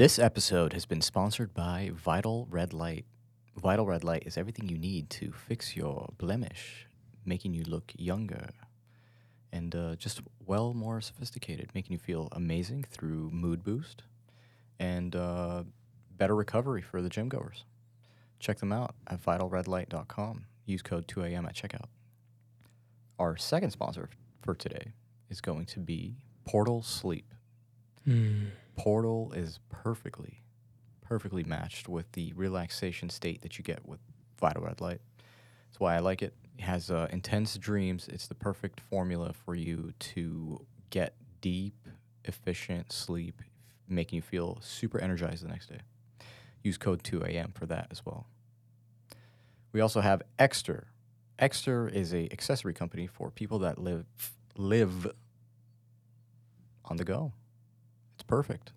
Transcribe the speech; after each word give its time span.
This 0.00 0.18
episode 0.18 0.72
has 0.72 0.86
been 0.86 1.02
sponsored 1.02 1.52
by 1.52 1.90
Vital 1.92 2.46
Red 2.48 2.72
Light. 2.72 3.04
Vital 3.54 3.84
Red 3.84 4.02
Light 4.02 4.22
is 4.24 4.38
everything 4.38 4.66
you 4.66 4.78
need 4.78 5.10
to 5.10 5.30
fix 5.30 5.76
your 5.76 6.08
blemish, 6.16 6.86
making 7.26 7.52
you 7.52 7.64
look 7.64 7.92
younger 7.98 8.48
and 9.52 9.76
uh, 9.76 9.96
just 9.96 10.22
well 10.46 10.72
more 10.72 11.02
sophisticated, 11.02 11.68
making 11.74 11.92
you 11.92 11.98
feel 11.98 12.30
amazing 12.32 12.86
through 12.88 13.28
mood 13.30 13.62
boost 13.62 14.04
and 14.78 15.14
uh, 15.14 15.64
better 16.16 16.34
recovery 16.34 16.80
for 16.80 17.02
the 17.02 17.10
gym 17.10 17.28
goers. 17.28 17.66
Check 18.38 18.56
them 18.60 18.72
out 18.72 18.94
at 19.06 19.22
vitalredlight.com. 19.22 20.46
Use 20.64 20.80
code 20.80 21.08
2AM 21.08 21.44
at 21.44 21.54
checkout. 21.54 21.90
Our 23.18 23.36
second 23.36 23.72
sponsor 23.72 24.08
for 24.40 24.54
today 24.54 24.94
is 25.28 25.42
going 25.42 25.66
to 25.66 25.78
be 25.78 26.14
Portal 26.46 26.82
Sleep. 26.82 27.34
Portal 28.80 29.30
is 29.36 29.60
perfectly, 29.68 30.40
perfectly 31.02 31.44
matched 31.44 31.86
with 31.86 32.10
the 32.12 32.32
relaxation 32.32 33.10
state 33.10 33.42
that 33.42 33.58
you 33.58 33.62
get 33.62 33.86
with 33.86 34.00
Vital 34.40 34.62
Red 34.62 34.80
Light. 34.80 35.02
That's 35.68 35.78
why 35.78 35.96
I 35.96 35.98
like 35.98 36.22
it. 36.22 36.32
It 36.58 36.62
has 36.62 36.90
uh, 36.90 37.06
intense 37.10 37.58
dreams. 37.58 38.08
It's 38.08 38.26
the 38.26 38.34
perfect 38.34 38.80
formula 38.80 39.34
for 39.34 39.54
you 39.54 39.92
to 39.98 40.64
get 40.88 41.12
deep, 41.42 41.74
efficient 42.24 42.90
sleep, 42.90 43.42
making 43.86 44.16
you 44.16 44.22
feel 44.22 44.56
super 44.62 44.98
energized 44.98 45.44
the 45.44 45.48
next 45.48 45.66
day. 45.66 45.80
Use 46.62 46.78
code 46.78 47.02
2AM 47.02 47.54
for 47.54 47.66
that 47.66 47.88
as 47.90 48.06
well. 48.06 48.24
We 49.72 49.82
also 49.82 50.00
have 50.00 50.22
Ekster. 50.38 50.84
Ekster 51.38 51.92
is 51.92 52.14
a 52.14 52.32
accessory 52.32 52.72
company 52.72 53.06
for 53.06 53.30
people 53.30 53.58
that 53.58 53.78
live 53.78 54.06
live 54.56 55.06
on 56.86 56.96
the 56.96 57.04
go. 57.04 57.34
Perfect. 58.30 58.72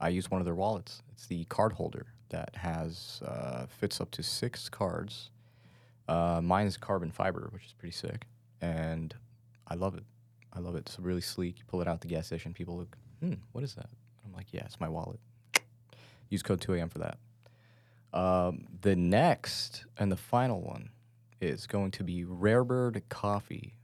I 0.00 0.08
use 0.08 0.30
one 0.30 0.40
of 0.40 0.44
their 0.44 0.54
wallets. 0.54 1.02
It's 1.12 1.26
the 1.26 1.44
card 1.44 1.72
holder 1.72 2.06
that 2.30 2.56
has 2.56 3.22
uh, 3.24 3.66
fits 3.66 4.00
up 4.00 4.10
to 4.12 4.22
six 4.22 4.68
cards. 4.68 5.30
Uh, 6.08 6.40
mine 6.42 6.66
is 6.66 6.76
carbon 6.76 7.10
fiber, 7.10 7.48
which 7.52 7.64
is 7.66 7.72
pretty 7.72 7.94
sick, 7.94 8.26
and 8.60 9.14
I 9.68 9.74
love 9.74 9.96
it. 9.96 10.04
I 10.52 10.58
love 10.60 10.74
it. 10.74 10.80
It's 10.80 10.98
really 10.98 11.20
sleek. 11.20 11.58
You 11.58 11.64
pull 11.66 11.80
it 11.80 11.88
out 11.88 11.94
at 11.94 12.00
the 12.00 12.08
gas 12.08 12.26
station. 12.26 12.52
People 12.52 12.78
look, 12.78 12.96
hmm, 13.20 13.34
what 13.52 13.64
is 13.64 13.74
that? 13.74 13.88
I'm 14.24 14.32
like, 14.32 14.46
yeah, 14.52 14.64
it's 14.64 14.80
my 14.80 14.88
wallet. 14.88 15.20
Use 16.28 16.42
code 16.42 16.60
2AM 16.60 16.90
for 16.90 16.98
that. 16.98 17.18
Um, 18.12 18.66
the 18.80 18.96
next 18.96 19.84
and 19.98 20.10
the 20.10 20.16
final 20.16 20.60
one 20.62 20.90
is 21.40 21.66
going 21.66 21.90
to 21.92 22.04
be 22.04 22.24
Rarebird 22.24 23.02
Coffee, 23.08 23.74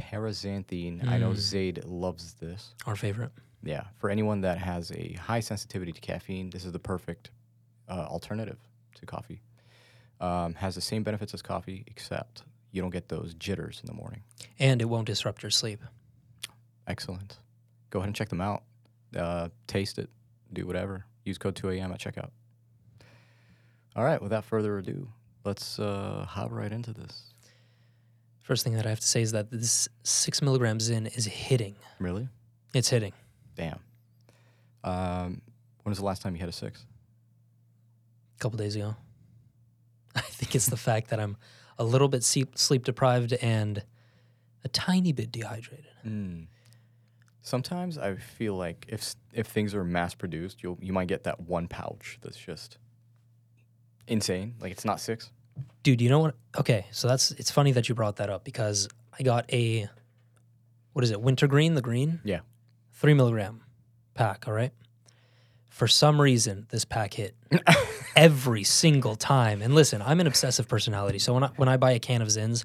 Paraxanthine. 0.00 1.06
I 1.06 1.18
know 1.18 1.30
Saied 1.30 1.82
loves 1.86 2.34
this. 2.34 2.74
Our 2.86 2.96
favorite. 2.96 3.30
Yeah, 3.62 3.84
for 3.98 4.10
anyone 4.10 4.40
that 4.42 4.58
has 4.58 4.92
a 4.92 5.14
high 5.14 5.40
sensitivity 5.40 5.92
to 5.92 6.00
caffeine, 6.00 6.50
this 6.50 6.64
is 6.64 6.72
the 6.72 6.78
perfect 6.78 7.30
uh, 7.88 8.06
alternative 8.08 8.58
to 8.96 9.06
coffee. 9.06 9.40
Um, 10.20 10.54
has 10.54 10.74
the 10.74 10.80
same 10.80 11.02
benefits 11.02 11.34
as 11.34 11.42
coffee, 11.42 11.84
except 11.86 12.42
you 12.72 12.82
don't 12.82 12.90
get 12.90 13.08
those 13.08 13.34
jitters 13.34 13.80
in 13.82 13.86
the 13.86 13.94
morning. 13.94 14.22
And 14.58 14.80
it 14.82 14.86
won't 14.86 15.06
disrupt 15.06 15.42
your 15.42 15.50
sleep. 15.50 15.80
Excellent. 16.86 17.38
Go 17.90 18.00
ahead 18.00 18.08
and 18.08 18.16
check 18.16 18.28
them 18.28 18.40
out. 18.40 18.62
Uh, 19.16 19.48
taste 19.66 19.98
it, 19.98 20.10
do 20.52 20.66
whatever. 20.66 21.04
Use 21.24 21.38
code 21.38 21.54
2AM 21.54 21.92
at 21.92 22.00
checkout. 22.00 22.30
All 23.96 24.04
right, 24.04 24.20
without 24.20 24.44
further 24.44 24.78
ado, 24.78 25.08
let's 25.44 25.78
uh, 25.78 26.24
hop 26.28 26.52
right 26.52 26.70
into 26.70 26.92
this. 26.92 27.34
First 28.40 28.64
thing 28.64 28.74
that 28.74 28.86
I 28.86 28.90
have 28.90 29.00
to 29.00 29.06
say 29.06 29.22
is 29.22 29.32
that 29.32 29.50
this 29.50 29.88
six 30.04 30.40
milligram 30.40 30.78
Zyn 30.78 31.14
is 31.16 31.26
hitting. 31.26 31.76
Really? 31.98 32.28
It's 32.74 32.88
hitting. 32.88 33.12
Damn. 33.58 33.80
Um, 34.84 35.42
when 35.82 35.90
was 35.90 35.98
the 35.98 36.04
last 36.04 36.22
time 36.22 36.34
you 36.34 36.40
had 36.40 36.48
a 36.48 36.52
six? 36.52 36.86
A 38.36 38.38
couple 38.40 38.56
days 38.56 38.76
ago. 38.76 38.94
I 40.14 40.20
think 40.20 40.54
it's 40.54 40.66
the 40.66 40.76
fact 40.76 41.10
that 41.10 41.20
I'm 41.20 41.36
a 41.76 41.84
little 41.84 42.08
bit 42.08 42.24
sleep, 42.24 42.56
sleep 42.56 42.84
deprived 42.84 43.34
and 43.34 43.82
a 44.64 44.68
tiny 44.68 45.12
bit 45.12 45.30
dehydrated. 45.30 45.84
Sometimes 47.42 47.98
I 47.98 48.14
feel 48.16 48.54
like 48.56 48.86
if 48.88 49.14
if 49.32 49.46
things 49.46 49.74
are 49.74 49.84
mass 49.84 50.14
produced, 50.14 50.62
you'll 50.62 50.78
you 50.80 50.92
might 50.92 51.08
get 51.08 51.24
that 51.24 51.40
one 51.40 51.66
pouch 51.66 52.18
that's 52.22 52.36
just 52.36 52.78
insane. 54.06 54.54
Like 54.60 54.70
it's 54.72 54.84
not 54.84 55.00
six. 55.00 55.30
Dude, 55.82 56.00
you 56.00 56.08
know 56.08 56.18
what? 56.20 56.34
Okay, 56.58 56.86
so 56.90 57.08
that's 57.08 57.30
it's 57.32 57.50
funny 57.50 57.72
that 57.72 57.88
you 57.88 57.94
brought 57.94 58.16
that 58.16 58.28
up 58.30 58.44
because 58.44 58.88
I 59.18 59.22
got 59.22 59.50
a 59.52 59.88
what 60.92 61.04
is 61.04 61.10
it? 61.10 61.20
Wintergreen, 61.20 61.74
the 61.74 61.82
green, 61.82 62.20
Yeah. 62.24 62.40
Three 62.98 63.14
milligram 63.14 63.62
pack. 64.14 64.48
All 64.48 64.52
right. 64.54 64.72
For 65.68 65.86
some 65.86 66.20
reason, 66.20 66.66
this 66.70 66.84
pack 66.84 67.14
hit 67.14 67.36
every 68.16 68.64
single 68.64 69.14
time. 69.14 69.62
And 69.62 69.72
listen, 69.74 70.02
I'm 70.02 70.18
an 70.18 70.26
obsessive 70.26 70.66
personality, 70.66 71.20
so 71.20 71.34
when 71.34 71.44
I, 71.44 71.48
when 71.54 71.68
I 71.68 71.76
buy 71.76 71.92
a 71.92 72.00
can 72.00 72.20
of 72.20 72.26
Zyns, 72.26 72.64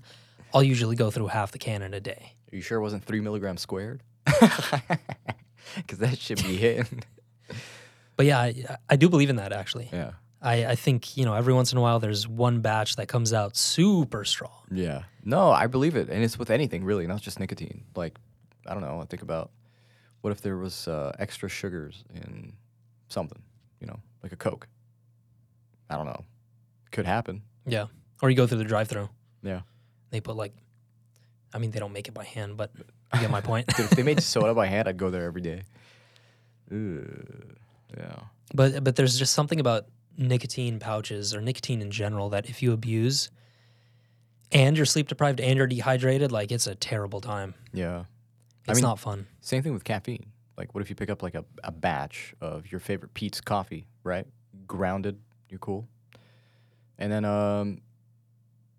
I'll 0.51 0.63
usually 0.63 0.95
go 0.95 1.11
through 1.11 1.27
half 1.27 1.51
the 1.51 1.59
can 1.59 1.83
in 1.83 1.94
a 1.94 1.99
day. 1.99 2.33
Are 2.51 2.55
you 2.55 2.63
sure 2.63 2.79
it 2.79 2.81
wasn't 2.81 3.03
three 3.03 3.21
milligrams 3.21 3.61
squared? 3.61 4.01
Because 5.75 5.99
that 5.99 6.19
should 6.19 6.38
be 6.44 6.55
hitting. 6.55 7.03
But 8.15 8.25
yeah, 8.25 8.39
I, 8.39 8.77
I 8.89 8.95
do 8.95 9.09
believe 9.09 9.29
in 9.29 9.38
that 9.38 9.53
actually. 9.53 9.89
yeah. 9.91 10.11
I, 10.41 10.65
I 10.65 10.75
think 10.75 11.15
you 11.15 11.23
know 11.23 11.33
every 11.33 11.53
once 11.53 11.71
in 11.71 11.77
a 11.77 11.81
while 11.81 12.00
there's 12.00 12.27
one 12.27 12.59
batch 12.59 12.97
that 12.97 13.07
comes 13.07 13.31
out 13.31 13.55
super 13.55 14.25
strong. 14.25 14.51
Yeah. 14.69 15.03
No, 15.23 15.51
I 15.51 15.67
believe 15.67 15.95
it, 15.95 16.09
and 16.09 16.21
it's 16.21 16.38
with 16.38 16.51
anything 16.51 16.83
really, 16.83 17.07
not 17.07 17.21
just 17.21 17.39
nicotine. 17.39 17.85
Like, 17.95 18.19
I 18.67 18.73
don't 18.73 18.81
know. 18.83 19.00
I 19.01 19.05
think 19.05 19.21
about 19.21 19.51
what 20.23 20.31
if 20.31 20.39
there 20.41 20.56
was 20.56 20.88
uh, 20.88 21.11
extra 21.19 21.50
sugars 21.50 22.06
in 22.16 22.53
something, 23.09 23.41
you 23.81 23.88
know, 23.88 24.00
like 24.23 24.31
a 24.31 24.38
Coke. 24.38 24.69
I 25.89 25.97
don't 25.97 26.06
know. 26.06 26.23
Could 26.91 27.06
happen. 27.06 27.41
Yeah. 27.66 27.88
Or 28.22 28.29
you 28.29 28.38
go 28.38 28.47
through 28.47 28.59
the 28.59 28.63
drive-through. 28.63 29.09
Yeah. 29.44 29.62
They 30.12 30.22
put 30.22 30.38
like, 30.38 30.53
I 31.53 31.57
mean 31.57 31.72
they 31.72 31.79
don't 31.79 31.91
make 31.91 32.07
it 32.07 32.13
by 32.13 32.23
hand, 32.23 32.56
but 32.56 32.72
you 33.13 33.19
get 33.19 33.31
my 33.31 33.41
point. 33.41 33.67
Dude, 33.75 33.88
if 33.88 33.91
they 33.91 34.03
made 34.03 34.23
soda 34.23 34.53
by 34.53 34.66
hand, 34.66 34.88
I'd 34.88 34.95
go 34.95 35.09
there 35.09 35.25
every 35.25 35.41
day. 35.41 35.63
Ugh. 36.72 37.57
Yeah. 37.97 38.19
But 38.53 38.81
but 38.81 38.95
there's 38.95 39.19
just 39.19 39.33
something 39.33 39.59
about 39.59 39.88
nicotine 40.17 40.79
pouches 40.79 41.35
or 41.35 41.41
nicotine 41.41 41.81
in 41.81 41.91
general 41.91 42.29
that 42.29 42.50
if 42.50 42.63
you 42.63 42.72
abuse 42.72 43.29
and 44.53 44.78
you're 44.78 44.85
sleep 44.85 45.09
deprived 45.09 45.41
and 45.41 45.57
you're 45.57 45.67
dehydrated, 45.67 46.31
like 46.31 46.50
it's 46.50 46.66
a 46.66 46.75
terrible 46.75 47.19
time. 47.19 47.56
Yeah. 47.73 48.06
It's 48.68 48.78
mean- 48.78 48.84
not 48.84 49.00
fun. 49.00 49.28
Same 49.41 49.62
thing 49.63 49.74
with 49.74 49.84
caffeine. 49.84 50.31
Like, 50.57 50.75
what 50.75 50.81
if 50.81 50.90
you 50.90 50.96
pick 50.96 51.09
up 51.09 51.24
like 51.24 51.35
a, 51.35 51.44
a 51.63 51.72
batch 51.72 52.35
of 52.40 52.72
your 52.72 52.79
favorite 52.79 53.13
Peet's 53.16 53.41
coffee, 53.41 53.88
right? 54.03 54.28
Grounded, 54.68 55.19
you're 55.50 55.59
cool. 55.59 55.88
And 57.00 57.12
then 57.12 57.25
um, 57.25 57.81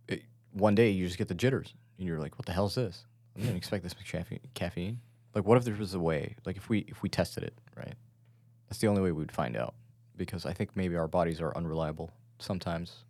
it, 0.07 0.23
one 0.53 0.75
day 0.77 0.91
you 0.91 1.05
just 1.05 1.19
get 1.19 1.27
the 1.27 1.35
jitters, 1.35 1.75
and 1.99 2.07
you're 2.07 2.21
like, 2.21 2.39
"What 2.39 2.47
the 2.47 2.53
hell 2.53 2.67
is 2.67 2.77
this? 2.77 3.05
I 3.37 3.41
didn't 3.41 3.57
expect 3.57 3.83
this 3.83 3.97
much 3.97 4.11
caffeine." 4.11 4.39
Caffeine. 4.55 5.01
Like, 5.35 5.45
what 5.45 5.59
if 5.59 5.65
there 5.65 5.75
was 5.75 5.95
a 5.95 5.99
way? 5.99 6.37
Like, 6.45 6.57
if 6.57 6.69
we 6.69 6.81
if 6.81 7.03
we 7.03 7.09
tested 7.09 7.43
it, 7.43 7.55
right? 7.77 7.95
That's 8.69 8.79
the 8.79 8.87
only 8.87 9.03
way 9.03 9.11
we'd 9.11 9.33
find 9.33 9.57
out, 9.57 9.75
because 10.17 10.47
I 10.47 10.53
think 10.53 10.77
maybe 10.77 10.95
our 10.97 11.09
bodies 11.09 11.41
are 11.41 11.55
unreliable 11.57 12.13
sometimes, 12.39 13.05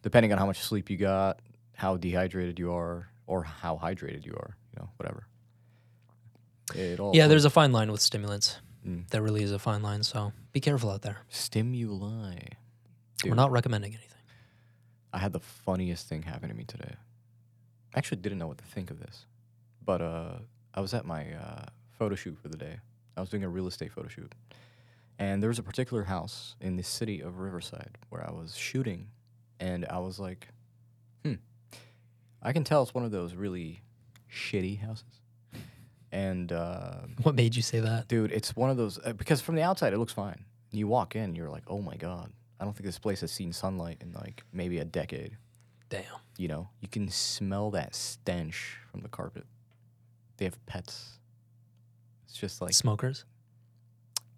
depending 0.00 0.32
on 0.32 0.38
how 0.38 0.46
much 0.46 0.60
sleep 0.62 0.88
you 0.88 0.96
got, 0.96 1.40
how 1.74 1.98
dehydrated 1.98 2.58
you 2.58 2.72
are, 2.72 3.08
or 3.26 3.42
how 3.42 3.76
hydrated 3.76 4.24
you 4.24 4.32
are. 4.32 4.56
You 4.74 4.82
know, 4.82 4.90
whatever. 4.96 5.26
It 6.74 7.00
all 7.00 7.14
Yeah, 7.14 7.26
there's 7.26 7.44
a 7.44 7.50
fine 7.50 7.72
line 7.72 7.90
with 7.90 8.00
stimulants. 8.00 8.58
Mm. 8.86 9.08
There 9.10 9.22
really 9.22 9.42
is 9.42 9.52
a 9.52 9.58
fine 9.58 9.82
line, 9.82 10.02
so 10.02 10.32
be 10.52 10.60
careful 10.60 10.90
out 10.90 11.02
there. 11.02 11.18
Stimuli. 11.28 12.38
We're 13.24 13.34
not 13.34 13.52
recommending 13.52 13.92
anything. 13.92 14.08
I 15.12 15.18
had 15.18 15.32
the 15.32 15.40
funniest 15.40 16.08
thing 16.08 16.22
happen 16.22 16.48
to 16.48 16.54
me 16.54 16.64
today. 16.64 16.94
I 17.94 17.98
actually 17.98 18.18
didn't 18.18 18.38
know 18.38 18.46
what 18.46 18.58
to 18.58 18.64
think 18.64 18.90
of 18.90 18.98
this, 18.98 19.26
but 19.84 20.00
uh, 20.00 20.38
I 20.74 20.80
was 20.80 20.94
at 20.94 21.04
my 21.04 21.32
uh, 21.34 21.66
photo 21.98 22.14
shoot 22.14 22.38
for 22.40 22.48
the 22.48 22.56
day. 22.56 22.78
I 23.16 23.20
was 23.20 23.28
doing 23.28 23.44
a 23.44 23.48
real 23.48 23.66
estate 23.66 23.92
photo 23.92 24.08
shoot, 24.08 24.34
and 25.18 25.42
there 25.42 25.48
was 25.48 25.58
a 25.58 25.62
particular 25.62 26.04
house 26.04 26.56
in 26.60 26.76
the 26.76 26.82
city 26.82 27.20
of 27.20 27.38
Riverside 27.38 27.98
where 28.08 28.26
I 28.26 28.32
was 28.32 28.56
shooting, 28.56 29.08
and 29.60 29.84
I 29.86 29.98
was 29.98 30.18
like, 30.18 30.48
"Hmm, 31.24 31.34
I 32.42 32.52
can 32.52 32.64
tell 32.64 32.82
it's 32.82 32.94
one 32.94 33.04
of 33.04 33.10
those 33.10 33.34
really 33.34 33.82
shitty 34.32 34.80
houses." 34.80 35.20
And 36.12 36.52
uh, 36.52 36.96
What 37.22 37.34
made 37.34 37.56
you 37.56 37.62
say 37.62 37.80
that? 37.80 38.06
dude, 38.08 38.30
it's 38.32 38.54
one 38.54 38.68
of 38.70 38.76
those 38.76 38.98
uh, 39.04 39.12
because 39.14 39.40
from 39.40 39.54
the 39.56 39.62
outside 39.62 39.92
it 39.94 39.98
looks 39.98 40.12
fine. 40.12 40.44
You 40.70 40.86
walk 40.86 41.16
in, 41.16 41.34
you're 41.34 41.50
like, 41.50 41.64
"Oh 41.66 41.80
my 41.80 41.96
god." 41.96 42.32
I 42.60 42.64
don't 42.64 42.74
think 42.74 42.84
this 42.86 42.98
place 42.98 43.20
has 43.22 43.32
seen 43.32 43.52
sunlight 43.52 43.98
in 44.00 44.12
like 44.12 44.44
maybe 44.52 44.78
a 44.78 44.84
decade. 44.84 45.36
Damn. 45.88 46.04
You 46.38 46.46
know, 46.48 46.68
you 46.80 46.88
can 46.88 47.08
smell 47.08 47.70
that 47.72 47.94
stench 47.94 48.78
from 48.90 49.00
the 49.00 49.08
carpet. 49.08 49.44
They 50.36 50.44
have 50.44 50.64
pets. 50.66 51.18
It's 52.24 52.36
just 52.36 52.62
like 52.62 52.72
Smokers? 52.72 53.24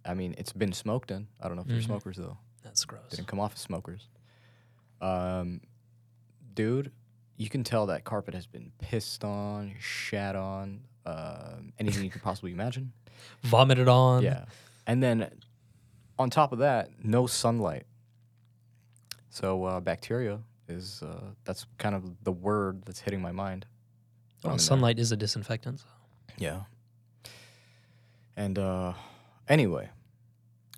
I 0.07 0.15
mean, 0.15 0.35
it's 0.39 0.53
been 0.53 0.73
smoked 0.73 1.11
in. 1.11 1.29
I 1.41 1.47
don't 1.49 1.57
know 1.57 1.63
if 1.63 1.69
they're 1.69 1.79
Mhm. 1.79 1.85
smokers 1.85 2.17
though. 2.17 2.39
That's 2.63 2.85
gross. 2.85 3.11
Didn't 3.11 3.27
come 3.29 3.41
off 3.41 3.55
as 3.55 3.61
smokers. 3.61 4.09
Um, 5.01 5.61
dude, 6.55 6.93
you 7.37 7.49
can 7.49 7.63
tell 7.65 7.87
that 7.87 8.05
carpet 8.05 8.35
has 8.35 8.47
been 8.47 8.73
pissed 8.79 9.23
on, 9.25 9.75
shat 9.79 10.35
on, 10.37 10.81
um, 11.07 11.73
anything 11.79 12.05
you 12.05 12.11
could 12.11 12.23
possibly 12.23 12.53
imagine. 12.53 12.93
Vomited 13.43 13.89
on. 13.89 14.23
Yeah. 14.23 14.45
And 14.87 15.03
then 15.03 15.31
on 16.19 16.31
top 16.31 16.53
of 16.53 16.59
that, 16.61 16.91
no 17.03 17.27
sunlight. 17.27 17.85
So 19.31 19.65
uh, 19.65 19.81
bacteria 19.81 20.41
is 20.69 21.03
uh, 21.03 21.21
that's 21.45 21.67
kind 21.79 21.95
of 21.95 22.23
the 22.25 22.33
word 22.33 22.83
that's 22.85 23.01
hitting 23.01 23.21
my 23.21 23.33
mind. 23.33 23.67
Well, 24.45 24.59
sunlight 24.59 24.99
is 24.99 25.11
a 25.13 25.17
disinfectant. 25.17 25.81
so- 25.81 25.87
Yeah. 26.37 26.61
And 28.37 28.59
uh, 28.59 28.93
anyway, 29.49 29.91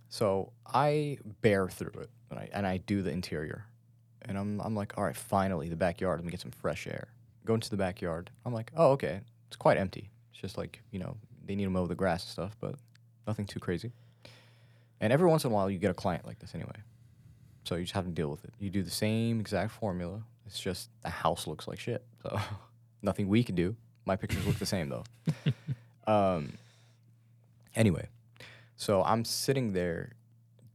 so 0.08 0.52
I 0.66 1.18
bear 1.40 1.68
through 1.68 2.00
it, 2.02 2.10
and 2.30 2.38
I 2.38 2.48
and 2.52 2.66
I 2.66 2.76
do 2.78 3.02
the 3.02 3.10
interior, 3.10 3.64
and 4.22 4.36
I'm 4.38 4.60
I'm 4.60 4.74
like, 4.74 4.96
all 4.98 5.04
right, 5.04 5.16
finally 5.16 5.68
the 5.70 5.76
backyard. 5.76 6.18
Let 6.18 6.24
me 6.26 6.30
get 6.30 6.40
some 6.40 6.50
fresh 6.50 6.86
air. 6.86 7.08
Go 7.46 7.54
into 7.54 7.70
the 7.70 7.76
backyard. 7.78 8.30
I'm 8.44 8.52
like, 8.52 8.72
oh 8.76 8.90
okay, 8.92 9.20
it's 9.48 9.56
quite 9.56 9.78
empty. 9.78 10.10
It's 10.36 10.42
just 10.42 10.58
like 10.58 10.82
you 10.90 10.98
know 10.98 11.16
they 11.46 11.54
need 11.54 11.64
to 11.64 11.70
mow 11.70 11.86
the 11.86 11.94
grass 11.94 12.22
and 12.24 12.30
stuff, 12.30 12.56
but 12.60 12.74
nothing 13.26 13.46
too 13.46 13.58
crazy. 13.58 13.92
And 15.00 15.10
every 15.10 15.26
once 15.26 15.44
in 15.44 15.50
a 15.50 15.54
while, 15.54 15.70
you 15.70 15.78
get 15.78 15.90
a 15.90 15.94
client 15.94 16.26
like 16.26 16.38
this 16.40 16.54
anyway. 16.54 16.76
So 17.64 17.76
you 17.76 17.84
just 17.84 17.94
have 17.94 18.04
to 18.04 18.10
deal 18.10 18.28
with 18.28 18.44
it. 18.44 18.52
You 18.58 18.68
do 18.68 18.82
the 18.82 18.90
same 18.90 19.40
exact 19.40 19.72
formula. 19.72 20.20
It's 20.46 20.60
just 20.60 20.90
the 21.02 21.08
house 21.08 21.46
looks 21.46 21.66
like 21.66 21.80
shit. 21.80 22.04
So 22.22 22.38
nothing 23.02 23.28
we 23.28 23.42
can 23.42 23.54
do. 23.54 23.76
My 24.04 24.14
pictures 24.14 24.46
look 24.46 24.58
the 24.58 24.66
same 24.66 24.90
though. 24.90 25.04
um, 26.06 26.52
anyway, 27.74 28.06
so 28.76 29.02
I'm 29.04 29.24
sitting 29.24 29.72
there 29.72 30.12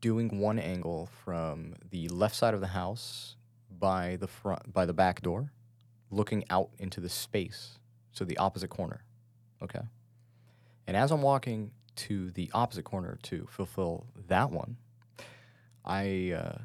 doing 0.02 0.40
one 0.40 0.58
angle 0.58 1.08
from 1.24 1.76
the 1.92 2.08
left 2.08 2.34
side 2.34 2.56
of 2.56 2.62
the 2.62 2.68
house 2.68 3.36
by 3.70 4.18
the 4.20 4.28
front 4.28 4.74
by 4.74 4.88
the 4.88 4.94
back 4.94 5.22
door, 5.22 5.52
looking 6.10 6.46
out 6.50 6.72
into 6.80 7.00
the 7.00 7.10
space, 7.10 7.78
so 8.12 8.26
the 8.26 8.38
opposite 8.38 8.72
corner. 8.72 9.04
Okay. 9.64 9.82
And 10.88 10.98
as 10.98 11.12
I'm 11.12 11.22
walking 11.22 11.72
to 11.96 12.32
the 12.32 12.50
opposite 12.54 12.84
corner 12.84 13.18
to 13.24 13.48
fulfill 13.50 14.08
that 14.28 14.52
one, 14.52 14.78
I 15.86 16.32
uh, 16.32 16.58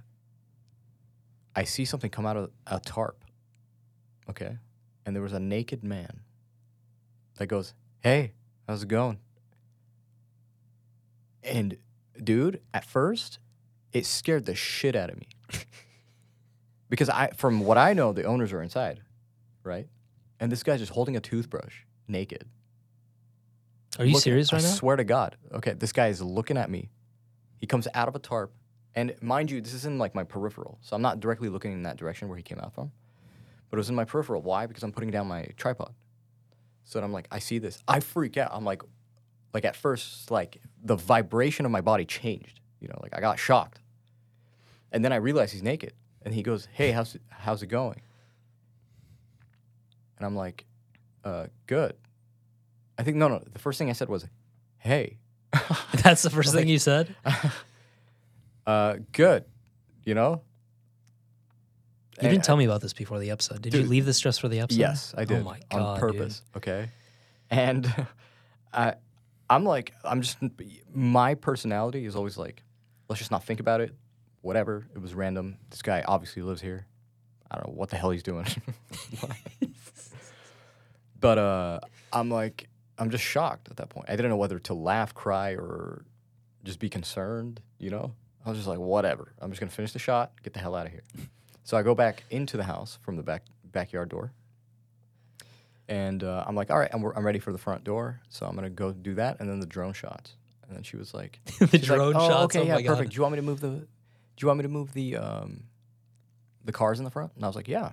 I 1.55 1.65
see 1.65 1.85
something 1.85 2.11
come 2.11 2.27
out 2.27 2.37
of 2.37 2.51
a 2.67 2.81
tarp. 2.81 3.25
Okay. 4.29 4.59
And 5.05 5.15
there 5.15 5.23
was 5.23 5.33
a 5.33 5.41
naked 5.41 5.85
man 5.85 6.21
that 7.37 7.47
goes, 7.47 7.75
Hey, 8.01 8.33
how's 8.67 8.83
it 8.83 8.89
going? 8.89 9.19
And 11.43 11.77
dude, 12.23 12.61
at 12.75 12.85
first, 12.85 13.39
it 13.93 14.05
scared 14.05 14.47
the 14.47 14.55
shit 14.55 14.97
out 14.97 15.11
of 15.11 15.19
me. 15.19 15.29
because 16.89 17.09
I 17.09 17.31
from 17.37 17.61
what 17.61 17.79
I 17.79 17.93
know, 17.93 18.13
the 18.13 18.25
owners 18.25 18.53
are 18.53 18.63
inside, 18.63 19.01
right? 19.63 19.89
And 20.41 20.53
this 20.53 20.63
guy's 20.63 20.81
just 20.81 20.93
holding 20.93 21.17
a 21.17 21.21
toothbrush, 21.21 21.83
naked. 22.09 22.47
Are 23.99 24.05
you 24.05 24.13
looking- 24.13 24.21
serious 24.23 24.53
right 24.53 24.63
I 24.63 24.65
now? 24.67 24.73
I 24.73 24.75
swear 24.75 24.97
to 24.97 25.05
God. 25.05 25.37
Okay, 25.53 25.73
this 25.73 25.93
guy 25.93 26.09
is 26.09 26.21
looking 26.21 26.57
at 26.57 26.71
me. 26.71 26.91
He 27.59 27.67
comes 27.67 27.89
out 27.95 28.09
of 28.09 28.15
a 28.15 28.19
tarp, 28.19 28.53
and 28.95 29.15
mind 29.23 29.51
you, 29.51 29.61
this 29.61 29.73
is 29.73 29.85
in 29.87 29.99
like 29.99 30.15
my 30.15 30.25
peripheral, 30.25 30.79
so 30.83 30.95
I'm 30.95 31.03
not 31.03 31.21
directly 31.21 31.49
looking 31.49 31.73
in 31.73 31.83
that 31.85 31.97
direction 31.97 32.29
where 32.29 32.37
he 32.37 32.43
came 32.43 32.59
out 32.61 32.75
from, 32.75 32.93
but 33.71 33.77
it 33.77 33.79
was 33.79 33.89
in 33.89 33.95
my 33.95 34.05
peripheral. 34.05 34.43
Why? 34.43 34.67
Because 34.67 34.83
I'm 34.83 34.93
putting 34.93 35.11
down 35.11 35.27
my 35.27 35.47
tripod. 35.57 35.95
So 36.85 37.01
I'm 37.01 37.13
like, 37.13 37.27
I 37.33 37.39
see 37.41 37.59
this, 37.59 37.83
I 37.89 38.01
freak 38.01 38.37
out. 38.37 38.51
I'm 38.53 38.65
like, 38.65 38.83
like 39.53 39.65
at 39.65 39.75
first, 39.75 40.31
like 40.31 40.61
the 40.85 40.97
vibration 40.97 41.65
of 41.65 41.73
my 41.73 41.81
body 41.81 42.05
changed. 42.05 42.61
You 42.81 42.89
know, 42.89 42.99
like 43.03 43.17
I 43.17 43.21
got 43.21 43.39
shocked, 43.39 43.81
and 44.93 45.05
then 45.05 45.13
I 45.13 45.17
realized 45.17 45.53
he's 45.53 45.63
naked, 45.63 45.95
and 46.23 46.35
he 46.35 46.43
goes, 46.43 46.69
"Hey, 46.73 46.91
how's 46.93 47.17
how's 47.31 47.63
it 47.63 47.69
going?" 47.69 48.01
And 50.19 50.27
I'm 50.27 50.37
like, 50.37 50.67
uh, 51.25 51.47
"Good." 51.67 51.97
I 52.99 53.03
think 53.03 53.17
no, 53.17 53.29
no. 53.29 53.43
The 53.53 53.59
first 53.59 53.79
thing 53.79 53.91
I 53.91 53.93
said 53.93 54.09
was, 54.09 54.27
"Hey." 54.79 55.19
That's 56.03 56.23
the 56.23 56.31
first 56.31 56.53
thing 56.55 56.69
you 56.69 56.79
said. 56.79 57.15
uh, 58.67 58.97
good. 59.13 59.45
You 60.05 60.15
know? 60.15 60.43
You 62.23 62.31
didn't 62.31 62.45
tell 62.45 62.57
me 62.57 62.65
about 62.65 62.81
this 62.81 62.95
before 62.95 63.19
the 63.19 63.31
episode. 63.31 63.61
Did 63.61 63.75
you 63.75 63.81
Dude, 63.81 63.91
leave 63.91 64.07
this 64.07 64.19
just 64.19 64.41
for 64.41 64.49
the 64.49 64.61
episode? 64.61 64.79
Yes, 64.79 65.15
I 65.19 65.27
did. 65.27 65.43
Oh 65.43 65.45
my 65.45 65.61
god, 65.71 65.81
on 65.81 65.95
dude. 65.95 66.01
purpose. 66.01 66.43
Okay. 66.57 66.89
And 67.51 68.07
I, 68.73 68.95
I'm 69.51 69.65
like, 69.65 69.93
I'm 70.03 70.23
just 70.23 70.39
my 70.95 71.35
personality 71.35 72.07
is 72.07 72.17
always 72.17 72.39
like, 72.39 72.63
let's 73.11 73.19
just 73.19 73.31
not 73.31 73.45
think 73.45 73.61
about 73.61 73.83
it. 73.83 73.95
Whatever. 74.41 74.87
It 74.95 75.03
was 75.03 75.13
random. 75.13 75.59
This 75.69 75.83
guy 75.83 76.03
obviously 76.09 76.41
lives 76.41 76.63
here. 76.63 76.87
I 77.51 77.57
don't 77.57 77.69
know 77.69 77.75
what 77.75 77.91
the 77.91 77.97
hell 77.97 78.11
he's 78.11 78.23
doing. 78.23 78.47
but 81.21 81.37
uh, 81.37 81.81
I'm 82.15 82.31
like, 82.31 82.69
I'm 82.99 83.11
just 83.11 83.25
shocked 83.25 83.69
at 83.71 83.77
that 83.77 83.89
point. 83.89 84.07
I 84.09 84.17
didn't 84.17 84.31
know 84.31 84.37
whether 84.37 84.59
to 84.59 84.75
laugh, 84.75 85.15
cry, 85.15 85.51
or 85.53 86.05
just 86.65 86.79
be 86.79 86.89
concerned. 86.89 87.61
You 87.79 87.91
know, 87.91 88.15
I 88.45 88.49
was 88.49 88.59
just 88.59 88.69
like, 88.69 88.79
whatever. 88.79 89.33
I'm 89.41 89.51
just 89.51 89.61
gonna 89.61 89.71
finish 89.71 89.93
the 89.93 89.99
shot, 89.99 90.33
get 90.43 90.53
the 90.55 90.61
hell 90.61 90.75
out 90.75 90.87
of 90.87 90.93
here. 90.93 91.03
So 91.65 91.77
I 91.77 91.83
go 91.83 91.95
back 91.95 92.25
into 92.31 92.57
the 92.57 92.65
house 92.65 92.99
from 93.03 93.17
the 93.17 93.23
back 93.23 93.43
backyard 93.65 94.09
door, 94.09 94.33
and 95.89 96.23
uh, 96.25 96.45
I'm 96.47 96.55
like, 96.55 96.71
all 96.71 96.79
right, 96.79 96.91
I'm, 96.93 97.05
I'm 97.05 97.25
ready 97.27 97.39
for 97.39 97.53
the 97.53 97.59
front 97.59 97.85
door. 97.85 98.21
So 98.29 98.47
I'm 98.47 98.55
gonna 98.55 98.71
go 98.71 98.93
do 98.93 99.15
that, 99.15 99.41
and 99.41 99.49
then 99.49 99.61
the 99.61 99.67
drone 99.67 99.93
shots. 99.93 100.35
And 100.67 100.75
then 100.75 100.83
she 100.83 100.97
was 100.97 101.15
like, 101.15 101.39
the 101.59 101.67
she's 101.69 101.89
like, 101.89 101.99
drone 101.99 102.17
"Oh, 102.17 102.29
shots. 102.29 102.57
Okay, 102.57 102.61
oh 102.61 102.79
yeah, 102.79 102.89
perfect. 102.89 103.11
god. 103.11 103.11
Do 103.11 103.17
you 103.17 103.23
want 103.23 103.33
me 103.33 103.37
to 103.37 103.43
move 103.43 103.61
the? 103.61 103.69
Do 103.69 104.43
you 104.43 104.49
want 104.49 104.59
me 104.59 104.63
to 104.63 104.69
move 104.69 104.93
the 104.95 105.17
um, 105.17 105.65
the 106.65 106.73
cars 106.73 106.99
in 106.99 107.05
the 107.05 107.11
front? 107.11 107.33
And 107.37 107.45
I 107.45 107.47
was 107.47 107.57
like, 107.57 107.69
yeah, 107.69 107.93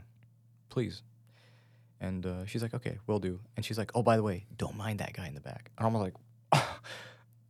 please. 0.70 1.02
And 2.04 2.26
uh, 2.26 2.46
she's 2.46 2.62
like, 2.62 2.74
okay, 2.74 3.00
we'll 3.08 3.20
do. 3.20 3.40
And 3.56 3.66
she's 3.66 3.78
like, 3.78 3.92
oh, 3.96 4.04
by 4.04 4.18
the 4.18 4.24
way, 4.24 4.46
don't 4.58 4.76
mind 4.76 5.00
that 5.00 5.14
guy 5.14 5.26
in 5.26 5.36
the 5.36 5.40
back. 5.40 5.72
And 5.78 5.88
I'm 5.88 5.94
like, 5.94 6.14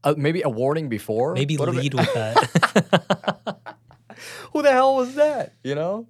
uh, 0.03 0.13
maybe 0.15 0.43
a 0.43 0.49
warning 0.49 0.89
before. 0.89 1.33
Maybe 1.33 1.57
What 1.57 1.69
lead 1.69 1.95
with 1.95 2.13
that. 2.13 3.57
who 4.53 4.61
the 4.61 4.71
hell 4.71 4.95
was 4.95 5.15
that? 5.15 5.53
You 5.63 5.73
know? 5.73 6.07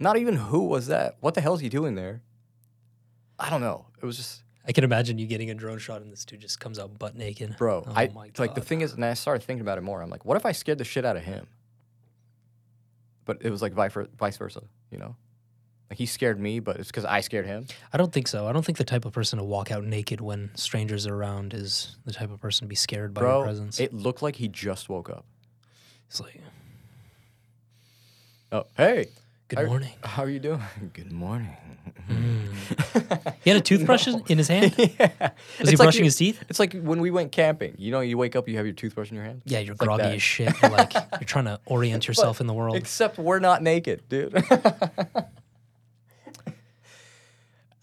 Not 0.00 0.16
even 0.16 0.34
who 0.34 0.64
was 0.64 0.88
that? 0.88 1.16
What 1.20 1.34
the 1.34 1.40
hell 1.40 1.54
is 1.54 1.60
he 1.60 1.68
doing 1.68 1.94
there? 1.94 2.22
I 3.38 3.50
don't 3.50 3.60
know. 3.60 3.86
It 4.02 4.04
was 4.04 4.16
just, 4.16 4.42
I 4.66 4.72
can 4.72 4.82
imagine 4.82 5.18
you 5.18 5.26
getting 5.28 5.48
a 5.48 5.54
drone 5.54 5.78
shot 5.78 6.02
and 6.02 6.10
this 6.10 6.24
dude 6.24 6.40
just 6.40 6.58
comes 6.58 6.80
out 6.80 6.98
butt 6.98 7.14
naked. 7.14 7.56
bro. 7.56 7.84
Oh 7.86 7.92
I 7.94 8.10
like 8.36 8.56
the 8.56 8.60
thing 8.60 8.80
is, 8.80 8.94
and 8.94 9.04
I 9.04 9.14
started 9.14 9.44
thinking 9.44 9.60
about 9.60 9.78
it 9.78 9.82
more. 9.82 10.02
I'm 10.02 10.10
like, 10.10 10.24
what 10.24 10.36
if 10.36 10.44
I 10.44 10.50
scared 10.50 10.78
the 10.78 10.84
shit 10.84 11.04
out 11.04 11.16
of 11.16 11.22
him? 11.22 11.46
But 13.24 13.42
it 13.42 13.50
was 13.50 13.62
like 13.62 13.74
vice 13.74 14.36
versa, 14.36 14.62
you 14.90 14.98
know? 14.98 15.14
Like 15.90 15.98
he 15.98 16.04
scared 16.06 16.38
me, 16.38 16.60
but 16.60 16.76
it's 16.76 16.88
because 16.90 17.06
I 17.06 17.20
scared 17.20 17.46
him. 17.46 17.66
I 17.92 17.96
don't 17.96 18.12
think 18.12 18.28
so. 18.28 18.46
I 18.46 18.52
don't 18.52 18.62
think 18.64 18.76
the 18.76 18.84
type 18.84 19.06
of 19.06 19.12
person 19.14 19.38
to 19.38 19.44
walk 19.44 19.70
out 19.72 19.84
naked 19.84 20.20
when 20.20 20.50
strangers 20.54 21.06
are 21.06 21.14
around 21.14 21.54
is 21.54 21.96
the 22.04 22.12
type 22.12 22.30
of 22.30 22.40
person 22.40 22.66
to 22.66 22.68
be 22.68 22.74
scared 22.74 23.14
by 23.14 23.22
your 23.22 23.30
Bro, 23.30 23.42
presence. 23.44 23.80
it 23.80 23.94
looked 23.94 24.20
like 24.20 24.36
he 24.36 24.48
just 24.48 24.88
woke 24.90 25.08
up. 25.08 25.24
it's 26.08 26.20
like, 26.20 26.40
Oh, 28.52 28.64
hey, 28.76 29.08
good 29.48 29.58
How- 29.60 29.64
morning. 29.66 29.92
how 30.02 30.22
are 30.24 30.30
you 30.30 30.38
doing? 30.38 30.60
Good 30.94 31.12
morning. 31.12 31.54
Mm. 32.08 33.34
He 33.44 33.50
had 33.50 33.58
a 33.58 33.62
toothbrush 33.62 34.08
in- 34.08 34.22
in 34.28 34.38
his 34.38 34.48
hand. 34.48 34.74
yeah. 34.78 34.86
Was 34.88 34.88
he 34.98 35.28
It's 35.60 35.72
like 35.72 35.76
brushing 35.78 36.00
you- 36.00 36.04
his 36.06 36.16
teeth? 36.16 36.42
It's 36.48 36.58
like 36.58 36.72
when 36.80 37.00
we 37.00 37.10
went 37.10 37.32
camping. 37.32 37.74
You 37.78 37.90
know, 37.92 38.00
you 38.00 38.16
wake 38.16 38.36
up, 38.36 38.48
you 38.48 38.56
have 38.56 38.64
your 38.64 38.74
toothbrush 38.74 39.10
in 39.10 39.16
your 39.16 39.24
hand. 39.24 39.42
Yeah, 39.44 39.58
you're 39.58 39.72
It's 39.72 39.80
groggy 39.84 40.02
that. 40.04 40.14
as 40.14 40.22
shit. 40.22 40.52
You're 40.62 40.70
like 40.70 40.92
you're 40.94 41.26
trying 41.26 41.44
to 41.46 41.60
orient 41.66 42.08
yourself 42.08 42.40
in 42.40 42.46
the 42.46 42.54
world. 42.54 42.76
Except 42.76 43.18
we're 43.18 43.38
not 43.40 43.62
naked, 43.62 44.02
dude. 44.08 44.32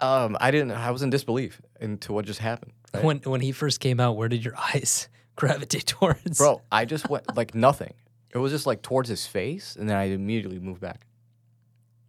Um, 0.06 0.38
I 0.40 0.52
didn't. 0.52 0.72
I 0.72 0.92
was 0.92 1.02
in 1.02 1.10
disbelief 1.10 1.62
into 1.80 2.14
what 2.14 2.26
just 2.26 2.40
happened. 2.40 2.74
right? 2.94 3.04
When 3.04 3.18
when 3.20 3.42
he 3.42 3.52
first 3.52 3.80
came 3.80 4.00
out, 4.00 4.16
where 4.18 4.30
did 4.30 4.44
your 4.46 4.56
eyes 4.74 5.10
gravitate 5.36 5.86
towards? 5.88 6.38
Bro, 6.38 6.62
I 6.72 6.86
just 6.86 7.10
went 7.10 7.36
like 7.36 7.56
nothing. 7.56 7.94
It 8.34 8.38
was 8.40 8.52
just 8.52 8.66
like 8.66 8.82
towards 8.82 9.08
his 9.10 9.26
face, 9.26 9.76
and 9.80 9.90
then 9.90 9.96
I 9.98 10.06
immediately 10.06 10.60
moved 10.60 10.82
back. 10.82 11.06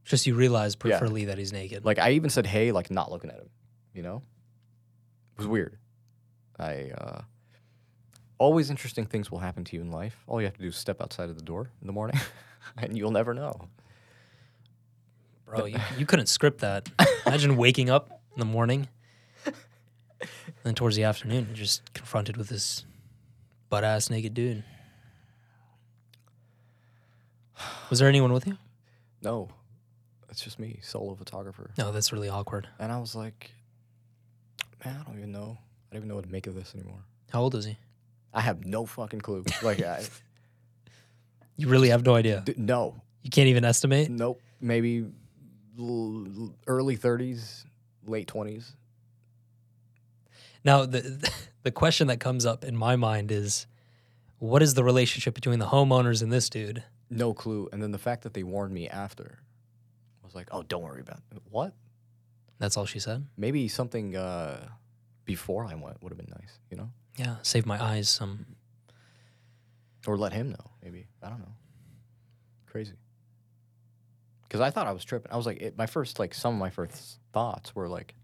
just 0.04 0.26
you 0.26 0.34
realize 0.34 0.76
Yeah. 0.84 0.98
peripherally 1.00 1.26
that 1.26 1.38
he's 1.38 1.52
naked. 1.52 1.84
Like 1.84 1.98
I 1.98 2.12
even 2.12 2.30
said, 2.30 2.46
"Hey," 2.46 2.72
like 2.72 2.90
not 2.90 3.10
looking 3.10 3.30
at 3.30 3.36
him. 3.38 3.50
You 3.94 4.02
know, 4.02 4.22
it 5.34 5.38
was 5.38 5.46
weird. 5.46 5.76
I 6.58 6.90
uh, 6.96 7.20
always 8.38 8.70
interesting 8.70 9.06
things 9.06 9.30
will 9.30 9.38
happen 9.38 9.64
to 9.64 9.76
you 9.76 9.82
in 9.82 9.90
life. 9.90 10.16
All 10.26 10.40
you 10.40 10.46
have 10.46 10.54
to 10.56 10.62
do 10.62 10.68
is 10.68 10.76
step 10.76 11.00
outside 11.00 11.28
of 11.30 11.36
the 11.36 11.42
door 11.44 11.70
in 11.80 11.86
the 11.86 11.92
morning, 11.92 12.18
and 12.76 12.96
you'll 12.96 13.10
never 13.10 13.34
know. 13.34 13.68
Bro, 15.46 15.66
you, 15.66 15.78
you 15.98 16.06
couldn't 16.06 16.26
script 16.26 16.60
that. 16.60 16.88
Imagine 17.26 17.56
waking 17.64 17.88
up 17.90 18.20
in 18.34 18.40
the 18.40 18.44
morning, 18.44 18.88
and 19.44 19.54
then 20.64 20.74
towards 20.74 20.96
the 20.96 21.04
afternoon, 21.04 21.46
you're 21.48 21.56
just 21.56 21.92
confronted 21.94 22.36
with 22.36 22.48
this 22.48 22.84
butt 23.68 23.84
ass 23.84 24.10
naked 24.10 24.34
dude. 24.34 24.64
Was 27.90 27.98
there 28.00 28.08
anyone 28.08 28.32
with 28.32 28.46
you? 28.46 28.58
No, 29.22 29.48
it's 30.28 30.42
just 30.42 30.58
me, 30.58 30.78
solo 30.82 31.14
photographer. 31.14 31.70
No, 31.78 31.92
that's 31.92 32.12
really 32.12 32.28
awkward. 32.28 32.68
And 32.78 32.92
I 32.92 32.98
was 32.98 33.14
like, 33.14 33.50
man, 34.84 34.98
I 35.00 35.04
don't 35.04 35.16
even 35.18 35.32
know. 35.32 35.56
I 35.90 35.94
don't 35.94 35.98
even 36.00 36.08
know 36.08 36.16
what 36.16 36.24
to 36.24 36.32
make 36.32 36.46
of 36.46 36.54
this 36.54 36.74
anymore. 36.74 36.98
How 37.32 37.40
old 37.40 37.54
is 37.54 37.64
he? 37.64 37.78
I 38.34 38.40
have 38.40 38.66
no 38.66 38.84
fucking 38.84 39.20
clue. 39.20 39.44
Like, 39.62 39.80
I, 39.82 40.04
You 41.56 41.68
really 41.68 41.88
have 41.88 42.04
no 42.04 42.14
idea. 42.14 42.42
d- 42.44 42.54
no, 42.58 43.00
You 43.22 43.30
can't 43.30 43.48
even 43.48 43.64
estimate. 43.64 44.10
nope. 44.10 44.40
Maybe 44.60 45.06
l- 45.78 46.54
early 46.66 46.96
30s, 46.96 47.64
late 48.06 48.28
20s. 48.28 48.72
Now, 50.64 50.84
the 50.86 51.30
the 51.62 51.70
question 51.70 52.06
that 52.08 52.20
comes 52.20 52.44
up 52.46 52.64
in 52.64 52.76
my 52.76 52.96
mind 52.96 53.30
is, 53.30 53.66
What 54.38 54.62
is 54.62 54.74
the 54.74 54.84
relationship 54.84 55.34
between 55.34 55.58
the 55.58 55.66
homeowners 55.66 56.22
and 56.22 56.32
this 56.32 56.48
dude? 56.48 56.82
No 57.08 57.32
clue. 57.32 57.68
And 57.72 57.82
then 57.82 57.92
the 57.92 57.98
fact 57.98 58.22
that 58.24 58.34
they 58.34 58.42
warned 58.42 58.74
me 58.74 58.88
after 58.88 59.38
was 60.24 60.34
like, 60.34 60.48
oh, 60.50 60.62
don't 60.62 60.82
worry 60.82 61.00
about 61.00 61.20
it. 61.32 61.40
What? 61.50 61.72
That's 62.58 62.76
all 62.76 62.84
she 62.86 62.98
said. 62.98 63.26
Maybe 63.36 63.68
something 63.68 64.16
uh, 64.16 64.68
before 65.24 65.64
I 65.64 65.74
went 65.74 66.02
would 66.02 66.10
have 66.10 66.18
been 66.18 66.32
nice, 66.36 66.58
you 66.70 66.76
know? 66.76 66.90
Yeah, 67.16 67.36
save 67.42 67.64
my 67.64 67.82
eyes 67.82 68.08
some. 68.08 68.44
Or 70.06 70.16
let 70.16 70.32
him 70.32 70.50
know, 70.50 70.70
maybe. 70.82 71.06
I 71.22 71.28
don't 71.28 71.38
know. 71.40 71.54
Crazy. 72.66 72.94
Because 74.48 74.60
I 74.60 74.70
thought 74.70 74.86
I 74.86 74.92
was 74.92 75.04
tripping. 75.04 75.32
I 75.32 75.36
was 75.36 75.46
like, 75.46 75.60
it, 75.60 75.76
my 75.76 75.86
first, 75.86 76.18
like, 76.18 76.32
some 76.34 76.54
of 76.54 76.60
my 76.60 76.70
first 76.70 77.18
thoughts 77.32 77.74
were 77.74 77.88
like, 77.88 78.14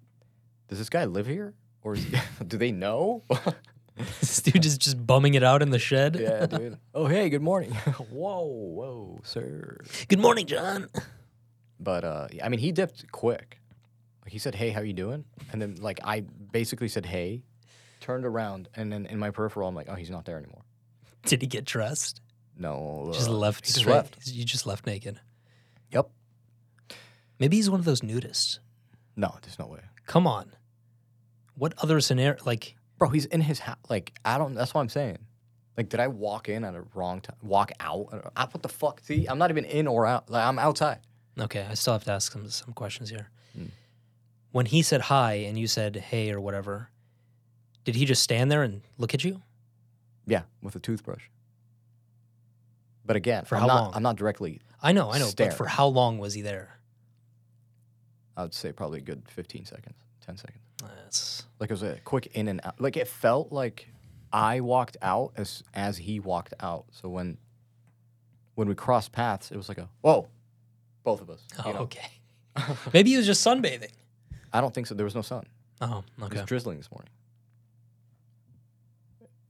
does 0.69 0.79
this 0.79 0.88
guy 0.88 1.05
live 1.05 1.26
here? 1.26 1.55
Or 1.83 1.95
is 1.95 2.05
he, 2.05 2.17
do 2.47 2.57
they 2.59 2.71
know? 2.73 3.23
this 4.21 4.41
dude 4.41 4.64
is 4.64 4.79
just 4.79 5.05
bumming 5.07 5.35
it 5.35 5.43
out 5.43 5.62
in 5.62 5.71
the 5.71 5.79
shed. 5.79 6.17
yeah, 6.19 6.47
dude. 6.47 6.79
Oh, 6.95 7.07
hey, 7.07 7.29
good 7.29 7.43
morning. 7.43 7.73
whoa, 8.11 8.45
whoa, 8.45 9.21
sir. 9.25 9.79
Good 10.09 10.21
morning, 10.21 10.47
John. 10.47 10.88
But 11.81 12.05
uh, 12.05 12.29
I 12.43 12.49
mean, 12.49 12.61
he 12.61 12.71
dipped 12.71 13.11
quick. 13.11 13.59
Like 14.25 14.31
he 14.33 14.38
said, 14.38 14.55
"Hey, 14.55 14.71
how 14.71 14.83
you 14.83 14.93
doing?" 14.93 15.25
And 15.52 15.61
then 15.61 15.76
like 15.81 15.99
I 16.05 16.21
basically 16.21 16.87
said, 16.87 17.05
"Hey," 17.07 17.43
turned 18.00 18.25
around, 18.25 18.69
and 18.76 18.93
then 18.93 19.07
in 19.07 19.19
my 19.19 19.31
peripheral, 19.31 19.69
I'm 19.69 19.75
like, 19.75 19.88
"Oh, 19.91 19.97
he's 19.97 20.11
not 20.11 20.25
there 20.25 20.37
anymore." 20.38 20.62
Did 21.25 21.41
he 21.41 21.49
get 21.49 21.64
dressed? 21.64 22.21
No, 22.57 23.11
Just 23.12 23.29
uh, 23.29 23.33
left 23.33 23.64
He 23.67 23.73
just 23.73 23.81
straight. 23.81 23.95
left. 23.95 24.26
You 24.29 24.45
just 24.45 24.64
left 24.64 24.87
naked. 24.87 25.19
Yep. 25.93 26.11
Maybe 27.39 27.57
he's 27.57 27.71
one 27.71 27.81
of 27.81 27.87
those 27.87 28.01
nudists. 28.01 28.59
No, 29.17 29.37
there's 29.43 29.59
no 29.59 29.67
way, 29.67 29.81
Come 30.07 30.27
on. 30.27 30.53
What 31.55 31.75
other 31.83 32.01
scenario? 32.01 32.43
Like, 32.45 32.77
bro. 32.99 33.11
He's 33.11 33.27
in 33.27 33.43
his 33.43 33.61
house. 33.61 33.77
Like 33.89 34.13
I 34.25 34.39
don't. 34.39 34.55
That's 34.55 34.73
what 34.75 34.81
I'm 34.81 34.89
saying. 34.89 35.19
Like, 35.77 35.89
did 35.89 36.01
I 36.01 36.09
walk 36.09 36.49
in 36.49 36.65
at 36.65 36.75
a 36.75 36.83
wrong 36.95 37.21
time? 37.21 37.37
Walk 37.43 37.73
out? 37.81 38.31
I, 38.37 38.45
what 38.47 38.63
the 38.63 38.69
fuck? 38.69 39.01
See, 39.05 39.27
I'm 39.27 39.39
not 39.39 39.51
even 39.51 39.65
in 39.65 39.87
or 39.87 40.07
out. 40.07 40.29
Like, 40.31 40.45
I'm 40.45 40.59
outside. 40.59 40.99
okay, 41.39 41.67
I 41.71 41.75
still 41.75 41.93
have 41.95 42.05
to 42.05 42.13
ask 42.13 42.33
some 42.33 42.49
some 42.49 42.73
questions 42.73 43.11
here. 43.11 43.29
Mm. 43.59 43.71
When 44.51 44.67
he 44.67 44.83
said 44.83 45.03
hi 45.03 45.35
and 45.35 45.59
you 45.59 45.67
said 45.67 45.97
hey 45.97 46.31
or 46.31 46.41
whatever, 46.41 46.89
did 47.85 47.95
he 47.97 48.05
just 48.07 48.23
stand 48.23 48.51
there 48.51 48.63
and 48.63 48.83
look 48.99 49.13
at 49.15 49.25
you? 49.25 49.43
Yeah, 50.27 50.43
with 50.63 50.75
a 50.77 50.79
toothbrush. 50.81 51.25
But 53.05 53.17
again, 53.17 53.45
For 53.45 53.57
I'm 53.57 53.63
how 53.63 53.67
not, 53.67 53.83
long? 53.83 53.93
I'm 53.95 54.03
not 54.03 54.17
directly. 54.17 54.61
I 54.83 54.93
know, 54.93 55.11
I 55.11 55.19
know, 55.19 55.27
Stare. 55.27 55.49
but 55.49 55.57
for 55.57 55.67
how 55.67 55.87
long 55.87 56.19
was 56.19 56.35
he 56.35 56.43
there? 56.43 56.79
I 58.37 58.43
would 58.43 58.55
say 58.55 58.73
probably 58.73 58.99
a 58.99 59.03
good 59.03 59.23
15 59.29 59.65
seconds, 59.67 59.97
10 60.27 60.37
seconds. 60.39 60.59
That's 60.83 61.45
Like 61.61 61.71
it 61.71 61.75
was 61.75 61.83
a 61.83 61.99
quick 62.05 62.27
in 62.35 62.49
and 62.49 62.61
out. 62.65 62.81
Like 62.81 62.97
it 62.97 63.07
felt 63.07 63.53
like 63.53 63.89
I 64.33 64.61
walked 64.61 64.97
out 65.03 65.33
as 65.37 65.62
as 65.75 65.99
he 65.99 66.19
walked 66.19 66.55
out. 66.59 66.87
So 66.91 67.09
when 67.09 67.39
when 68.55 68.69
we 68.69 68.75
crossed 68.75 69.12
paths, 69.12 69.51
it 69.53 69.57
was 69.57 69.69
like 69.69 69.79
a 69.79 69.89
whoa, 70.01 70.27
both 71.05 71.21
of 71.21 71.31
us. 71.31 71.41
oh, 71.65 71.69
you 71.69 71.75
know? 71.75 71.81
okay. 71.81 72.11
Maybe 72.93 73.11
he 73.11 73.17
was 73.17 73.27
just 73.27 73.47
sunbathing. 73.47 73.93
I 74.53 74.61
don't 74.61 74.75
think 74.75 74.87
so. 74.87 74.95
There 74.95 75.05
was 75.05 75.15
no 75.15 75.23
sun. 75.23 75.47
Oh, 75.81 76.05
okay. 76.23 76.37
It 76.37 76.41
was 76.41 76.47
drizzling 76.47 76.79
this 76.79 76.91
morning. 76.91 77.11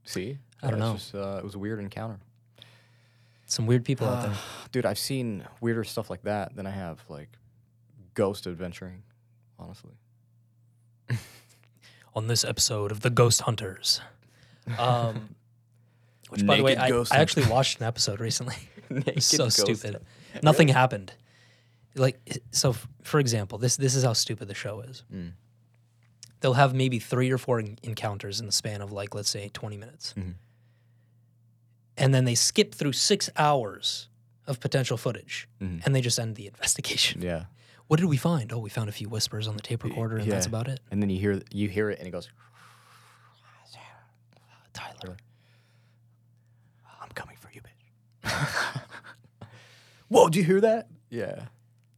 See, 0.05 0.37
I 0.61 0.69
don't 0.69 0.79
know. 0.79 0.93
Just, 0.93 1.15
uh, 1.15 1.37
it 1.39 1.43
was 1.43 1.55
a 1.55 1.59
weird 1.59 1.79
encounter, 1.79 2.19
Some 3.53 3.67
weird 3.67 3.85
people 3.85 4.07
out 4.07 4.23
there. 4.23 4.35
dude. 4.71 4.85
I've 4.85 4.97
seen 4.97 5.43
weirder 5.61 5.83
stuff 5.83 6.09
like 6.09 6.23
that 6.23 6.55
than 6.55 6.65
I 6.65 6.71
have 6.71 7.03
like 7.07 7.29
ghost 8.15 8.47
adventuring. 8.47 9.03
Honestly, 9.59 9.91
on 12.15 12.25
this 12.27 12.43
episode 12.43 12.91
of 12.91 13.01
the 13.01 13.11
Ghost 13.11 13.41
Hunters. 13.41 14.01
Um, 14.79 15.35
which, 16.29 16.45
by 16.45 16.57
the 16.57 16.63
way, 16.63 16.71
Naked 16.71 16.83
I, 16.83 16.89
ghost 16.89 17.13
I 17.13 17.17
actually 17.17 17.45
watched 17.45 17.79
an 17.79 17.85
episode 17.85 18.19
recently. 18.19 18.55
Naked 18.89 19.21
so 19.21 19.45
ghost 19.45 19.59
stupid. 19.59 20.01
Nothing 20.41 20.67
happened. 20.69 21.13
Like 21.95 22.19
so, 22.49 22.71
f- 22.71 22.87
for 23.03 23.19
example, 23.19 23.59
this 23.59 23.77
this 23.77 23.93
is 23.93 24.03
how 24.03 24.13
stupid 24.13 24.47
the 24.47 24.55
show 24.55 24.81
is. 24.81 25.03
Mm. 25.13 25.33
They'll 26.39 26.53
have 26.55 26.73
maybe 26.73 26.97
three 26.97 27.29
or 27.31 27.37
four 27.37 27.59
en- 27.59 27.77
encounters 27.83 28.39
in 28.39 28.47
the 28.47 28.51
span 28.51 28.81
of 28.81 28.91
like 28.91 29.13
let's 29.13 29.29
say 29.29 29.51
twenty 29.53 29.77
minutes, 29.77 30.15
Mhm. 30.17 30.33
And 31.97 32.13
then 32.13 32.25
they 32.25 32.35
skip 32.35 32.73
through 32.75 32.93
six 32.93 33.29
hours 33.37 34.09
of 34.47 34.59
potential 34.59 34.97
footage, 34.97 35.47
Mhm. 35.61 35.85
and 35.85 35.95
they 35.95 36.01
just 36.01 36.19
end 36.19 36.35
the 36.35 36.47
investigation. 36.53 37.21
Yeah, 37.21 37.45
What 37.87 37.99
did 37.99 38.07
we 38.07 38.17
find? 38.17 38.51
Oh, 38.51 38.59
we 38.59 38.69
found 38.69 38.89
a 38.89 38.93
few 38.93 39.07
whispers 39.09 39.47
on 39.47 39.55
the 39.55 39.61
tape 39.61 39.83
recorder, 39.83 40.17
and 40.17 40.31
that's 40.31 40.45
about 40.47 40.67
it. 40.67 40.79
and 40.91 41.01
then 41.01 41.09
you 41.09 41.19
hear 41.19 41.41
you 41.51 41.69
hear 41.69 41.89
it, 41.89 41.99
and 41.99 42.07
it 42.07 42.11
goes. 42.11 42.29
Tyler, 44.73 45.17
I'm 47.01 47.09
coming 47.09 47.37
for 47.37 47.51
you, 47.53 47.61
bitch. 47.61 48.81
Whoa, 50.07 50.29
did 50.29 50.35
you 50.37 50.43
hear 50.43 50.61
that? 50.61 50.87
Yeah. 51.09 51.45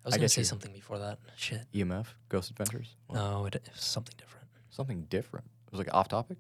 I 0.04 0.08
was 0.08 0.14
I 0.14 0.18
gonna 0.18 0.30
say 0.30 0.44
something 0.44 0.72
before 0.74 1.00
that. 1.00 1.20
Shit. 1.36 1.66
EMF, 1.74 2.08
Ghost 2.30 2.52
Adventures. 2.52 2.96
What? 3.08 3.16
No, 3.16 3.46
it, 3.46 3.56
it 3.56 3.70
was 3.74 3.82
something 3.84 4.14
different. 4.18 4.48
Something 4.70 5.04
different. 5.10 5.46
It 5.68 5.72
was 5.72 5.80
like 5.80 5.94
off 5.94 6.10
topic. 6.10 6.38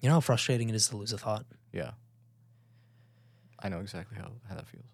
You 0.00 0.08
know 0.08 0.14
how 0.14 0.20
frustrating 0.20 0.68
it 0.68 0.74
is 0.74 0.88
to 0.88 0.96
lose 0.96 1.12
a 1.12 1.18
thought? 1.18 1.44
Yeah. 1.72 1.92
I 3.64 3.68
know 3.70 3.80
exactly 3.80 4.16
how, 4.16 4.30
how 4.48 4.54
that 4.54 4.68
feels. 4.68 4.84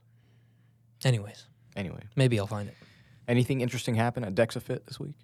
Anyways, 1.05 1.45
Anyway, 1.77 2.01
maybe 2.17 2.39
I'll 2.39 2.47
find 2.47 2.69
it. 2.69 2.75
anything 3.29 3.61
interesting 3.61 3.95
happen 3.97 4.25
at 4.25 4.35
DexaFit 4.35 4.87
this 4.87 4.99
week? 4.99 5.15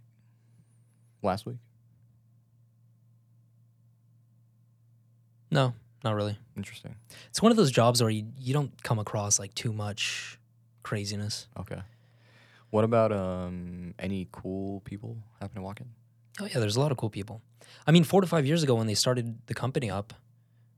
Last 1.22 1.46
week? 1.46 1.56
No, 5.50 5.74
not 6.04 6.14
really. 6.14 6.38
Interesting. 6.56 6.96
It's 7.30 7.40
one 7.42 7.50
of 7.52 7.56
those 7.56 7.70
jobs 7.70 8.00
where 8.02 8.10
you, 8.10 8.26
you 8.38 8.52
don't 8.52 8.82
come 8.82 8.98
across 8.98 9.38
like 9.38 9.54
too 9.54 9.72
much 9.72 10.38
craziness. 10.82 11.48
Okay. 11.58 11.80
What 12.70 12.84
about 12.84 13.12
um 13.12 13.94
any 13.98 14.28
cool 14.32 14.80
people 14.80 15.16
happen 15.40 15.56
to 15.56 15.62
walk 15.62 15.80
in? 15.80 15.86
Oh 16.40 16.46
yeah, 16.46 16.58
there's 16.58 16.76
a 16.76 16.80
lot 16.80 16.90
of 16.92 16.98
cool 16.98 17.10
people. 17.10 17.40
I 17.86 17.92
mean, 17.92 18.04
four 18.04 18.20
to 18.20 18.26
five 18.26 18.44
years 18.44 18.62
ago 18.62 18.74
when 18.74 18.86
they 18.86 18.94
started 18.94 19.38
the 19.46 19.54
company 19.54 19.90
up, 19.90 20.12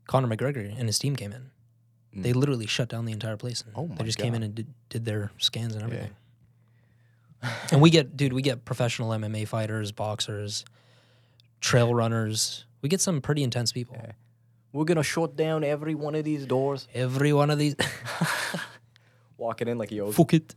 Conor 0.07 0.29
McGregor 0.29 0.69
and 0.79 0.87
his 0.89 0.99
team 0.99 1.17
came 1.17 1.33
in. 1.33 1.51
Mm. 2.19 2.23
They 2.23 2.33
literally 2.33 2.67
shut 2.67 2.89
down 2.89 3.05
the 3.05 3.13
entire 3.13 3.37
place. 3.37 3.63
And 3.63 3.73
Oh 3.77 3.87
they 3.87 3.95
my 4.01 4.05
just 4.05 4.19
came 4.19 4.35
in 4.35 4.43
and 4.43 4.55
did, 4.55 4.67
did 4.89 5.05
their 5.05 5.31
scans 5.39 5.75
and 5.75 5.85
everything. 5.85 6.11
and 7.73 7.81
we 7.81 7.91
get, 7.91 8.17
dude, 8.17 8.33
we 8.33 8.43
get 8.43 8.65
professional 8.65 9.11
MMA 9.11 9.47
fighters, 9.47 9.93
boxers, 9.93 10.65
trail 11.61 11.95
runners. 11.95 12.65
We 12.83 12.89
get 12.89 13.01
some 13.01 13.21
pretty 13.21 13.43
intense 13.43 13.73
people. 13.73 13.97
Yeah. 14.01 14.13
We're 14.73 14.85
gonna 14.85 15.03
shut 15.03 15.35
down 15.37 15.65
every 15.65 15.95
one 15.95 16.15
of 16.15 16.25
these 16.25 16.45
doors. 16.47 16.89
Every 16.95 17.33
one 17.33 17.51
of 17.51 17.59
these, 17.59 17.75
Walking 19.39 19.69
in 19.69 19.79
like 19.79 19.91
yo. 19.91 20.13
fuck 20.13 20.35
it. 20.35 20.55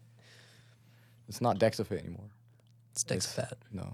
It's 1.29 1.39
not 1.39 1.59
DexaFit 1.59 1.99
anymore. 1.99 2.25
It's 2.91 3.03
Dex 3.05 3.25
Fat. 3.25 3.57
No. 3.71 3.93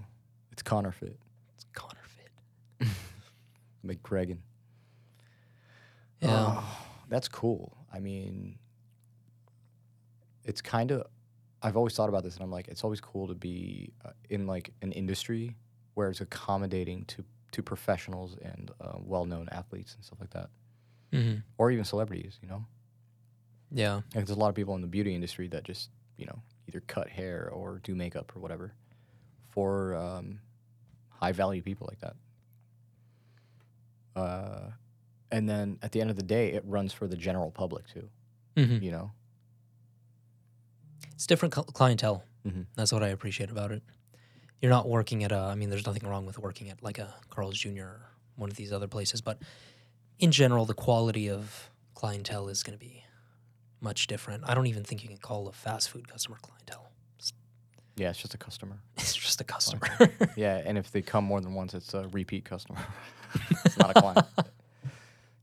It's 0.50 0.62
Connor 0.62 0.90
Fit. 0.90 1.16
It's 1.54 1.64
Connor 1.72 1.94
Fit. 2.80 2.88
McGregor. 3.86 4.38
Yeah. 6.20 6.28
Oh, 6.58 6.78
that's 7.08 7.28
cool. 7.28 7.76
I 7.92 8.00
mean, 8.00 8.58
it's 10.44 10.60
kind 10.62 10.90
of. 10.90 11.06
I've 11.60 11.76
always 11.76 11.94
thought 11.94 12.08
about 12.08 12.22
this, 12.22 12.34
and 12.34 12.44
I'm 12.44 12.52
like, 12.52 12.68
it's 12.68 12.84
always 12.84 13.00
cool 13.00 13.26
to 13.26 13.34
be 13.34 13.92
uh, 14.04 14.10
in 14.30 14.46
like 14.46 14.72
an 14.82 14.92
industry 14.92 15.56
where 15.94 16.08
it's 16.08 16.20
accommodating 16.20 17.04
to 17.06 17.24
to 17.52 17.62
professionals 17.62 18.36
and 18.42 18.70
uh, 18.80 18.98
well-known 19.00 19.48
athletes 19.50 19.94
and 19.94 20.04
stuff 20.04 20.20
like 20.20 20.30
that, 20.30 20.50
hmm 21.12 21.36
or 21.56 21.70
even 21.70 21.84
celebrities. 21.84 22.38
You 22.42 22.48
know, 22.48 22.64
Yeah. 23.72 23.94
like 23.96 24.26
there's 24.26 24.30
a 24.30 24.34
lot 24.38 24.50
of 24.50 24.54
people 24.54 24.74
in 24.76 24.82
the 24.82 24.86
beauty 24.86 25.14
industry 25.14 25.48
that 25.48 25.64
just 25.64 25.90
you 26.16 26.26
know 26.26 26.42
either 26.68 26.80
cut 26.86 27.08
hair 27.08 27.50
or 27.52 27.80
do 27.82 27.94
makeup 27.94 28.32
or 28.36 28.40
whatever 28.40 28.74
for 29.48 29.94
um, 29.96 30.40
high-value 31.10 31.62
people 31.62 31.88
like 31.90 31.98
that. 32.00 32.16
Uh, 34.14 34.70
and 35.30 35.48
then 35.48 35.78
at 35.82 35.92
the 35.92 36.00
end 36.00 36.10
of 36.10 36.16
the 36.16 36.22
day, 36.22 36.52
it 36.52 36.62
runs 36.66 36.92
for 36.92 37.06
the 37.06 37.16
general 37.16 37.50
public 37.50 37.86
too. 37.88 38.08
hmm 38.56 38.78
You 38.82 38.90
know, 38.90 39.10
It's 41.14 41.26
different 41.26 41.54
cl- 41.54 41.64
clientele. 41.64 42.22
Mhm. 42.46 42.66
That's 42.76 42.92
what 42.92 43.02
I 43.02 43.08
appreciate 43.08 43.50
about 43.50 43.72
it. 43.72 43.82
You're 44.60 44.70
not 44.70 44.88
working 44.88 45.24
at 45.24 45.32
a. 45.32 45.36
I 45.38 45.54
mean, 45.54 45.70
there's 45.70 45.86
nothing 45.86 46.08
wrong 46.08 46.26
with 46.26 46.38
working 46.38 46.68
at 46.70 46.82
like 46.82 46.98
a 46.98 47.14
Carl's 47.30 47.58
Jr. 47.58 47.82
or 47.82 48.00
one 48.36 48.50
of 48.50 48.56
these 48.56 48.72
other 48.72 48.88
places, 48.88 49.20
but 49.20 49.38
in 50.18 50.30
general, 50.32 50.64
the 50.64 50.74
quality 50.74 51.28
of 51.30 51.70
clientele 51.94 52.48
is 52.48 52.62
going 52.62 52.76
to 52.78 52.84
be 52.84 53.04
much 53.80 54.06
different. 54.08 54.44
I 54.46 54.54
don't 54.54 54.66
even 54.66 54.82
think 54.84 55.02
you 55.02 55.08
can 55.08 55.18
call 55.18 55.48
a 55.48 55.52
fast 55.52 55.90
food 55.90 56.08
customer 56.08 56.38
clientele. 56.42 56.90
It's, 57.18 57.32
yeah, 57.96 58.10
it's 58.10 58.18
just 58.20 58.34
a 58.34 58.38
customer. 58.38 58.78
it's 58.96 59.14
just 59.14 59.40
a 59.40 59.44
customer. 59.44 59.88
yeah, 60.36 60.62
and 60.64 60.76
if 60.78 60.90
they 60.90 61.02
come 61.02 61.24
more 61.24 61.40
than 61.40 61.54
once, 61.54 61.74
it's 61.74 61.94
a 61.94 62.08
repeat 62.08 62.44
customer. 62.44 62.78
it's 63.64 63.76
not 63.78 63.96
a 63.96 64.00
client. 64.00 64.26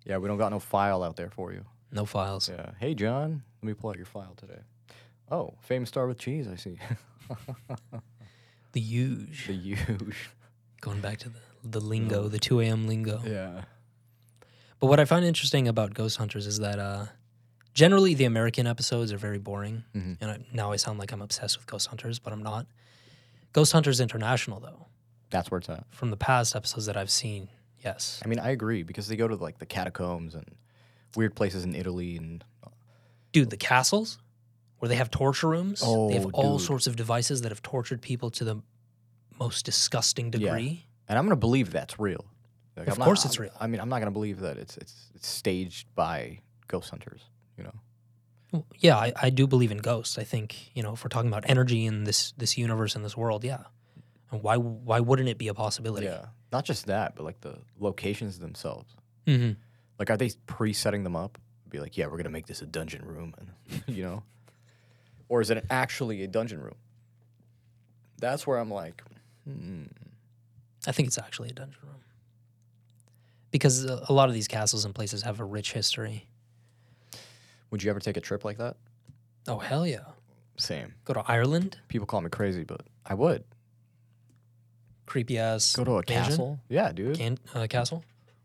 Yeah, 0.05 0.17
we 0.17 0.27
don't 0.27 0.37
got 0.37 0.51
no 0.51 0.59
file 0.59 1.03
out 1.03 1.15
there 1.15 1.29
for 1.29 1.51
you. 1.53 1.65
no 1.91 2.05
files. 2.05 2.49
Yeah. 2.49 2.71
Hey, 2.79 2.93
John, 2.95 3.43
let 3.61 3.67
me 3.67 3.73
pull 3.73 3.89
out 3.89 3.97
your 3.97 4.05
file 4.05 4.33
today. 4.37 4.59
Oh, 5.31 5.55
famous 5.61 5.89
star 5.89 6.07
with 6.07 6.17
cheese. 6.19 6.47
I 6.47 6.55
see. 6.55 6.77
The 8.71 8.81
huge. 8.81 9.47
the 9.47 9.53
huge. 9.53 10.29
Going 10.81 10.99
back 10.99 11.17
to 11.19 11.29
the 11.29 11.39
the 11.63 11.79
lingo, 11.79 12.27
the 12.27 12.37
2 12.37 12.59
a.m. 12.61 12.87
lingo. 12.87 13.21
Yeah. 13.25 13.61
But 14.79 14.87
what 14.87 14.99
I 14.99 15.05
find 15.05 15.25
interesting 15.25 15.67
about 15.67 15.95
Ghost 15.95 16.17
Hunters 16.17 16.45
is 16.45 16.59
that 16.59 16.77
uh, 16.77 17.05
generally 17.73 18.13
the 18.13 18.25
American 18.25 18.67
episodes 18.67 19.11
are 19.11 19.17
very 19.17 19.39
boring. 19.39 19.83
Mhm. 19.95 20.17
And 20.21 20.29
I, 20.31 20.37
now 20.53 20.71
I 20.73 20.75
sound 20.75 20.99
like 20.99 21.11
I'm 21.11 21.21
obsessed 21.23 21.57
with 21.57 21.65
Ghost 21.65 21.87
Hunters, 21.87 22.19
but 22.19 22.33
I'm 22.33 22.43
not. 22.43 22.67
Ghost 23.53 23.71
Hunters 23.71 23.99
International, 23.99 24.59
though, 24.59 24.85
That's 25.31 25.49
where 25.49 25.57
it's 25.59 25.69
at. 25.69 25.85
from 25.89 26.11
the 26.11 26.17
past 26.17 26.55
episodes 26.55 26.85
that 26.85 26.97
I've 26.97 27.09
seen, 27.09 27.47
yes. 27.85 28.21
I 28.25 28.27
mean, 28.27 28.39
I 28.39 28.49
agree 28.49 28.83
because 28.83 29.07
they 29.07 29.15
go 29.15 29.27
to 29.27 29.35
like 29.35 29.57
the 29.59 29.65
catacombs 29.65 30.35
and 30.35 30.45
weird 31.15 31.35
places 31.35 31.63
in 31.63 31.75
Italy 31.75 32.17
and 32.17 32.43
uh, 32.63 32.69
Dude, 33.31 33.49
the 33.49 33.57
castles 33.57 34.17
where 34.79 34.89
they 34.89 34.95
have 34.95 35.09
torture 35.11 35.47
rooms, 35.47 35.81
Oh, 35.85 36.07
they 36.09 36.15
have 36.15 36.25
all 36.33 36.57
dude. 36.57 36.65
sorts 36.67 36.87
of 36.87 36.95
devices 36.95 37.41
that 37.43 37.49
have 37.49 37.61
tortured 37.61 38.01
people 38.01 38.29
to 38.31 38.43
the 38.43 38.61
most 39.39 39.65
disgusting 39.65 40.31
degree. 40.31 40.63
Yeah. 40.63 40.91
and 41.09 41.17
I'm 41.19 41.25
gonna 41.25 41.35
believe 41.35 41.71
that's 41.71 41.99
real. 41.99 42.25
Like, 42.77 42.87
Of 42.87 42.93
I'm 42.93 42.99
not- 42.99 43.05
course 43.05 43.25
it's 43.25 43.35
I'm- 43.37 43.43
real. 43.43 43.51
I 43.59 43.67
mean, 43.67 43.79
I'm 43.81 43.89
not 43.89 43.99
gonna 43.99 44.11
believe 44.11 44.39
that 44.41 44.57
it's 44.57 44.75
it's 44.77 45.11
it's 45.15 45.27
staged 45.27 45.87
by 45.95 46.39
ghost 46.67 46.89
hunters. 46.89 47.21
You 47.57 47.63
know. 47.65 47.73
Well, 48.51 48.65
Yeah, 48.79 48.97
I, 48.97 49.13
I 49.21 49.29
do 49.29 49.47
believe 49.47 49.71
in 49.71 49.77
ghosts. 49.79 50.17
I 50.17 50.23
think 50.23 50.71
you 50.75 50.83
know 50.83 50.93
if 50.93 51.03
we're 51.03 51.09
talking 51.09 51.29
about 51.29 51.49
energy 51.49 51.85
in 51.85 52.03
this 52.05 52.33
this 52.37 52.57
universe 52.57 52.95
in 52.95 53.03
this 53.03 53.15
world, 53.17 53.43
yeah. 53.43 53.63
And 54.31 54.41
why 54.43 54.57
why 54.57 54.99
wouldn't 54.99 55.29
it 55.29 55.37
be 55.37 55.47
a 55.49 55.53
possibility? 55.53 56.05
Yeah. 56.07 56.25
Not 56.55 56.63
just 56.63 56.85
that, 56.85 57.15
but 57.17 57.23
like 57.25 57.41
the 57.41 57.57
locations 57.81 58.39
themselves. 58.39 58.95
hmm 59.27 59.51
Like, 59.99 60.09
are 60.09 60.15
they 60.15 60.31
pre-setting 60.47 61.03
them 61.03 61.13
up? 61.13 61.37
Be 61.67 61.81
like, 61.81 61.97
yeah, 61.97 62.07
we're 62.07 62.15
gonna 62.15 62.29
make 62.29 62.45
this 62.47 62.61
a 62.61 62.65
dungeon 62.65 63.03
room, 63.05 63.33
and 63.37 63.83
you 63.93 64.03
know, 64.03 64.23
or 65.27 65.41
is 65.41 65.49
it 65.49 65.65
actually 65.69 66.23
a 66.23 66.27
dungeon 66.27 66.61
room? 66.61 66.75
That's 68.21 68.47
where 68.47 68.57
I'm 68.57 68.71
like, 68.71 69.03
hmm. 69.43 69.83
I 70.87 70.93
think 70.93 71.07
it's 71.07 71.17
actually 71.17 71.49
a 71.49 71.53
dungeon 71.53 71.81
room 71.83 71.99
because 73.51 73.83
a, 73.83 74.05
a 74.07 74.13
lot 74.13 74.29
of 74.29 74.33
these 74.33 74.47
castles 74.47 74.85
and 74.85 74.95
places 74.95 75.23
have 75.23 75.41
a 75.41 75.43
rich 75.43 75.73
history. 75.73 76.25
would 77.69 77.83
you 77.83 77.89
ever 77.89 77.99
take 77.99 78.15
a 78.15 78.21
trip 78.21 78.45
like 78.45 78.59
that? 78.59 78.77
Oh 79.49 79.59
hell 79.59 79.85
yeah! 79.85 80.05
Same. 80.55 80.93
Go 81.03 81.15
to 81.15 81.23
Ireland, 81.27 81.79
People 81.89 82.07
call 82.07 82.21
me 82.21 82.29
crazy, 82.29 82.63
but 82.63 82.79
I 83.05 83.13
would 83.13 83.43
creepy 85.05 85.37
ass 85.37 85.75
go 85.75 85.83
to 85.83 85.91
a 85.91 85.95
mansion? 85.95 86.15
castle. 86.23 86.59
Yeah, 86.69 86.91
dude. 86.91 87.17
Can, 87.17 87.37
uh, 87.53 87.67
castle. 87.67 88.03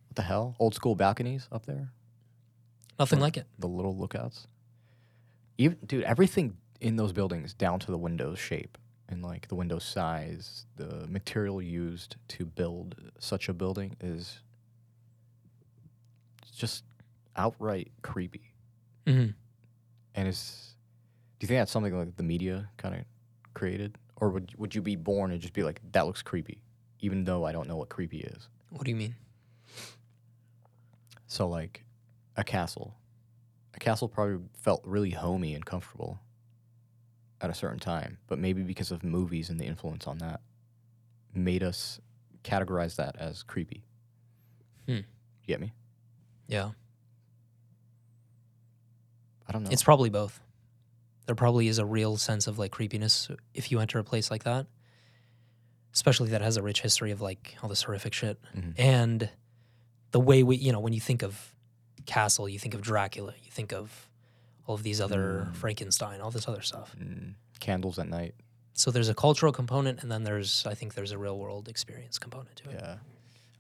What 0.09 0.17
the 0.17 0.23
hell? 0.23 0.57
Old 0.59 0.75
school 0.75 0.95
balconies 0.95 1.49
up 1.53 1.67
there. 1.67 1.91
Nothing 2.99 3.21
like 3.21 3.37
it. 3.37 3.47
the 3.59 3.67
little 3.69 3.97
lookouts. 3.97 4.47
Even 5.57 5.79
dude, 5.87 6.05
everything 6.05 6.57
in 6.81 6.97
those 6.97 7.13
buildings 7.13 7.55
down 7.55 7.79
to 7.81 7.91
the 7.91 7.99
window 7.99 8.35
shape 8.35 8.77
and 9.09 9.23
like 9.23 9.49
the 9.49 9.55
window 9.55 9.79
size, 9.79 10.67
the 10.77 11.07
material 11.09 11.61
used 11.63 12.17
to 12.29 12.45
build 12.45 12.95
such 13.19 13.49
a 13.49 13.53
building 13.53 13.97
is 14.01 14.41
just 16.57 16.85
outright 17.37 17.91
creepy. 18.03 18.53
hmm 19.07 19.27
And 20.15 20.29
is 20.29 20.75
do 21.39 21.45
you 21.45 21.49
think 21.49 21.61
that's 21.61 21.73
something 21.73 21.97
like 21.97 22.17
the 22.17 22.23
media 22.23 22.69
kind 22.77 22.95
of 22.95 23.01
created 23.55 23.97
or 24.21 24.31
would 24.31 24.55
would 24.57 24.75
you 24.75 24.83
be 24.83 24.97
born 24.97 25.33
and 25.33 25.41
just 25.41 25.55
be 25.55 25.63
like 25.63 25.81
that 25.93 26.07
looks 26.07 26.23
creepy 26.23 26.63
even 27.01 27.25
though 27.25 27.45
I 27.45 27.53
don't 27.53 27.67
know 27.67 27.77
what 27.77 27.89
creepy 27.89 28.19
is? 28.19 28.49
What 28.71 28.85
do 28.85 28.91
you 28.91 28.97
mean? 28.97 29.15
So 31.27 31.49
like 31.49 31.85
a 32.37 32.45
castle. 32.45 32.95
A 33.75 33.79
castle 33.79 34.09
probably 34.09 34.39
felt 34.55 34.83
really 34.85 35.11
homey 35.11 35.55
and 35.55 35.65
comfortable 35.65 36.19
at 37.41 37.51
a 37.51 37.55
certain 37.55 37.79
time, 37.79 38.19
but 38.27 38.39
maybe 38.39 38.63
because 38.63 38.91
of 38.91 39.03
movies 39.03 39.49
and 39.49 39.59
the 39.59 39.65
influence 39.65 40.07
on 40.07 40.19
that 40.19 40.41
made 41.35 41.63
us 41.63 42.01
categorize 42.43 42.97
that 42.97 43.17
as 43.19 43.43
creepy. 43.43 43.85
Hmm. 44.87 44.93
You 44.97 45.47
get 45.47 45.61
me? 45.61 45.73
Yeah, 46.49 46.71
I 49.49 49.53
don't 49.53 49.63
know. 49.63 49.71
it's 49.71 49.85
probably 49.85 50.11
both. 50.11 50.41
There 51.31 51.37
probably 51.37 51.69
is 51.69 51.79
a 51.79 51.87
real 51.87 52.17
sense 52.17 52.49
of 52.49 52.59
like 52.59 52.73
creepiness 52.73 53.29
if 53.55 53.71
you 53.71 53.79
enter 53.79 54.01
a 54.01 54.03
place 54.03 54.33
like 54.33 54.43
that, 54.43 54.67
especially 55.95 56.31
that 56.31 56.41
has 56.43 56.57
a 56.57 56.63
rich 56.63 56.81
history 56.83 57.13
of 57.13 57.21
like 57.21 57.55
all 57.63 57.69
this 57.69 57.83
horrific 57.85 58.13
shit. 58.15 58.37
Mhm. 58.57 58.75
and 58.77 59.31
the 60.11 60.19
way 60.19 60.43
we 60.43 60.57
you 60.57 60.73
know 60.73 60.81
when 60.81 60.93
you 60.93 61.01
think 61.01 61.23
of 61.23 61.55
castle 62.05 62.49
you 62.49 62.59
think 62.59 62.75
of 62.75 62.81
dracula 62.81 63.33
you 63.45 63.51
think 63.53 63.73
of 63.73 64.09
all 64.67 64.75
of 64.75 64.83
these 64.83 65.01
other 65.01 65.47
Mm. 65.47 65.55
frankenstein 65.55 66.21
all 66.21 66.33
this 66.33 66.49
other 66.49 66.63
stuff 66.63 66.97
Mm, 66.99 67.35
candles 67.61 67.97
at 68.01 68.09
night. 68.09 68.35
so 68.73 68.91
there's 68.91 69.09
a 69.09 69.15
cultural 69.15 69.53
component 69.53 70.03
and 70.03 70.11
then 70.11 70.25
there's 70.25 70.67
i 70.67 70.75
think 70.75 70.95
there's 70.95 71.13
a 71.13 71.19
real 71.19 71.39
world 71.39 71.69
experience 71.69 72.19
component 72.19 72.57
to 72.57 72.71
it 72.71 72.81
Yeah. 72.81 72.99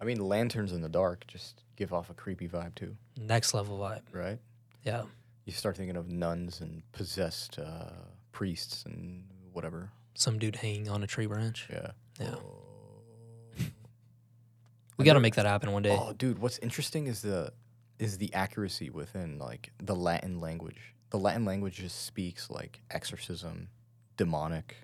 I 0.01 0.05
mean, 0.05 0.19
lanterns 0.19 0.73
in 0.73 0.81
the 0.81 0.89
dark 0.89 1.25
just 1.29 1.63
give 1.77 1.93
off 1.93 2.11
a 2.11 2.15
creepy 2.15 2.49
vibe 2.49 2.75
too, 2.75 2.97
next 3.17 3.55
level 3.55 3.79
vibe 3.79 4.03
right? 4.13 4.41
yeah 4.83 5.05
You 5.47 5.53
start 5.53 5.77
thinking 5.77 5.97
of 5.97 6.09
nuns 6.09 6.61
and 6.61 6.83
possessed 6.93 7.59
uh, 7.59 7.91
priests 8.33 8.85
and 8.87 9.25
whatever. 9.53 9.91
some 10.15 10.39
dude 10.39 10.57
hanging 10.57 10.89
on 10.89 11.03
a 11.03 11.07
tree 11.07 11.27
branch 11.27 11.67
Yeah. 11.71 11.91
yeah 12.21 12.35
I 13.59 13.63
we 14.97 15.05
got 15.05 15.15
to 15.15 15.21
make 15.21 15.35
that 15.37 15.47
happen 15.47 15.73
one 15.73 15.83
day 15.83 15.97
Oh, 15.99 16.13
dude, 16.13 16.39
what's 16.39 16.59
interesting 16.59 17.07
is 17.07 17.23
the 17.23 17.53
is 17.99 18.17
the 18.19 18.33
accuracy 18.33 18.89
within 18.91 19.39
like 19.39 19.73
the 19.83 19.95
Latin 19.95 20.41
language. 20.41 20.95
The 21.11 21.19
Latin 21.19 21.45
language 21.45 21.75
just 21.77 22.05
speaks 22.07 22.49
like 22.49 22.81
exorcism, 22.91 23.69
demonic, 24.17 24.77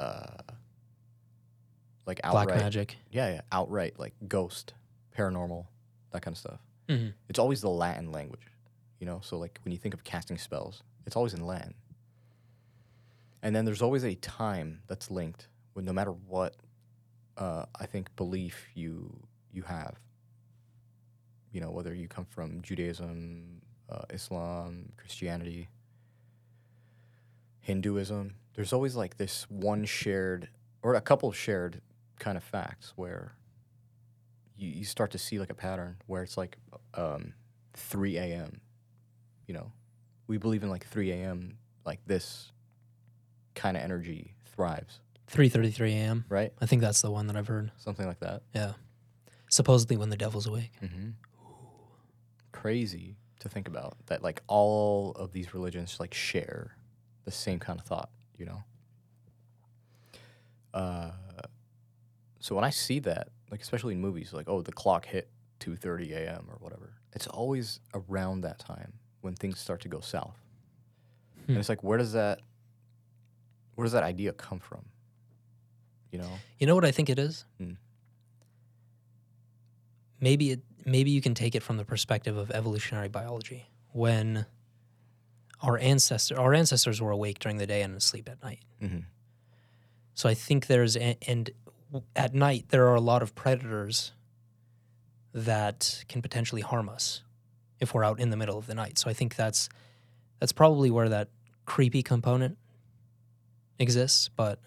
uh, 0.00 0.42
like 2.06 2.20
black 2.28 2.48
magic 2.48 2.96
Yeah, 3.10 3.28
yeah, 3.34 3.40
outright 3.52 3.98
like 3.98 4.14
ghost, 4.26 4.74
paranormal, 5.16 5.66
that 6.12 6.22
kind 6.22 6.34
of 6.34 6.38
stuff. 6.38 6.60
hmm 6.88 7.08
It's 7.28 7.38
always 7.38 7.60
the 7.60 7.68
Latin 7.70 8.10
language, 8.10 8.40
you 9.02 9.06
know. 9.06 9.20
So 9.20 9.36
like 9.36 9.58
when 9.64 9.72
you 9.72 9.78
think 9.78 9.94
of 9.94 10.04
casting 10.04 10.38
spells, 10.38 10.84
it's 11.06 11.16
always 11.16 11.34
in 11.34 11.44
Latin. 11.44 11.74
And 13.42 13.54
then 13.54 13.64
there's 13.64 13.82
always 13.82 14.04
a 14.04 14.14
time 14.14 14.82
that's 14.86 15.10
linked 15.10 15.48
with 15.74 15.84
no 15.84 15.92
matter 15.92 16.12
what 16.12 16.54
uh, 17.36 17.64
I 17.80 17.86
think 17.86 18.14
belief 18.14 18.68
you 18.74 19.12
you 19.52 19.62
have. 19.62 19.96
You 21.50 21.60
know, 21.60 21.72
whether 21.72 21.92
you 21.92 22.06
come 22.06 22.26
from 22.26 22.62
Judaism, 22.62 23.60
uh, 23.90 24.04
Islam, 24.10 24.92
Christianity, 24.96 25.68
Hinduism, 27.58 28.34
there's 28.54 28.72
always 28.72 28.94
like 28.94 29.16
this 29.16 29.50
one 29.50 29.84
shared 29.84 30.48
or 30.80 30.94
a 30.94 31.00
couple 31.00 31.32
shared 31.32 31.80
kind 32.20 32.36
of 32.36 32.44
facts 32.44 32.92
where 32.94 33.32
you, 34.56 34.68
you 34.68 34.84
start 34.84 35.10
to 35.10 35.18
see 35.18 35.40
like 35.40 35.50
a 35.50 35.54
pattern 35.54 35.96
where 36.06 36.22
it's 36.22 36.36
like 36.36 36.56
um, 36.94 37.34
3 37.74 38.16
a.m. 38.18 38.61
You 39.46 39.54
know, 39.54 39.72
we 40.26 40.38
believe 40.38 40.62
in 40.62 40.70
like 40.70 40.86
3 40.86 41.10
a.m. 41.12 41.58
Like 41.84 42.00
this 42.06 42.52
kind 43.54 43.76
of 43.76 43.82
energy 43.82 44.34
thrives, 44.46 45.00
3.33 45.30 45.90
a.m 45.92 46.24
right? 46.28 46.52
i 46.60 46.66
think 46.66 46.80
that's 46.80 47.00
the 47.02 47.10
one 47.10 47.26
that 47.26 47.36
i've 47.36 47.46
heard 47.48 47.70
Something 47.78 48.06
like 48.06 48.20
that. 48.20 48.42
yeah 48.54 48.72
supposedly 49.50 49.96
when 49.96 50.08
the 50.10 50.16
devil's 50.16 50.46
awake 50.46 50.70
Mm-hmm. 50.82 51.10
Crazy 52.52 53.16
to 53.40 53.48
think 53.48 53.66
about 53.66 53.96
that. 54.06 54.22
Like 54.22 54.42
all 54.46 55.12
of 55.16 55.32
these 55.32 55.52
religions 55.54 55.96
like 55.98 56.14
share 56.14 56.76
the 57.24 57.30
same 57.32 57.58
kind 57.58 57.78
of 57.80 57.84
thought. 57.84 58.10
You 58.38 58.46
know. 58.46 58.62
Uh, 60.72 61.10
so 62.40 62.54
when 62.54 62.64
I 62.64 62.70
see 62.70 62.98
that, 63.00 63.28
like 63.50 63.60
especially 63.60 63.94
in 63.94 64.00
movies, 64.00 64.32
like 64.32 64.48
oh 64.48 64.62
the 64.62 64.72
clock 64.72 65.06
hit 65.06 65.28
2:30 65.60 66.12
a.m. 66.12 66.46
or 66.50 66.56
whatever, 66.60 66.90
it's 67.14 67.26
always 67.26 67.80
around 67.94 68.42
that 68.42 68.58
time 68.58 68.92
when 69.22 69.34
things 69.34 69.58
start 69.58 69.80
to 69.80 69.88
go 69.88 70.00
south. 70.00 70.36
Hmm. 71.46 71.52
And 71.52 71.58
it's 71.58 71.68
like 71.68 71.82
where 71.82 71.98
does 71.98 72.12
that 72.12 72.40
where 73.74 73.84
does 73.84 73.92
that 73.92 74.02
idea 74.02 74.32
come 74.32 74.58
from? 74.58 74.84
You 76.10 76.18
know. 76.18 76.30
You 76.58 76.66
know 76.66 76.74
what 76.74 76.84
I 76.84 76.90
think 76.90 77.08
it 77.08 77.18
is? 77.18 77.46
Hmm. 77.58 77.72
Maybe 80.20 80.52
it 80.52 80.60
maybe 80.84 81.10
you 81.10 81.22
can 81.22 81.34
take 81.34 81.54
it 81.54 81.62
from 81.62 81.78
the 81.78 81.84
perspective 81.84 82.36
of 82.36 82.50
evolutionary 82.50 83.08
biology. 83.08 83.68
When 83.92 84.46
our 85.62 85.78
ancestor 85.78 86.38
our 86.38 86.54
ancestors 86.54 87.00
were 87.00 87.10
awake 87.10 87.38
during 87.38 87.56
the 87.56 87.66
day 87.66 87.82
and 87.82 87.96
asleep 87.96 88.28
at 88.28 88.42
night. 88.42 88.60
Mm-hmm. 88.82 89.00
So 90.14 90.28
I 90.28 90.34
think 90.34 90.66
there's 90.66 90.96
a, 90.96 91.16
and 91.26 91.50
at 92.14 92.34
night 92.34 92.66
there 92.68 92.86
are 92.88 92.94
a 92.94 93.00
lot 93.00 93.22
of 93.22 93.34
predators 93.34 94.12
that 95.32 96.04
can 96.08 96.20
potentially 96.20 96.60
harm 96.60 96.88
us 96.88 97.22
if 97.82 97.92
we're 97.92 98.04
out 98.04 98.18
in 98.18 98.30
the 98.30 98.36
middle 98.38 98.56
of 98.56 98.66
the 98.66 98.74
night. 98.74 98.96
So 98.98 99.10
I 99.10 99.12
think 99.12 99.36
that's 99.36 99.68
that's 100.40 100.52
probably 100.52 100.90
where 100.90 101.10
that 101.10 101.28
creepy 101.66 102.02
component 102.02 102.56
exists, 103.78 104.30
but 104.34 104.58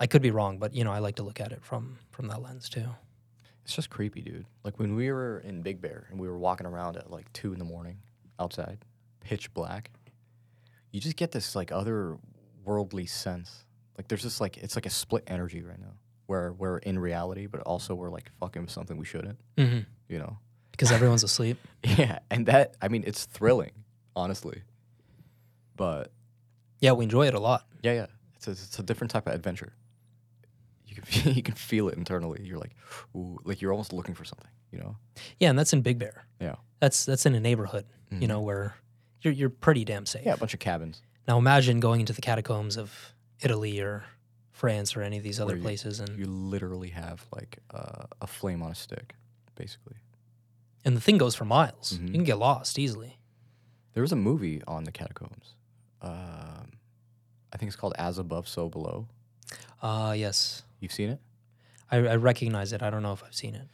I 0.00 0.06
could 0.06 0.22
be 0.22 0.30
wrong, 0.30 0.58
but 0.58 0.74
you 0.74 0.82
know, 0.84 0.90
I 0.92 0.98
like 0.98 1.16
to 1.16 1.22
look 1.22 1.40
at 1.40 1.52
it 1.52 1.62
from 1.62 1.98
from 2.10 2.28
that 2.28 2.42
lens 2.42 2.68
too. 2.68 2.88
It's 3.64 3.74
just 3.74 3.88
creepy, 3.90 4.20
dude. 4.20 4.44
Like 4.62 4.78
when 4.78 4.94
we 4.94 5.10
were 5.10 5.38
in 5.40 5.62
Big 5.62 5.80
Bear 5.80 6.06
and 6.10 6.20
we 6.20 6.28
were 6.28 6.36
walking 6.38 6.66
around 6.66 6.96
at 6.96 7.10
like 7.10 7.32
two 7.32 7.52
in 7.52 7.58
the 7.58 7.64
morning 7.64 7.98
outside, 8.38 8.78
pitch 9.20 9.52
black, 9.54 9.90
you 10.90 11.00
just 11.00 11.16
get 11.16 11.30
this 11.30 11.54
like 11.56 11.72
other 11.72 12.18
worldly 12.64 13.06
sense. 13.06 13.64
Like 13.96 14.08
there's 14.08 14.22
just 14.22 14.40
like 14.40 14.56
it's 14.58 14.74
like 14.76 14.86
a 14.86 14.90
split 14.90 15.24
energy 15.26 15.62
right 15.62 15.80
now 15.80 15.94
where 16.26 16.52
we're 16.52 16.78
in 16.78 16.98
reality, 16.98 17.46
but 17.46 17.60
also 17.60 17.94
we're 17.94 18.10
like 18.10 18.30
fucking 18.40 18.62
with 18.62 18.70
something 18.70 18.96
we 18.96 19.04
shouldn't, 19.04 19.38
Mm-hmm. 19.58 19.80
you 20.08 20.18
know? 20.18 20.38
Because 20.76 20.90
everyone's 20.92 21.22
asleep. 21.24 21.58
Yeah, 21.84 22.18
and 22.30 22.46
that 22.46 22.76
I 22.82 22.88
mean 22.88 23.04
it's 23.06 23.24
thrilling, 23.26 23.72
honestly. 24.16 24.62
But 25.76 26.12
Yeah, 26.80 26.92
we 26.92 27.04
enjoy 27.04 27.26
it 27.26 27.34
a 27.34 27.40
lot. 27.40 27.66
yeah, 27.82 27.92
yeah, 27.92 28.06
it's 28.36 28.48
a, 28.48 28.50
it's 28.52 28.78
a 28.78 28.82
different 28.82 29.10
type 29.10 29.26
of 29.26 29.34
adventure. 29.34 29.72
You 30.86 30.96
can 30.96 31.34
you 31.34 31.42
can 31.42 31.54
feel 31.54 31.88
it 31.88 31.96
internally. 31.98 32.40
You're 32.42 32.58
like, 32.58 32.74
ooh, 33.16 33.38
like 33.44 33.60
you're 33.60 33.72
almost 33.72 33.92
looking 33.92 34.14
for 34.14 34.24
something, 34.24 34.48
you 34.72 34.78
know? 34.78 34.96
Yeah, 35.38 35.50
and 35.50 35.58
that's 35.58 35.72
in 35.72 35.82
Big 35.82 35.98
Bear. 35.98 36.24
Yeah, 36.40 36.56
That's 36.80 37.04
that's 37.04 37.26
in 37.26 37.34
a 37.34 37.40
neighborhood, 37.40 37.84
you 38.10 38.18
Mhm. 38.20 38.28
know, 38.28 38.40
where 38.40 38.74
you're 39.22 39.32
you're 39.32 39.50
pretty 39.50 39.84
damn 39.84 40.06
safe. 40.06 40.24
yeah, 40.24 40.34
a 40.34 40.36
bunch 40.36 40.54
of 40.54 40.60
cabins. 40.60 41.02
Now 41.28 41.38
imagine 41.38 41.80
going 41.80 42.00
into 42.00 42.12
the 42.12 42.20
catacombs 42.22 42.76
of 42.76 43.14
Italy 43.42 43.80
or 43.80 44.04
France 44.52 44.96
or 44.96 45.02
any 45.02 45.16
of 45.18 45.22
these 45.24 45.40
other 45.40 45.48
Where 45.52 45.56
you- 45.56 45.62
places, 45.62 46.00
and 46.00 46.18
You 46.18 46.26
literally 46.26 46.90
have 46.90 47.24
like 47.34 47.58
uh, 47.72 48.06
a 48.20 48.26
flame 48.26 48.62
on 48.62 48.70
a 48.70 48.74
stick, 48.74 49.14
basically. 49.54 49.96
And 50.84 50.96
the 50.96 51.00
thing 51.00 51.18
goes 51.18 51.34
for 51.34 51.44
miles. 51.44 51.98
Mhm. 51.98 52.06
You 52.08 52.12
can 52.12 52.24
get 52.24 52.38
lost 52.38 52.78
easily. 52.78 53.18
There 53.94 54.02
was 54.02 54.12
a 54.12 54.16
movie 54.16 54.62
on 54.66 54.84
the 54.84 54.92
catacombs. 54.92 55.54
Um, 56.02 56.72
I 57.52 57.56
think 57.56 57.68
it's 57.68 57.76
called 57.76 57.94
As 57.96 58.18
Above, 58.18 58.48
So 58.48 58.68
Below. 58.68 59.06
Ah, 59.82 60.12
yes, 60.12 60.62
You've 60.80 60.92
seen 60.92 61.08
it? 61.10 61.20
I, 61.90 61.96
I 61.98 62.16
recognize 62.16 62.72
it. 62.74 62.82
I 62.82 62.90
don't 62.90 63.02
know 63.02 63.12
if 63.12 63.22
I've 63.24 63.34
seen 63.34 63.54
it. 63.54 63.68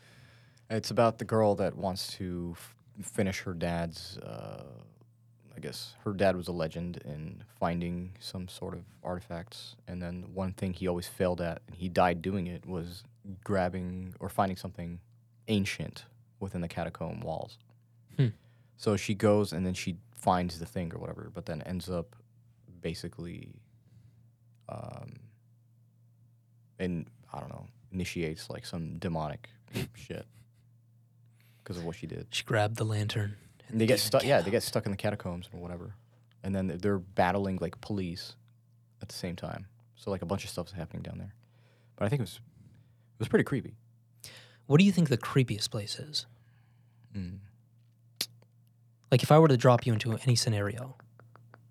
It's 0.68 0.90
about 0.92 1.18
the 1.18 1.24
girl 1.24 1.56
that 1.56 1.74
wants 1.76 2.12
to 2.18 2.54
f- 2.56 2.76
finish 3.02 3.40
her 3.40 3.54
dad's. 3.54 4.16
Uh, 4.18 4.62
I 5.56 5.58
guess 5.60 5.94
her 6.04 6.12
dad 6.12 6.36
was 6.36 6.46
a 6.46 6.52
legend 6.52 6.98
in 7.04 7.42
finding 7.58 8.12
some 8.20 8.46
sort 8.46 8.74
of 8.74 8.84
artifacts, 9.02 9.74
and 9.88 10.00
then 10.00 10.26
one 10.32 10.52
thing 10.52 10.72
he 10.72 10.86
always 10.86 11.08
failed 11.08 11.40
at, 11.40 11.62
and 11.66 11.74
he 11.76 11.88
died 11.88 12.22
doing 12.22 12.46
it, 12.46 12.64
was 12.66 13.02
grabbing 13.42 14.14
or 14.20 14.28
finding 14.28 14.56
something 14.56 15.00
ancient 15.48 16.04
within 16.40 16.61
the 16.61 16.68
catacomb 16.68 17.20
walls. 17.20 17.59
Hmm. 18.16 18.29
So 18.76 18.96
she 18.96 19.14
goes 19.14 19.53
and 19.53 19.64
then 19.64 19.74
she 19.74 19.96
finds 20.16 20.59
the 20.59 20.66
thing 20.66 20.92
or 20.94 20.98
whatever, 20.98 21.31
but 21.33 21.46
then 21.46 21.62
ends 21.62 21.88
up 21.88 22.16
basically, 22.81 23.53
um, 24.68 25.16
and 26.79 27.07
I 27.33 27.40
don't 27.40 27.50
know, 27.50 27.66
initiates 27.92 28.50
like 28.50 28.64
some 28.64 28.98
demonic 28.98 29.50
shit 29.94 30.26
because 31.62 31.76
of 31.76 31.85
what 31.85 31.96
she 31.96 32.07
did. 32.07 32.26
She 32.31 32.44
grabbed 32.44 32.76
the 32.76 32.85
lantern. 32.85 33.37
And 33.68 33.81
they 33.81 33.87
get 33.87 34.00
stuck. 34.00 34.24
Yeah, 34.24 34.40
they 34.40 34.50
get 34.50 34.62
stuck 34.62 34.87
in 34.87 34.90
the 34.90 34.96
catacombs 34.96 35.48
or 35.53 35.61
whatever, 35.61 35.94
and 36.42 36.55
then 36.55 36.79
they're 36.83 36.98
battling 36.98 37.59
like 37.61 37.81
police 37.81 38.35
at 39.00 39.09
the 39.09 39.14
same 39.14 39.37
time. 39.37 39.66
So 39.94 40.11
like 40.11 40.22
a 40.22 40.26
bunch 40.26 40.44
of 40.44 40.50
stuff's 40.50 40.72
happening 40.72 41.03
down 41.03 41.18
there. 41.18 41.35
But 41.96 42.07
I 42.07 42.09
think 42.09 42.20
it 42.20 42.24
was 42.24 42.40
it 43.14 43.20
was 43.20 43.29
pretty 43.29 43.44
creepy. 43.44 43.76
What 44.70 44.78
do 44.78 44.87
you 44.87 44.92
think 44.92 45.09
the 45.09 45.18
creepiest 45.18 45.68
place 45.72 45.98
is? 45.98 46.26
Mm. 47.12 47.38
Like, 49.11 49.24
if 49.24 49.33
I 49.33 49.38
were 49.40 49.48
to 49.48 49.56
drop 49.56 49.85
you 49.85 49.92
into 49.92 50.16
any 50.22 50.37
scenario, 50.37 50.94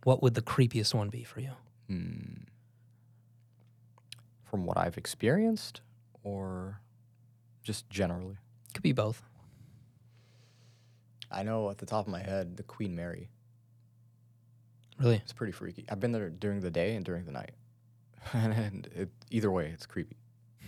what 0.03 0.21
would 0.21 0.33
the 0.33 0.41
creepiest 0.41 0.93
one 0.93 1.07
be 1.07 1.23
for 1.23 1.39
you? 1.39 1.51
Hmm. 1.87 2.43
From 4.43 4.65
what 4.65 4.77
I've 4.77 4.97
experienced, 4.97 5.79
or 6.25 6.81
just 7.63 7.89
generally. 7.89 8.35
Could 8.73 8.83
be 8.83 8.91
both. 8.91 9.23
I 11.31 11.43
know 11.43 11.69
at 11.69 11.77
the 11.77 11.85
top 11.85 12.05
of 12.05 12.11
my 12.11 12.21
head, 12.21 12.57
the 12.57 12.63
Queen 12.63 12.97
Mary. 12.97 13.29
Really? 14.99 15.21
It's 15.23 15.31
pretty 15.31 15.53
freaky. 15.53 15.85
I've 15.87 16.01
been 16.01 16.11
there 16.11 16.29
during 16.29 16.59
the 16.59 16.69
day 16.69 16.95
and 16.95 17.05
during 17.05 17.23
the 17.23 17.31
night, 17.31 17.53
and 18.33 18.89
it, 18.93 19.09
either 19.31 19.49
way, 19.49 19.69
it's 19.73 19.85
creepy. 19.85 20.17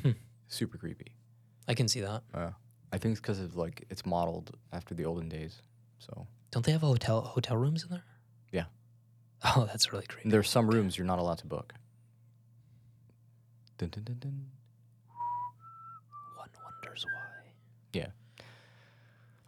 Hmm. 0.02 0.12
Super 0.48 0.78
creepy. 0.78 1.18
I 1.68 1.74
can 1.74 1.88
see 1.88 2.02
that. 2.02 2.24
Uh, 2.34 2.50
I 2.92 2.98
think 2.98 3.14
it's 3.14 3.22
because 3.22 3.40
of 3.40 3.56
like 3.56 3.86
it's 3.90 4.06
modeled 4.06 4.58
after 4.74 4.94
the 4.94 5.06
olden 5.06 5.30
days. 5.30 5.62
So 6.00 6.28
Don't 6.52 6.66
they 6.66 6.72
have 6.72 6.82
hotel 6.82 7.22
hotel 7.22 7.56
rooms 7.58 7.84
in 7.84 7.90
there? 7.90 8.04
Yeah. 8.52 8.66
Oh, 9.44 9.66
that's 9.66 9.92
really 9.92 10.06
creepy. 10.06 10.30
there's 10.30 10.50
some 10.50 10.68
rooms 10.70 10.98
you're 10.98 11.08
not 11.08 11.20
allowed 11.20 11.40
to 11.40 11.48
book. 11.48 11.74
Dun, 13.78 13.90
dun, 13.90 14.04
dun, 14.04 14.18
dun. 14.20 14.46
One 16.36 16.50
wonders 16.64 17.06
why. 17.06 17.52
Yeah. 17.94 18.08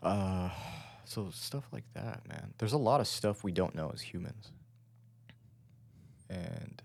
Uh, 0.01 0.49
so 1.05 1.29
stuff 1.31 1.65
like 1.71 1.83
that, 1.93 2.27
man. 2.27 2.53
There's 2.57 2.73
a 2.73 2.77
lot 2.77 3.01
of 3.01 3.07
stuff 3.07 3.43
we 3.43 3.51
don't 3.51 3.75
know 3.75 3.91
as 3.93 4.01
humans, 4.01 4.51
and 6.29 6.81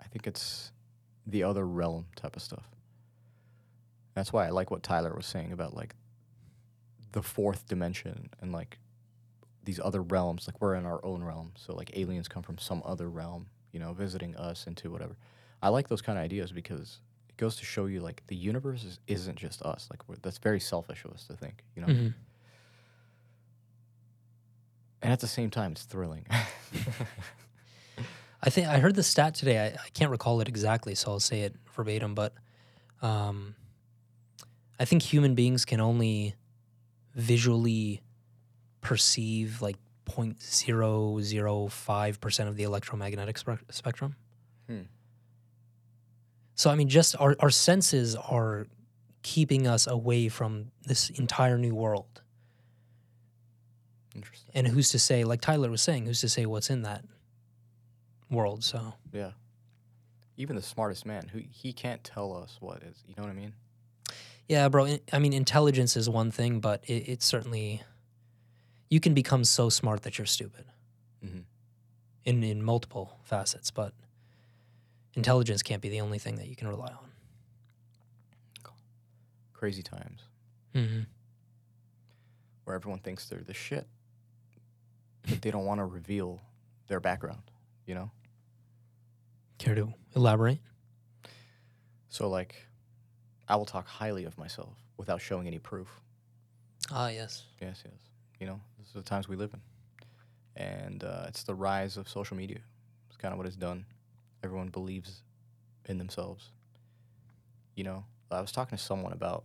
I 0.00 0.04
think 0.04 0.26
it's 0.26 0.70
the 1.26 1.42
other 1.42 1.66
realm 1.66 2.06
type 2.16 2.34
of 2.36 2.42
stuff. 2.42 2.64
That's 4.18 4.32
why 4.32 4.46
I 4.46 4.50
like 4.50 4.70
what 4.70 4.82
Tyler 4.82 5.14
was 5.14 5.26
saying 5.26 5.52
about 5.52 5.74
like 5.74 5.94
the 7.12 7.22
fourth 7.22 7.66
dimension 7.66 8.30
and 8.40 8.52
like 8.52 8.78
these 9.64 9.80
other 9.82 10.02
realms. 10.02 10.46
Like 10.46 10.60
we're 10.60 10.74
in 10.74 10.84
our 10.86 11.04
own 11.04 11.22
realm, 11.24 11.52
so 11.56 11.74
like 11.74 11.96
aliens 11.96 12.28
come 12.28 12.42
from 12.42 12.58
some 12.58 12.82
other 12.84 13.08
realm, 13.08 13.46
you 13.72 13.80
know, 13.80 13.92
visiting 13.92 14.36
us 14.36 14.66
into 14.66 14.90
whatever. 14.90 15.16
I 15.62 15.68
like 15.70 15.88
those 15.88 16.02
kind 16.02 16.18
of 16.18 16.24
ideas 16.24 16.52
because 16.52 16.98
it 17.28 17.36
goes 17.36 17.56
to 17.56 17.64
show 17.64 17.86
you 17.86 18.00
like 18.00 18.22
the 18.28 18.36
universe 18.36 18.84
is, 18.84 18.98
isn't 19.06 19.36
just 19.36 19.62
us. 19.62 19.88
Like 19.90 20.08
we're, 20.08 20.16
that's 20.22 20.38
very 20.38 20.60
selfish 20.60 21.04
of 21.04 21.12
us 21.12 21.24
to 21.24 21.34
think, 21.34 21.64
you 21.74 21.82
know. 21.82 21.88
Mhm. 21.88 22.14
And 25.02 25.12
at 25.12 25.20
the 25.20 25.28
same 25.28 25.50
time, 25.50 25.72
it's 25.72 25.84
thrilling. 25.84 26.26
I 28.42 28.50
think 28.50 28.68
I 28.68 28.78
heard 28.78 28.94
the 28.94 29.02
stat 29.02 29.34
today. 29.34 29.58
I, 29.60 29.66
I 29.68 29.88
can't 29.94 30.10
recall 30.10 30.40
it 30.40 30.48
exactly, 30.48 30.94
so 30.94 31.10
I'll 31.12 31.20
say 31.20 31.42
it 31.42 31.54
verbatim. 31.74 32.14
But 32.14 32.34
um, 33.02 33.54
I 34.78 34.84
think 34.84 35.02
human 35.02 35.34
beings 35.34 35.64
can 35.64 35.80
only 35.80 36.34
visually 37.14 38.02
perceive 38.80 39.60
like 39.60 39.76
0.005 40.06 42.20
percent 42.20 42.48
of 42.48 42.56
the 42.56 42.62
electromagnetic 42.62 43.38
spec- 43.38 43.64
spectrum. 43.70 44.16
Hmm. 44.66 44.82
So 46.54 46.70
I 46.70 46.74
mean, 46.74 46.88
just 46.88 47.16
our 47.18 47.36
our 47.40 47.50
senses 47.50 48.16
are 48.16 48.66
keeping 49.22 49.66
us 49.66 49.86
away 49.86 50.28
from 50.28 50.70
this 50.86 51.10
entire 51.10 51.58
new 51.58 51.74
world. 51.74 52.22
Interesting. 54.14 54.50
And 54.54 54.66
who's 54.66 54.90
to 54.90 54.98
say, 54.98 55.24
like 55.24 55.40
Tyler 55.40 55.70
was 55.70 55.82
saying, 55.82 56.06
who's 56.06 56.20
to 56.22 56.28
say 56.28 56.46
what's 56.46 56.70
in 56.70 56.82
that 56.82 57.04
world? 58.30 58.64
So 58.64 58.94
Yeah. 59.12 59.32
Even 60.36 60.56
the 60.56 60.62
smartest 60.62 61.04
man, 61.04 61.28
who 61.28 61.42
he 61.50 61.72
can't 61.72 62.02
tell 62.04 62.32
us 62.32 62.56
what 62.60 62.82
is. 62.82 63.02
You 63.06 63.14
know 63.16 63.24
what 63.24 63.30
I 63.30 63.34
mean? 63.34 63.54
Yeah, 64.48 64.68
bro. 64.68 64.96
I- 65.12 65.18
mean, 65.18 65.32
intelligence 65.32 65.96
is 65.96 66.08
one 66.08 66.30
thing, 66.30 66.60
but 66.60 66.82
it, 66.86 67.08
it's 67.08 67.26
certainly 67.26 67.82
you 68.88 68.98
can 69.00 69.12
become 69.14 69.44
so 69.44 69.68
smart 69.68 70.02
that 70.02 70.18
you're 70.18 70.26
stupid 70.26 70.64
Mm-hmm. 71.24 71.40
in 72.24 72.42
in 72.44 72.62
multiple 72.62 73.18
facets. 73.24 73.70
But 73.70 73.92
intelligence 75.14 75.62
can't 75.62 75.82
be 75.82 75.88
the 75.88 76.00
only 76.00 76.18
thing 76.18 76.36
that 76.36 76.46
you 76.48 76.56
can 76.56 76.68
rely 76.68 76.88
on. 76.88 77.04
Crazy 79.52 79.82
times 79.82 80.20
Mm-hmm. 80.74 81.00
where 82.64 82.76
everyone 82.76 83.00
thinks 83.00 83.26
they're 83.28 83.40
the 83.42 83.54
shit, 83.54 83.86
but 85.28 85.42
they 85.42 85.50
don't 85.50 85.64
want 85.64 85.78
to 85.80 85.84
reveal 85.84 86.40
their 86.86 87.00
background. 87.00 87.42
You 87.86 87.94
know? 87.96 88.10
Care 89.58 89.74
to 89.74 89.92
elaborate? 90.14 90.60
So 92.10 92.28
like, 92.28 92.54
I 93.48 93.56
will 93.56 93.64
talk 93.64 93.86
highly 93.86 94.24
of 94.24 94.36
myself 94.36 94.74
without 94.98 95.20
showing 95.20 95.46
any 95.46 95.58
proof. 95.58 95.88
Ah, 96.92 97.08
yes. 97.08 97.44
Yes, 97.60 97.82
yes. 97.84 97.94
You 98.38 98.46
know, 98.46 98.60
this 98.78 98.88
is 98.88 98.92
the 98.92 99.02
times 99.02 99.28
we 99.28 99.36
live 99.36 99.52
in. 99.54 99.60
And 100.62 101.02
uh, 101.02 101.24
it's 101.28 101.44
the 101.44 101.54
rise 101.54 101.96
of 101.96 102.08
social 102.08 102.36
media. 102.36 102.58
It's 103.08 103.16
kind 103.16 103.32
of 103.32 103.38
what 103.38 103.46
it's 103.46 103.56
done. 103.56 103.86
Everyone 104.44 104.68
believes 104.68 105.22
in 105.86 105.98
themselves. 105.98 106.50
You 107.74 107.84
know, 107.84 108.04
I 108.30 108.40
was 108.40 108.52
talking 108.52 108.76
to 108.76 108.82
someone 108.84 109.12
about, 109.12 109.44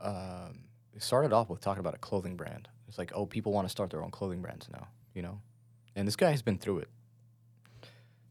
um, 0.00 0.64
it 0.94 1.02
started 1.02 1.32
off 1.32 1.48
with 1.48 1.60
talking 1.60 1.80
about 1.80 1.94
a 1.94 1.98
clothing 1.98 2.36
brand. 2.36 2.68
It's 2.88 2.98
like, 2.98 3.12
oh, 3.14 3.26
people 3.26 3.52
want 3.52 3.66
to 3.66 3.70
start 3.70 3.90
their 3.90 4.02
own 4.02 4.10
clothing 4.10 4.42
brands 4.42 4.68
now, 4.72 4.88
you 5.14 5.22
know? 5.22 5.40
And 5.94 6.06
this 6.06 6.16
guy 6.16 6.30
has 6.30 6.42
been 6.42 6.58
through 6.58 6.78
it. 6.80 6.88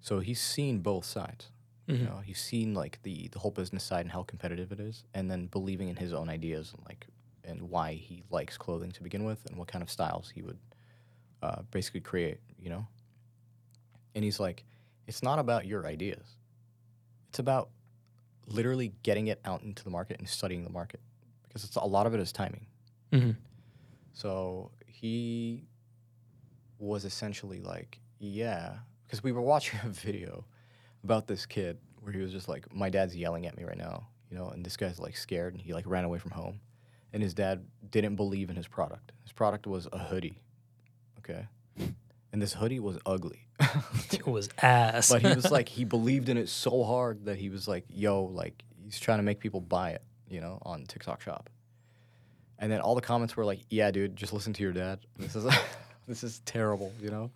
So 0.01 0.19
he's 0.19 0.39
seen 0.39 0.79
both 0.79 1.05
sides. 1.05 1.49
Mhm. 1.87 1.99
You 1.99 2.05
know, 2.05 2.21
he's 2.25 2.39
seen 2.39 2.73
like 2.73 3.01
the 3.03 3.27
the 3.29 3.39
whole 3.39 3.51
business 3.51 3.83
side 3.83 4.01
and 4.01 4.11
how 4.11 4.23
competitive 4.23 4.71
it 4.71 4.79
is, 4.79 5.03
and 5.13 5.29
then 5.29 5.47
believing 5.47 5.89
in 5.89 5.95
his 5.95 6.13
own 6.13 6.29
ideas 6.29 6.73
and 6.75 6.83
like 6.85 7.07
and 7.43 7.69
why 7.69 7.93
he 7.93 8.23
likes 8.31 8.57
clothing 8.57 8.91
to 8.91 9.03
begin 9.03 9.23
with, 9.23 9.45
and 9.45 9.57
what 9.57 9.67
kind 9.67 9.83
of 9.83 9.89
styles 9.89 10.31
he 10.33 10.41
would 10.41 10.57
uh, 11.43 11.61
basically 11.71 12.01
create. 12.01 12.39
You 12.59 12.69
know, 12.69 12.87
and 14.15 14.23
he's 14.23 14.39
like, 14.39 14.63
it's 15.07 15.21
not 15.21 15.37
about 15.37 15.67
your 15.67 15.85
ideas; 15.85 16.37
it's 17.29 17.39
about 17.39 17.69
literally 18.47 18.93
getting 19.03 19.27
it 19.27 19.39
out 19.45 19.61
into 19.61 19.83
the 19.83 19.89
market 19.89 20.19
and 20.19 20.27
studying 20.27 20.63
the 20.63 20.69
market 20.69 20.99
because 21.43 21.63
it's 21.63 21.75
a 21.75 21.85
lot 21.85 22.07
of 22.07 22.13
it 22.13 22.19
is 22.19 22.31
timing. 22.31 22.65
Mm-hmm. 23.11 23.31
So 24.13 24.71
he 24.87 25.67
was 26.79 27.05
essentially 27.05 27.59
like, 27.61 27.99
yeah, 28.19 28.73
because 29.05 29.23
we 29.23 29.31
were 29.31 29.41
watching 29.41 29.79
a 29.83 29.89
video 29.89 30.45
about 31.05 31.27
this 31.27 31.45
kid 31.45 31.77
where 32.01 32.11
he 32.11 32.19
was 32.19 32.31
just 32.31 32.49
like, 32.49 32.73
my 32.73 32.89
dad's 32.89 33.15
yelling 33.15 33.45
at 33.45 33.55
me 33.57 33.63
right 33.63 33.77
now, 33.77 34.07
you 34.29 34.37
know, 34.37 34.47
and 34.49 34.65
this 34.65 34.75
guy's 34.75 34.99
like 34.99 35.15
scared 35.15 35.53
and 35.53 35.61
he 35.61 35.71
like 35.73 35.85
ran 35.87 36.03
away 36.03 36.17
from 36.19 36.31
home. 36.31 36.59
and 37.13 37.21
his 37.23 37.33
dad 37.33 37.63
didn't 37.91 38.15
believe 38.15 38.49
in 38.49 38.55
his 38.55 38.67
product. 38.67 39.11
His 39.23 39.31
product 39.31 39.65
was 39.67 39.87
a 39.93 39.97
hoodie, 39.97 40.39
okay, 41.19 41.47
and 42.33 42.41
this 42.41 42.53
hoodie 42.53 42.79
was 42.79 42.97
ugly. 43.05 43.47
It 44.11 44.25
was 44.27 44.49
ass. 44.61 45.11
but 45.11 45.21
he 45.21 45.33
was 45.33 45.49
like 45.51 45.69
he 45.77 45.85
believed 45.85 46.27
in 46.29 46.37
it 46.37 46.49
so 46.49 46.83
hard 46.83 47.25
that 47.25 47.37
he 47.37 47.49
was 47.49 47.67
like 47.67 47.85
yo 47.89 48.23
like 48.23 48.63
he's 48.83 48.99
trying 48.99 49.19
to 49.19 49.23
make 49.23 49.39
people 49.39 49.61
buy 49.61 49.91
it 49.91 50.01
you 50.27 50.41
know 50.41 50.57
on 50.63 50.83
tiktok 50.85 51.21
shop 51.21 51.49
and 52.59 52.71
then 52.71 52.81
all 52.81 52.95
the 52.95 53.01
comments 53.01 53.35
were 53.37 53.45
like 53.45 53.59
yeah 53.69 53.91
dude 53.91 54.15
just 54.15 54.33
listen 54.33 54.51
to 54.53 54.63
your 54.63 54.71
dad 54.73 54.99
this 55.17 55.35
is 55.35 55.45
this 56.07 56.23
is 56.23 56.39
terrible 56.45 56.91
you 57.01 57.09
know 57.09 57.29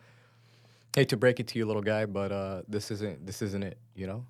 hate 0.95 1.09
to 1.09 1.17
break 1.17 1.39
it 1.39 1.47
to 1.47 1.59
you 1.59 1.65
little 1.65 1.81
guy 1.81 2.05
but 2.05 2.31
uh 2.31 2.61
this 2.67 2.91
isn't 2.91 3.25
this 3.25 3.41
isn't 3.41 3.63
it 3.63 3.77
you 3.95 4.07
know 4.07 4.25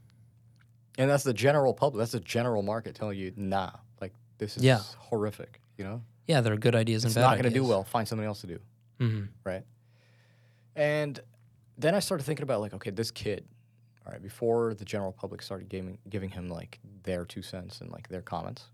and 0.98 1.10
that's 1.10 1.24
the 1.24 1.34
general 1.34 1.74
public 1.74 2.00
that's 2.00 2.12
the 2.12 2.20
general 2.20 2.62
market 2.62 2.96
telling 2.96 3.18
you 3.18 3.32
nah 3.36 3.72
like 4.02 4.14
this 4.38 4.58
is 4.58 4.64
Yeah. 4.64 4.80
horrific 4.98 5.62
you 5.78 5.84
know 5.86 6.02
yeah, 6.28 6.42
there 6.42 6.54
are 6.54 6.58
good 6.58 6.76
ideas 6.76 7.06
it's 7.06 7.16
and 7.16 7.24
bad 7.24 7.28
not 7.30 7.42
going 7.42 7.52
to 7.52 7.60
do 7.60 7.64
well 7.64 7.84
find 7.84 8.08
something 8.08 8.26
else 8.28 8.42
to 8.42 8.48
do 8.48 8.60
hmm 9.00 9.24
right? 9.44 9.64
And 10.76 11.20
then 11.78 11.96
I 11.96 12.00
started 12.00 12.24
thinking 12.24 12.44
about 12.44 12.62
like, 12.62 12.74
okay, 12.74 12.92
this 12.92 13.10
kid, 13.12 13.46
all 14.06 14.12
right, 14.14 14.22
before 14.22 14.74
the 14.74 14.86
general 14.86 15.12
public 15.12 15.42
started 15.42 15.70
giving 15.70 15.98
giving 16.10 16.30
him 16.30 16.50
like 16.50 16.80
their 17.04 17.26
two 17.26 17.42
cents 17.42 17.82
and 17.82 17.90
like 17.92 18.10
their 18.10 18.22
comments, 18.22 18.66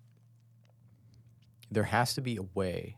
there 1.72 1.84
has 1.84 2.14
to 2.16 2.22
be 2.22 2.38
a 2.38 2.44
way. 2.54 2.98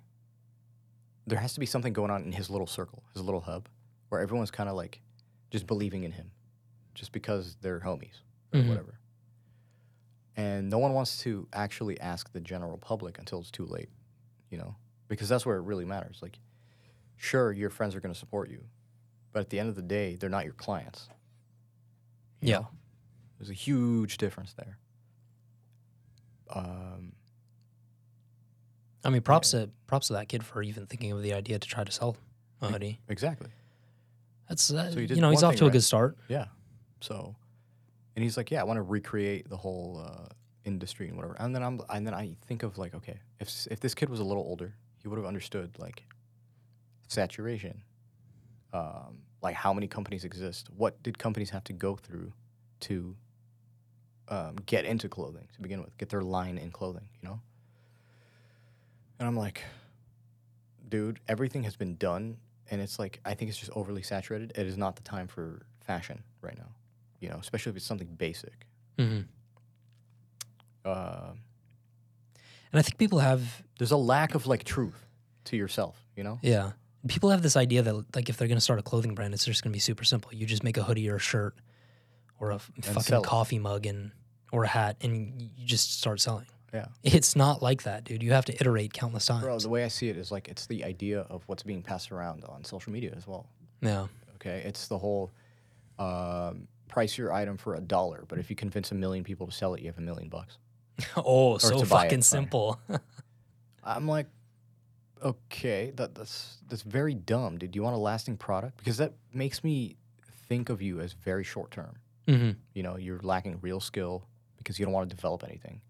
There 1.28 1.39
has 1.39 1.54
to 1.54 1.60
be 1.60 1.65
something 1.65 1.93
going 1.93 2.10
on 2.10 2.23
in 2.23 2.32
his 2.32 2.50
little 2.50 2.67
circle, 2.67 3.04
his 3.13 3.21
little 3.21 3.41
hub, 3.41 3.67
where 4.09 4.21
everyone's 4.21 4.51
kind 4.51 4.69
of 4.69 4.75
like 4.75 5.01
just 5.49 5.65
believing 5.67 6.03
in 6.03 6.11
him, 6.11 6.31
just 6.93 7.11
because 7.11 7.55
they're 7.61 7.79
homies 7.79 8.21
or 8.53 8.59
Mhm. 8.59 8.67
whatever. 8.69 8.99
And 10.35 10.69
no 10.69 10.77
one 10.77 10.93
wants 10.93 11.17
to 11.23 11.47
actually 11.51 11.99
ask 11.99 12.31
the 12.31 12.39
general 12.39 12.77
public 12.77 13.17
until 13.17 13.39
it's 13.39 13.49
too 13.51 13.65
late, 13.65 13.89
you 14.51 14.57
know, 14.57 14.75
because 15.07 15.27
that's 15.29 15.45
where 15.45 15.57
it 15.57 15.61
really 15.61 15.85
matters. 15.85 16.19
Like, 16.21 16.37
sure, 17.15 17.51
your 17.51 17.69
friends 17.71 17.95
are 17.95 17.99
going 17.99 18.13
to 18.13 18.19
support 18.19 18.49
you, 18.49 18.63
but 19.31 19.39
at 19.39 19.49
the 19.49 19.59
end 19.59 19.69
of 19.69 19.75
the 19.75 19.81
day, 19.81 20.15
they're 20.15 20.29
not 20.29 20.45
your 20.45 20.53
clients. 20.53 21.09
you 22.39 22.49
Yeah. 22.49 22.59
know? 22.59 22.67
There's 23.39 23.49
a 23.49 23.53
huge 23.53 24.17
difference 24.17 24.53
there. 24.53 24.77
Um, 26.49 27.13
I 29.03 29.09
mean, 29.09 29.21
props 29.21 29.51
to 29.51 29.69
props 29.87 30.07
to 30.07 30.13
that 30.13 30.27
kid 30.29 30.43
for 30.45 30.61
even 30.61 30.85
thinking 30.85 31.11
of 31.11 31.21
the 31.23 31.33
idea 31.33 31.57
to 31.59 31.67
try 31.67 31.83
to 31.83 31.91
sell 31.91 32.15
a 32.61 32.69
hoodie. 32.71 32.99
exactly. 33.07 33.49
That's 34.49 34.71
uh, 34.71 34.91
So 34.91 34.99
you, 34.99 35.15
know 35.21 35.29
he's 35.29 35.43
off 35.43 35.55
to 35.57 35.65
a 35.65 35.67
right. 35.67 35.73
good 35.73 35.83
start. 35.83 36.17
Yeah. 36.27 36.45
So, 37.01 37.36
and 38.15 38.23
he's 38.23 38.38
like, 38.38 38.49
yeah, 38.49 38.62
I 38.62 38.63
want 38.63 38.77
to 38.77 38.81
recreate 38.83 39.49
the 39.49 39.57
whole 39.57 40.03
uh, 40.05 40.27
industry 40.65 41.07
and 41.07 41.15
whatever. 41.15 41.36
And 41.39 41.53
then 41.53 41.63
I'm, 41.63 41.81
and 41.89 42.07
then 42.07 42.13
I 42.13 42.36
think 42.47 42.63
of 42.63 42.77
like, 42.77 42.95
okay, 42.95 43.19
if 43.39 43.67
if 43.69 43.79
this 43.79 43.93
kid 43.93 44.10
was 44.10 44.19
a 44.19 44.23
little 44.23 44.43
older, 44.43 44.73
he 45.01 45.07
would 45.07 45.17
have 45.17 45.25
understood 45.25 45.71
like 45.77 46.03
saturation, 47.07 47.83
um, 48.73 49.19
like 49.41 49.55
how 49.55 49.73
many 49.73 49.88
companies 49.88 50.23
exist. 50.23 50.69
What 50.75 51.01
did 51.03 51.17
companies 51.17 51.49
have 51.51 51.63
to 51.65 51.73
go 51.73 51.95
through 51.95 52.33
to 52.81 53.15
um, 54.29 54.55
get 54.65 54.86
into 54.86 55.10
clothing 55.10 55.47
to 55.53 55.62
begin 55.62 55.81
with, 55.81 55.97
get 55.97 56.10
their 56.10 56.21
line 56.21 56.57
in 56.57 56.71
clothing, 56.71 57.07
you 57.21 57.29
know? 57.29 57.39
And 59.19 59.27
I'm 59.27 59.36
like, 59.38 59.63
dude, 60.89 61.19
everything 61.27 61.63
has 61.63 61.75
been 61.75 61.95
done, 61.95 62.38
and 62.71 62.82
it's 62.82 62.99
like 62.99 63.19
I 63.25 63.34
think 63.34 63.49
it's 63.49 63.58
just 63.60 63.71
overly 63.75 64.03
saturated. 64.03 64.51
It 64.56 64.67
is 64.67 64.77
not 64.77 64.95
the 64.95 65.03
time 65.03 65.27
for 65.27 65.65
fashion 65.86 66.23
right 66.41 66.58
now, 66.58 66.69
you 67.19 67.30
know, 67.30 67.38
especially 67.39 67.71
if 67.71 67.75
it's 67.77 67.86
something 67.86 68.08
basic. 68.17 68.65
hmm 68.97 69.21
Uh, 70.86 71.32
And 72.71 72.80
I 72.80 72.82
think 72.82 72.97
people 72.97 73.19
have 73.19 73.63
there's 73.77 73.91
a 73.91 73.97
lack 73.97 74.36
of 74.36 74.47
like 74.47 74.63
truth 74.63 75.06
to 75.45 75.58
yourself, 75.58 75.95
you 76.15 76.23
know? 76.23 76.39
yeah 76.41 76.71
people 77.08 77.30
have 77.30 77.41
this 77.41 77.56
idea 77.56 77.82
that 77.82 78.15
like 78.15 78.27
if 78.27 78.36
they're 78.38 78.49
going 78.49 78.58
to 78.58 78.62
start 78.69 78.80
a 78.80 78.84
clothing 78.84 79.15
brand, 79.15 79.34
it's 79.34 79.45
just 79.45 79.63
going 79.63 79.71
to 79.71 79.75
be 79.75 79.80
super 79.80 80.03
simple. 80.03 80.34
You 80.34 80.45
just 80.45 80.63
make 80.63 80.75
a 80.77 80.84
hoodie 80.84 81.10
or 81.10 81.15
a 81.15 81.19
shirt 81.19 81.56
or 82.39 82.51
a 82.51 82.60
fucking 82.60 83.21
coffee 83.23 83.60
mug 83.60 83.86
and 83.86 84.12
or 84.51 84.63
a 84.65 84.67
hat, 84.67 84.97
and 85.01 85.41
you 85.41 85.65
just 85.65 85.97
start 85.99 86.19
selling. 86.19 86.45
Yeah. 86.73 86.88
It's 87.03 87.36
not 87.36 87.62
like 87.62 87.84
that, 87.84 88.03
dude. 88.03 88.21
You 88.21 88.34
have 88.34 88.45
to 88.45 88.53
iterate 88.53 88.93
countless 88.93 89.25
times. 89.25 89.43
Bro, 89.43 89.60
the 89.60 89.69
way 89.69 89.84
I 89.86 89.88
see 89.88 90.10
it 90.10 90.17
is 90.17 90.32
like 90.32 90.47
it's 90.49 90.65
the 90.67 90.84
idea 90.84 91.21
of 91.30 91.43
what's 91.47 91.63
being 91.63 91.82
passed 91.82 92.12
around 92.12 92.43
on 92.45 92.63
social 92.63 92.91
media 92.91 93.13
as 93.15 93.25
well. 93.27 93.47
yeah. 93.82 94.08
Okay, 94.36 94.62
it's 94.65 94.88
the 94.88 94.97
whole 94.97 95.32
um, 95.97 96.67
price 96.88 97.17
your 97.17 97.34
item 97.34 97.58
for 97.58 97.73
a 97.75 97.80
dollar, 97.82 98.23
but 98.27 98.38
if 98.38 98.49
you 98.49 98.56
convince 98.56 98.91
a 98.91 98.95
million 98.95 99.23
people 99.23 99.47
to 99.47 99.51
sell 99.51 99.73
it, 99.73 99.82
you 99.82 99.88
have 99.88 99.97
a 99.97 100.01
million 100.01 100.30
bucks. 100.30 100.58
Oh, 101.15 101.58
so 101.58 101.80
to 101.80 101.86
buy 101.86 102.01
it, 102.01 102.06
fucking 102.06 102.21
simple. 102.21 102.80
I'm 103.84 104.08
like, 104.08 104.27
okay, 105.23 105.91
that, 105.95 106.15
that's 106.15 106.58
that's 106.69 106.82
very 106.84 107.13
dumb, 107.13 107.58
dude. 107.58 107.71
Do 107.71 107.77
you 107.77 107.84
want 107.84 107.95
a 107.95 107.99
lasting 107.99 108.38
product? 108.38 108.77
Because 108.77 108.97
that 108.97 109.13
makes 109.34 109.63
me 109.63 109.95
think 110.47 110.69
of 110.69 110.82
you 110.82 110.99
as 110.99 111.13
very 111.13 111.43
short 111.43 111.71
term. 111.71 111.95
hmm 112.27 112.51
You 112.73 112.84
know, 112.84 112.97
you're 112.97 113.19
lacking 113.21 113.58
real 113.62 113.80
skill 113.80 114.23
because 114.58 114.77
you 114.80 114.86
don't 114.86 114.93
want 114.93 115.10
to 115.10 115.15
develop 115.15 115.43
anything. 115.43 115.82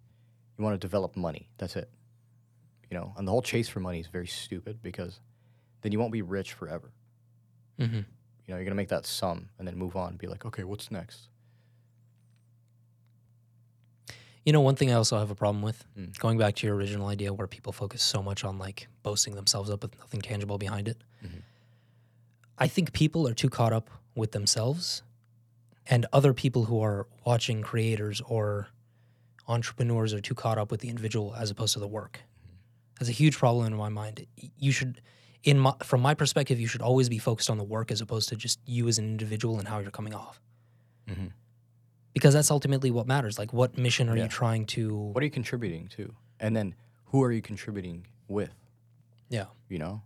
You 0.58 0.63
want 0.63 0.74
to 0.74 0.78
develop 0.88 1.15
money. 1.15 1.50
That's 1.58 1.76
it. 1.76 1.89
You 2.89 2.98
know, 2.98 3.13
and 3.17 3.28
the 3.28 3.32
whole 3.32 3.41
chase 3.41 3.67
for 3.70 3.80
money 3.80 4.00
is 4.00 4.08
very 4.08 4.28
stupid 4.28 4.82
because 4.82 5.20
then 5.82 5.91
you 5.91 6.00
won't 6.00 6.12
be 6.13 6.22
rich 6.22 6.54
forever. 6.54 6.91
hmm 7.78 7.84
You 7.86 8.04
know, 8.48 8.56
you're 8.56 8.63
gonna 8.63 8.76
make 8.76 8.89
that 8.89 9.06
sum 9.06 9.50
and 9.60 9.67
then 9.67 9.78
move 9.78 9.96
on 9.96 10.10
and 10.12 10.17
be 10.17 10.28
like, 10.28 10.46
okay, 10.46 10.63
what's 10.63 10.89
next? 10.89 11.28
You 14.46 14.54
know, 14.54 14.62
one 14.62 14.76
thing 14.78 14.89
I 14.91 14.93
also 14.96 15.20
have 15.20 15.30
a 15.30 15.36
problem 15.36 15.62
with, 15.62 15.84
Mm. 15.98 16.17
going 16.20 16.38
back 16.38 16.56
to 16.56 16.67
your 16.67 16.76
original 16.78 17.08
idea 17.08 17.34
where 17.34 17.48
people 17.48 17.74
focus 17.74 18.02
so 18.02 18.24
much 18.24 18.46
on 18.46 18.58
like 18.58 18.88
boasting 19.04 19.36
themselves 19.36 19.70
up 19.70 19.82
with 19.84 19.98
nothing 20.00 20.22
tangible 20.22 20.58
behind 20.58 20.88
it. 20.88 20.98
Mhm. 21.24 21.41
I 22.58 22.67
think 22.70 22.93
people 22.93 23.28
are 23.28 23.34
too 23.34 23.50
caught 23.50 23.74
up 23.74 23.89
with 24.15 24.32
themselves 24.32 25.04
and 25.86 26.06
other 26.13 26.34
people 26.34 26.65
who 26.65 26.80
are 26.82 27.08
watching 27.26 27.62
creators 27.62 28.22
or 28.22 28.70
entrepreneurs 29.48 30.14
are 30.14 30.22
too 30.22 30.36
caught 30.36 30.58
up 30.58 30.72
with 30.72 30.82
the 30.82 30.90
individual 30.90 31.34
as 31.36 31.50
opposed 31.52 31.74
to 31.74 31.80
the 31.80 31.88
work. 31.88 32.22
That's 33.00 33.10
a 33.10 33.14
huge 33.14 33.38
problem 33.38 33.68
in 33.68 33.76
my 33.76 33.90
mind. 33.90 34.26
You 34.58 34.72
should 34.72 35.02
in 35.44 35.60
my, 35.60 35.74
from 35.84 36.02
my 36.02 36.14
perspective, 36.14 36.60
you 36.60 36.68
should 36.68 36.82
always 36.82 37.08
be 37.10 37.20
focused 37.20 37.50
on 37.50 37.58
the 37.58 37.64
work 37.64 37.92
as 37.92 38.02
opposed 38.02 38.28
to 38.30 38.36
just 38.36 38.60
you 38.66 38.88
as 38.88 38.98
an 38.98 39.06
individual 39.06 39.60
and 39.60 39.68
how 39.68 39.80
you're 39.80 39.92
coming 39.92 40.14
off. 40.14 40.42
Mhm. 41.08 41.32
Because 42.14 42.34
that's 42.34 42.50
ultimately 42.52 42.90
what 42.92 43.06
matters. 43.08 43.38
Like, 43.38 43.54
what 43.54 43.78
mission 43.78 44.10
are 44.10 44.18
Yeah. 44.18 44.24
you 44.24 44.30
trying 44.30 44.66
to? 44.68 44.94
What 44.96 45.22
are 45.22 45.26
you 45.26 45.32
contributing 45.32 45.88
to? 45.90 46.14
And 46.40 46.56
then 46.56 46.76
who 47.06 47.22
are 47.24 47.32
you 47.32 47.42
contributing 47.42 48.08
with? 48.28 48.54
Yeah. 49.30 49.46
You 49.70 49.78
know? 49.78 50.02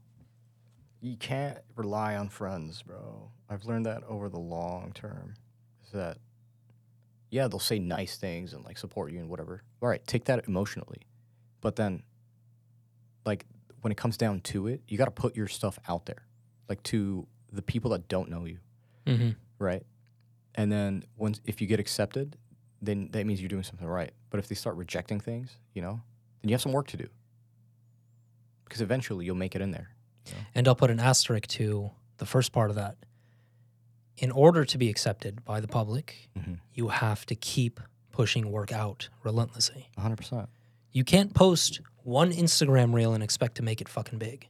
You 1.00 1.16
can't 1.16 1.58
rely 1.76 2.16
on 2.18 2.30
friends, 2.30 2.84
bro. 2.84 3.32
I've 3.50 3.66
learned 3.66 3.86
that 3.88 4.04
over 4.04 4.30
the 4.30 4.40
long 4.40 4.92
term. 4.94 5.34
Is 5.84 5.92
that 5.94 6.18
yeah, 7.32 7.48
they'll 7.48 7.60
say 7.60 7.80
nice 7.80 8.18
things 8.18 8.54
and 8.54 8.64
like 8.64 8.78
support 8.78 9.12
you 9.12 9.20
and 9.20 9.30
whatever. 9.30 9.64
All 9.82 9.90
right, 9.90 10.06
take 10.06 10.26
that 10.26 10.48
emotionally. 10.48 11.02
But 11.62 11.78
then 11.78 12.04
like 13.26 13.46
when 13.82 13.92
it 13.92 13.98
comes 13.98 14.18
down 14.18 14.42
to 14.42 14.68
it, 14.68 14.82
you 14.88 14.98
got 14.98 15.06
to 15.06 15.12
put 15.12 15.36
your 15.36 15.48
stuff 15.48 15.80
out 15.88 16.06
there. 16.06 16.28
Like 16.70 16.84
to 16.84 17.26
the 17.52 17.62
people 17.62 17.92
that 17.92 18.08
don't 18.08 18.30
know 18.30 18.46
you. 18.46 18.60
Mm-hmm. 19.08 19.32
right? 19.58 19.84
And 20.54 20.72
then 20.72 21.04
once 21.18 21.42
if 21.46 21.60
you 21.60 21.66
get 21.66 21.80
accepted, 21.80 22.38
then 22.82 23.10
that 23.14 23.26
means 23.26 23.42
you're 23.42 23.50
doing 23.50 23.64
something 23.64 23.88
right. 23.88 24.12
But 24.30 24.40
if 24.40 24.48
they 24.48 24.56
start 24.56 24.76
rejecting 24.76 25.20
things, 25.20 25.58
you 25.74 25.82
know, 25.82 26.02
then 26.42 26.50
you 26.50 26.54
have 26.54 26.62
some 26.62 26.72
work 26.72 26.88
to 26.88 26.98
do. 26.98 27.08
Because 28.66 28.82
eventually 28.82 29.26
you'll 29.26 29.36
make 29.36 29.56
it 29.56 29.62
in 29.62 29.72
there. 29.72 29.90
And 30.54 30.68
I'll 30.68 30.76
put 30.76 30.92
an 30.92 31.00
asterisk 31.00 31.48
to 31.48 31.92
the 32.18 32.26
first 32.26 32.52
part 32.52 32.70
of 32.70 32.76
that. 32.76 32.98
In 34.22 34.30
order 34.32 34.64
to 34.66 34.78
be 34.78 34.88
accepted 34.90 35.44
by 35.44 35.60
the 35.60 35.68
public, 35.68 36.30
Mhm. 36.38 36.60
you 36.74 36.90
have 36.90 37.26
to 37.26 37.36
keep 37.36 37.80
pushing 38.12 38.52
work 38.52 38.72
out 38.72 39.10
relentlessly. 39.24 39.90
100%. 39.98 40.48
You 40.92 41.04
can't 41.04 41.34
post 41.34 41.82
one 42.04 42.32
Instagram 42.32 42.94
reel 42.94 43.14
and 43.14 43.24
expect 43.24 43.56
to 43.56 43.64
make 43.64 43.82
it 43.82 43.90
fucking 43.90 44.20
big. 44.20 44.48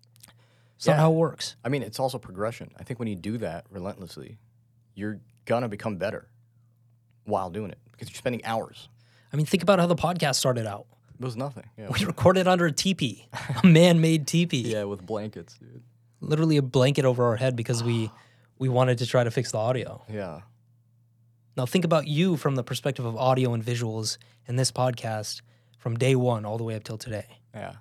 It's 0.75 0.87
not 0.87 0.97
how 0.97 1.11
it 1.11 1.15
works. 1.15 1.55
I 1.63 1.69
mean, 1.69 1.83
it's 1.83 1.99
also 1.99 2.17
progression. 2.17 2.71
I 2.77 2.83
think 2.83 2.99
when 2.99 3.07
you 3.07 3.15
do 3.15 3.37
that 3.37 3.65
relentlessly, 3.69 4.37
you're 4.93 5.19
to 5.45 5.67
become 5.67 5.97
better 5.97 6.27
while 7.25 7.49
doing 7.49 7.71
it 7.71 7.77
because 7.91 8.09
you're 8.09 8.17
spending 8.17 8.43
hours. 8.45 8.89
I 9.33 9.37
mean, 9.37 9.45
think 9.45 9.63
about 9.63 9.79
how 9.79 9.85
the 9.87 9.95
podcast 9.95 10.35
started 10.35 10.65
out. 10.65 10.85
It 11.19 11.23
was 11.23 11.35
nothing. 11.37 11.69
Yeah. 11.77 11.89
We 11.97 12.05
recorded 12.05 12.47
under 12.47 12.65
a 12.65 12.71
teepee, 12.71 13.27
a 13.63 13.65
man-made 13.67 14.27
teepee, 14.27 14.61
yeah, 14.71 14.83
with 14.85 15.05
blankets, 15.05 15.57
dude. 15.59 15.83
literally 16.21 16.57
a 16.57 16.61
blanket 16.61 17.05
over 17.05 17.23
our 17.25 17.35
head 17.35 17.55
because 17.55 17.83
we 17.83 18.11
we 18.61 18.69
wanted 18.69 18.99
to 18.99 19.07
try 19.07 19.23
to 19.23 19.31
fix 19.31 19.51
the 19.51 19.57
audio. 19.57 20.03
Yeah. 20.07 20.41
Now 21.57 21.65
think 21.65 21.83
about 21.83 22.07
you 22.07 22.37
from 22.37 22.53
the 22.55 22.63
perspective 22.63 23.05
of 23.05 23.17
audio 23.17 23.55
and 23.55 23.65
visuals 23.65 24.19
in 24.47 24.55
this 24.55 24.71
podcast 24.71 25.41
from 25.79 25.97
day 25.97 26.13
one 26.15 26.45
all 26.45 26.59
the 26.59 26.63
way 26.63 26.75
up 26.75 26.83
till 26.83 26.99
today. 26.99 27.25
Yeah. 27.55 27.73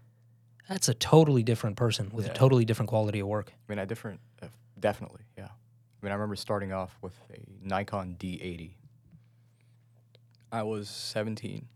That's 0.71 0.89
a 0.89 0.95
totally 0.95 1.43
different 1.43 1.77
person 1.77 2.09
with 2.15 2.25
Yeah. 2.25 2.33
a 2.33 2.35
totally 2.35 2.65
different 2.65 2.89
quality 2.89 3.21
of 3.21 3.27
work. 3.27 3.53
I 3.53 3.57
mean, 3.71 3.79
I 3.79 3.85
different, 3.85 4.21
uh, 4.43 4.47
definitely, 4.79 5.21
yeah. 5.37 5.49
I 5.49 6.01
mean, 6.07 6.13
I 6.13 6.15
remember 6.15 6.35
starting 6.35 6.73
off 6.73 6.97
with 7.03 7.13
a 7.31 7.45
Nikon 7.63 8.17
D80. 8.19 8.71
I 10.51 10.63
was 10.63 10.89
17. 10.89 11.69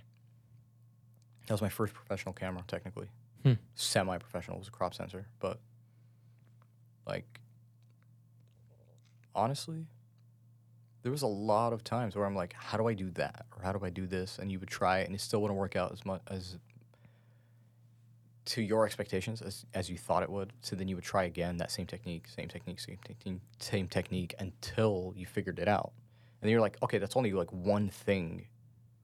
That 1.47 1.53
was 1.53 1.61
my 1.61 1.69
first 1.69 1.93
professional 1.93 2.33
camera, 2.33 2.65
technically. 2.67 3.11
Hmm. 3.43 3.53
Semi-professional 3.75 4.57
was 4.59 4.69
a 4.69 4.71
crop 4.71 4.95
sensor, 4.95 5.27
but 5.41 5.61
like 7.07 7.43
honestly, 9.35 9.87
there 11.03 11.13
was 11.13 11.23
a 11.23 11.27
lot 11.27 11.73
of 11.73 11.85
times 11.85 12.17
where 12.17 12.25
I'm 12.25 12.35
like, 12.35 12.55
how 12.55 12.79
do 12.79 12.89
I 12.89 12.95
do 12.95 13.11
that 13.11 13.47
or 13.57 13.63
how 13.63 13.73
do 13.73 13.85
I 13.85 13.91
do 13.91 14.07
this? 14.07 14.39
And 14.39 14.51
you 14.51 14.59
would 14.59 14.69
try 14.69 15.01
it 15.01 15.07
and 15.07 15.15
it 15.15 15.21
still 15.21 15.43
wouldn't 15.43 15.59
work 15.59 15.77
out 15.77 15.93
as 15.93 16.05
much 16.05 16.23
as 16.29 16.57
to 18.47 18.63
your 18.63 18.85
expectations 18.85 19.41
as, 19.43 19.65
as 19.75 19.89
you 19.89 19.97
thought 19.97 20.23
it 20.23 20.31
would. 20.31 20.53
So 20.61 20.77
then 20.77 20.89
you 20.89 20.97
would 20.97 21.05
try 21.05 21.25
again 21.25 21.57
that 21.59 21.71
same 21.71 21.87
technique, 21.87 22.29
same 22.29 22.49
technique, 22.49 22.81
same 22.81 22.99
technique, 23.05 23.41
same 23.59 23.89
technique 23.89 24.35
until 24.39 25.13
you 25.17 25.27
figured 25.27 25.59
it 25.59 25.69
out. 25.69 25.93
And 26.41 26.49
then 26.49 26.53
you're 26.53 26.61
like, 26.61 26.77
okay, 26.83 26.99
that's 26.99 27.17
only 27.17 27.33
like 27.33 27.53
one 27.53 27.89
thing 27.89 28.47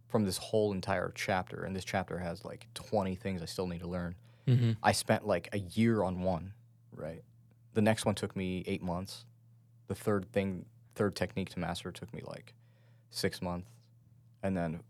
from 0.09 0.25
this 0.25 0.37
whole 0.37 0.73
entire 0.73 1.13
chapter. 1.15 1.65
And 1.65 1.75
this 1.75 1.85
chapter 1.85 2.19
has 2.19 2.45
like 2.45 2.67
20 2.75 3.15
things 3.15 3.43
I 3.43 3.47
still 3.47 3.67
need 3.67 3.81
to 3.81 3.89
learn. 3.89 4.15
Mm-hmm. 4.47 4.73
I 4.83 4.93
spent 4.93 5.27
like 5.27 5.49
a 5.53 5.59
year 5.59 6.03
on 6.03 6.23
one, 6.23 6.53
right? 6.93 7.23
The 7.75 7.83
next 7.83 8.05
one 8.05 8.15
took 8.15 8.35
me 8.35 8.65
eight 8.67 8.83
months. 8.83 9.25
The 9.91 9.97
third 9.97 10.31
thing, 10.31 10.67
third 10.95 11.17
technique 11.17 11.49
to 11.51 11.59
master 11.59 11.91
took 11.91 12.15
me 12.15 12.23
like 12.25 12.55
six 13.11 13.43
months. 13.43 13.69
And 14.41 14.57
then 14.57 14.85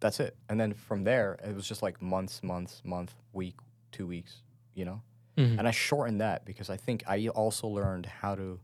that's 0.00 0.20
it. 0.20 0.38
And 0.48 0.58
then 0.58 0.72
from 0.72 1.04
there, 1.04 1.38
it 1.44 1.54
was 1.54 1.68
just 1.68 1.82
like 1.82 2.00
months, 2.00 2.42
months, 2.42 2.80
month, 2.82 3.14
week, 3.34 3.56
two 3.92 4.06
weeks, 4.06 4.40
you 4.72 4.86
know? 4.86 5.02
Mhm. 5.36 5.58
And 5.58 5.68
I 5.68 5.70
shortened 5.70 6.22
that 6.22 6.46
because 6.46 6.70
I 6.70 6.78
think 6.78 7.04
I 7.06 7.28
also 7.28 7.68
learned 7.68 8.06
how 8.06 8.36
to 8.36 8.58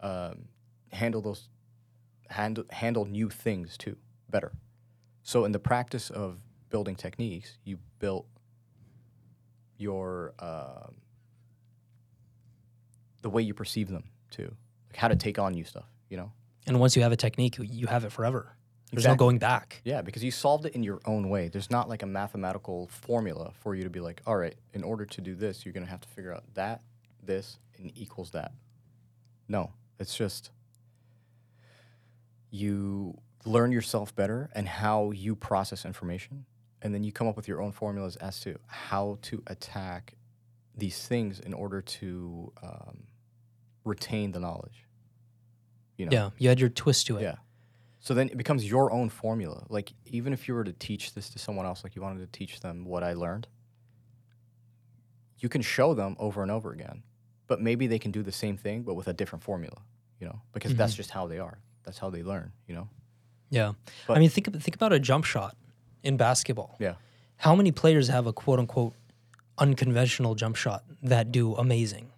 um, 0.00 0.48
handle 0.90 1.22
those, 1.22 1.48
handle, 2.30 2.64
handle 2.70 3.04
new 3.04 3.30
things 3.30 3.76
too 3.78 3.96
better. 4.28 4.50
So 5.22 5.44
in 5.44 5.52
the 5.52 5.60
practice 5.60 6.10
of 6.10 6.40
building 6.68 6.96
techniques, 6.96 7.58
you 7.62 7.78
built 8.00 8.26
your 9.76 10.34
um, 10.40 10.96
the 13.22 13.30
way 13.30 13.42
you 13.42 13.54
perceive 13.54 13.88
them 13.88 14.04
too, 14.30 14.54
like 14.88 14.96
how 14.96 15.08
to 15.08 15.16
take 15.16 15.38
on 15.38 15.52
new 15.52 15.64
stuff. 15.64 15.86
You 16.08 16.16
know? 16.18 16.32
And 16.66 16.78
once 16.80 16.96
you 16.96 17.02
have 17.02 17.12
a 17.12 17.16
technique, 17.16 17.58
you- 17.58 17.86
have 17.86 18.04
it 18.04 18.12
forever. 18.12 18.52
There's 18.90 19.00
Exactly. 19.04 19.14
no 19.14 19.18
going 19.18 19.38
back. 19.38 19.82
Yeah, 19.84 20.00
because 20.00 20.24
you 20.24 20.30
solved 20.30 20.64
it 20.64 20.74
in 20.74 20.82
your 20.82 21.00
own 21.04 21.28
way. 21.28 21.48
There's 21.48 21.70
not 21.70 21.88
like 21.90 22.02
a 22.02 22.06
mathematical 22.06 22.86
formula 22.88 23.52
for 23.60 23.74
you 23.74 23.84
to 23.84 23.90
be 23.90 24.00
like, 24.00 24.22
all 24.26 24.36
right, 24.36 24.56
in 24.72 24.82
order 24.82 25.04
to 25.04 25.20
do 25.20 25.34
this, 25.34 25.64
you're 25.66 25.74
gonna 25.74 25.84
have 25.86 26.00
to 26.00 26.08
figure 26.08 26.32
out 26.32 26.44
that, 26.54 26.82
this, 27.22 27.58
and 27.78 27.92
equals 27.96 28.30
that. 28.30 28.52
No, 29.46 29.72
it's 29.98 30.16
just 30.16 30.50
you 32.50 33.18
learn 33.44 33.72
yourself 33.72 34.14
better 34.14 34.50
and 34.54 34.66
how 34.68 35.10
you 35.10 35.36
process 35.36 35.84
information, 35.84 36.46
and 36.82 36.94
then 36.94 37.04
you 37.04 37.12
come 37.12 37.26
up 37.28 37.36
with 37.36 37.48
your 37.48 37.60
own 37.60 37.72
formulas 37.72 38.16
as 38.16 38.40
to 38.40 38.58
how 38.66 39.18
to 39.22 39.42
attack 39.48 40.14
these 40.78 41.06
things 41.06 41.40
in 41.40 41.54
order 41.54 41.80
to 41.80 42.52
um, 42.62 43.04
retain 43.84 44.32
the 44.32 44.40
knowledge. 44.40 44.84
You 45.96 46.06
know? 46.06 46.12
Yeah, 46.12 46.30
you 46.38 46.48
had 46.48 46.60
your 46.60 46.68
twist 46.68 47.06
to 47.08 47.18
it. 47.18 47.22
Yeah. 47.22 47.36
So 48.00 48.14
then 48.14 48.28
it 48.28 48.36
becomes 48.36 48.68
your 48.68 48.92
own 48.92 49.08
formula. 49.08 49.66
Like 49.68 49.92
even 50.06 50.32
if 50.32 50.46
you 50.46 50.54
were 50.54 50.64
to 50.64 50.72
teach 50.72 51.14
this 51.14 51.28
to 51.30 51.38
someone 51.38 51.66
else, 51.66 51.82
like 51.82 51.96
you 51.96 52.02
wanted 52.02 52.20
to 52.20 52.38
teach 52.38 52.60
them 52.60 52.84
what 52.84 53.02
I 53.02 53.12
learned, 53.14 53.48
you 55.38 55.48
can 55.48 55.62
show 55.62 55.94
them 55.94 56.16
over 56.18 56.42
and 56.42 56.50
over 56.50 56.72
again. 56.72 57.02
But 57.48 57.60
maybe 57.60 57.86
they 57.86 57.98
can 57.98 58.10
do 58.10 58.22
the 58.22 58.32
same 58.32 58.56
thing 58.56 58.82
but 58.82 58.94
with 58.94 59.08
a 59.08 59.12
different 59.12 59.42
formula, 59.42 59.78
you 60.20 60.26
know, 60.26 60.40
because 60.52 60.74
that's 60.74 60.94
just 60.94 61.10
how 61.10 61.26
they 61.26 61.38
are. 61.38 61.58
That's 61.84 61.98
how 61.98 62.10
they 62.10 62.22
learn, 62.22 62.52
you 62.66 62.74
know. 62.74 62.88
Yeah. 63.50 63.72
I 64.08 64.18
mean, 64.18 64.28
think 64.28 64.52
think 64.60 64.74
about 64.74 64.92
a 64.92 65.00
jump 65.00 65.24
shot 65.24 65.56
in 66.02 66.16
basketball. 66.16 66.76
Yeah. 66.78 66.94
How 67.36 67.54
many 67.54 67.72
players 67.72 68.08
have 68.08 68.26
a 68.26 68.32
quote 68.32 68.58
unquote 68.58 68.94
unconventional 69.58 70.34
jump 70.34 70.56
shot 70.56 70.84
that 71.02 71.30
do 71.32 71.54
amazing? 71.54 72.10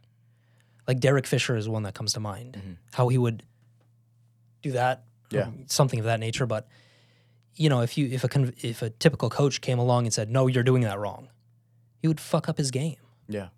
Like 0.87 1.01
Derek 1.01 1.27
Fisher 1.27 1.57
is 1.57 1.69
one 1.69 1.83
that 1.85 1.95
comes 1.95 2.13
to 2.15 2.21
mind. 2.21 2.55
Mm-hmm. 2.59 2.73
How 2.93 3.09
he 3.09 3.19
would 3.19 3.43
do 4.63 4.73
that, 4.73 5.05
Yeah. 5.31 5.49
something 5.67 5.99
of 5.99 6.05
that 6.07 6.21
nature. 6.21 6.47
But 6.47 6.67
you 7.55 7.69
know, 7.69 7.81
if 7.83 7.99
you 7.99 8.07
if 8.09 8.25
a 8.25 8.29
con- 8.29 8.55
if 8.63 8.83
a 8.83 8.91
typical 8.91 9.29
coach 9.31 9.61
came 9.61 9.79
along 9.79 10.07
and 10.07 10.15
said, 10.15 10.31
"No, 10.31 10.47
you're 10.47 10.63
doing 10.65 10.83
that 10.83 10.99
wrong," 10.99 11.29
he 12.01 12.09
would 12.09 12.21
fuck 12.21 12.49
up 12.49 12.59
his 12.59 12.71
game. 12.71 12.97
Yeah. 13.29 13.49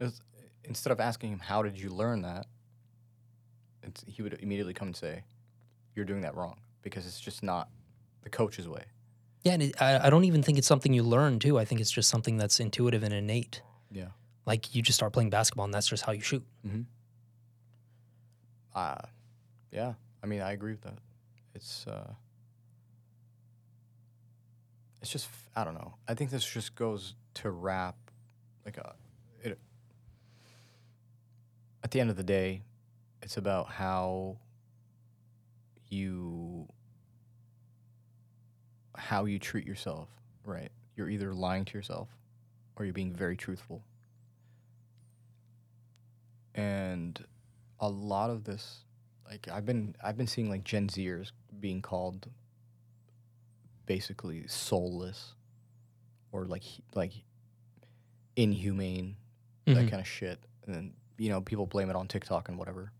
It's- 0.00 0.20
instead 0.64 0.90
of 0.92 1.00
asking 1.00 1.32
him 1.32 1.38
how 1.40 1.62
did 1.62 1.78
you 1.78 1.90
learn 1.90 2.22
that, 2.22 2.46
it's, 3.82 4.04
he 4.06 4.22
would 4.22 4.34
immediately 4.40 4.74
come 4.74 4.88
and 4.88 4.96
say, 4.96 5.24
"You're 5.94 6.04
doing 6.04 6.22
that 6.22 6.34
wrong," 6.34 6.60
because 6.82 7.06
it's 7.06 7.20
just 7.20 7.42
not 7.42 7.68
the 8.22 8.30
coach's 8.30 8.68
way. 8.68 8.84
Yeah, 9.42 9.52
and 9.52 9.62
it, 9.62 9.80
I, 9.80 10.06
I 10.06 10.10
don't 10.10 10.24
even 10.24 10.42
think 10.42 10.58
it's 10.58 10.66
something 10.66 10.92
you 10.92 11.02
learn 11.02 11.38
too. 11.38 11.58
I 11.58 11.64
think 11.64 11.80
it's 11.80 11.90
just 11.90 12.10
something 12.10 12.36
that's 12.36 12.60
intuitive 12.60 13.02
and 13.02 13.14
innate. 13.14 13.62
Yeah. 13.90 14.08
Like 14.44 14.74
you 14.74 14.82
just 14.82 14.96
start 14.96 15.12
playing 15.12 15.30
basketball, 15.30 15.64
and 15.64 15.72
that's 15.72 15.88
just 15.88 16.04
how 16.04 16.12
you 16.12 16.20
shoot. 16.20 16.44
Uh, 18.74 18.96
yeah. 19.72 19.94
I 20.22 20.26
mean, 20.26 20.42
I 20.42 20.52
agree 20.52 20.72
with 20.72 20.82
that. 20.82 20.98
It's 21.54 21.86
uh, 21.86 22.12
it's 25.00 25.10
just 25.10 25.28
I 25.56 25.64
don't 25.64 25.74
know. 25.74 25.94
I 26.06 26.14
think 26.14 26.30
this 26.30 26.44
just 26.44 26.74
goes 26.74 27.14
to 27.34 27.50
wrap 27.50 27.96
like 28.64 28.76
a 28.76 28.94
it. 29.42 29.58
At 31.82 31.90
the 31.90 32.00
end 32.00 32.10
of 32.10 32.16
the 32.16 32.22
day, 32.22 32.62
it's 33.22 33.38
about 33.38 33.70
how 33.70 34.36
you 35.88 36.68
how 39.00 39.24
you 39.24 39.38
treat 39.38 39.66
yourself, 39.66 40.08
right? 40.44 40.70
You're 40.96 41.08
either 41.10 41.32
lying 41.34 41.64
to 41.66 41.78
yourself 41.78 42.08
or 42.76 42.84
you're 42.84 42.94
being 42.94 43.12
very 43.14 43.36
truthful. 43.36 43.82
And 46.54 47.22
a 47.78 47.88
lot 47.88 48.30
of 48.30 48.44
this 48.44 48.84
like 49.28 49.48
I've 49.48 49.64
been 49.64 49.94
I've 50.02 50.16
been 50.16 50.26
seeing 50.26 50.50
like 50.50 50.64
Gen 50.64 50.88
Zers 50.88 51.30
being 51.60 51.80
called 51.80 52.28
basically 53.86 54.46
soulless 54.46 55.34
or 56.32 56.44
like 56.44 56.64
like 56.94 57.12
inhumane 58.36 59.16
that 59.66 59.86
Mhm. 59.86 59.90
kind 59.90 60.00
of 60.00 60.06
shit 60.06 60.38
and 60.66 60.74
then 60.74 60.94
you 61.18 61.28
know 61.28 61.40
people 61.40 61.66
blame 61.66 61.90
it 61.90 61.96
on 61.96 62.08
TikTok 62.08 62.48
and 62.48 62.58
whatever 62.58 62.92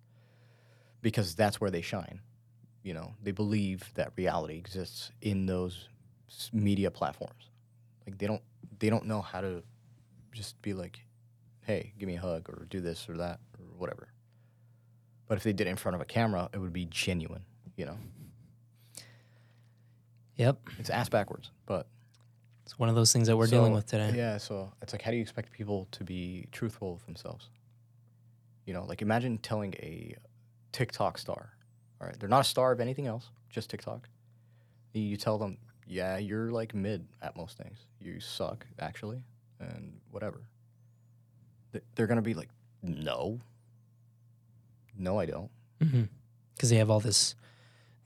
because 1.03 1.35
that's 1.35 1.61
where 1.61 1.71
they 1.71 1.81
shine 1.81 2.21
you 2.83 2.95
know 2.95 3.15
they 3.23 3.33
believe 3.33 3.91
that 3.95 4.13
reality 4.17 4.57
exists 4.57 5.11
in 5.21 5.47
those 5.47 5.89
media 6.53 6.91
platforms 6.91 7.51
like 8.07 8.17
they 8.19 8.27
don't 8.27 8.43
they 8.79 8.89
don't 8.91 9.07
know 9.07 9.21
how 9.21 9.41
to 9.41 9.63
just 10.33 10.61
be 10.63 10.73
like 10.73 11.01
hey 11.63 11.93
give 11.99 12.07
me 12.07 12.17
a 12.17 12.21
hug 12.21 12.49
or 12.49 12.67
do 12.71 12.81
this 12.81 13.09
or 13.09 13.17
that 13.17 13.41
or 13.59 13.65
whatever 13.77 14.09
but 15.31 15.37
if 15.37 15.45
they 15.45 15.53
did 15.53 15.69
it 15.69 15.71
in 15.71 15.77
front 15.77 15.95
of 15.95 16.01
a 16.01 16.05
camera, 16.05 16.51
it 16.53 16.59
would 16.59 16.73
be 16.73 16.87
genuine, 16.87 17.45
you 17.77 17.87
know? 17.87 17.97
Yep, 20.39 20.59
It's 20.81 20.91
ass 20.91 21.09
backwards, 21.09 21.53
but. 21.67 21.87
it's 22.65 22.77
one 22.81 22.89
of 22.89 22.97
those 22.97 23.13
things 23.13 23.29
that 23.29 23.37
we're 23.37 23.47
dealing 23.47 23.73
with 23.73 23.87
today. 23.87 24.13
Yeah, 24.17 24.39
so 24.39 24.73
it's 24.83 24.93
like, 24.93 25.03
how 25.03 25.13
do 25.13 25.17
you 25.17 25.23
expect 25.23 25.53
people 25.53 25.87
to 25.93 26.03
be 26.03 26.49
truthful 26.51 26.95
with 26.95 27.07
themselves? 27.07 27.49
You 28.67 28.75
know, 28.75 28.85
like 28.87 29.03
imagine 29.03 29.39
telling 29.39 29.75
a 29.75 30.17
TikTok 30.73 31.17
star, 31.17 31.53
all 32.01 32.07
right, 32.07 32.19
they're 32.19 32.29
not 32.29 32.41
a 32.41 32.45
star 32.49 32.73
of 32.73 32.81
anything 32.81 33.07
else, 33.07 33.29
just 33.51 33.71
TikTok. 33.71 34.09
You 34.93 35.17
tell 35.17 35.39
them, 35.39 35.59
yeah, 35.87 36.19
you're 36.19 36.51
like 36.51 36.75
mid 36.75 37.07
at 37.23 37.37
most 37.37 37.59
things. 37.59 37.79
You 38.01 38.21
suck, 38.21 38.67
actually, 38.79 39.23
and 39.61 40.01
whatever. 40.11 40.41
They're 41.95 42.07
going 42.07 42.17
to 42.17 42.23
be 42.23 42.35
like, 42.35 42.49
no. 42.83 43.41
No, 44.99 45.19
I 45.19 45.27
don't. 45.27 45.51
Mm-hmm. 45.81 46.03
because 46.55 46.69
they 46.71 46.77
have 46.77 46.91
all 46.91 47.01
this 47.01 47.35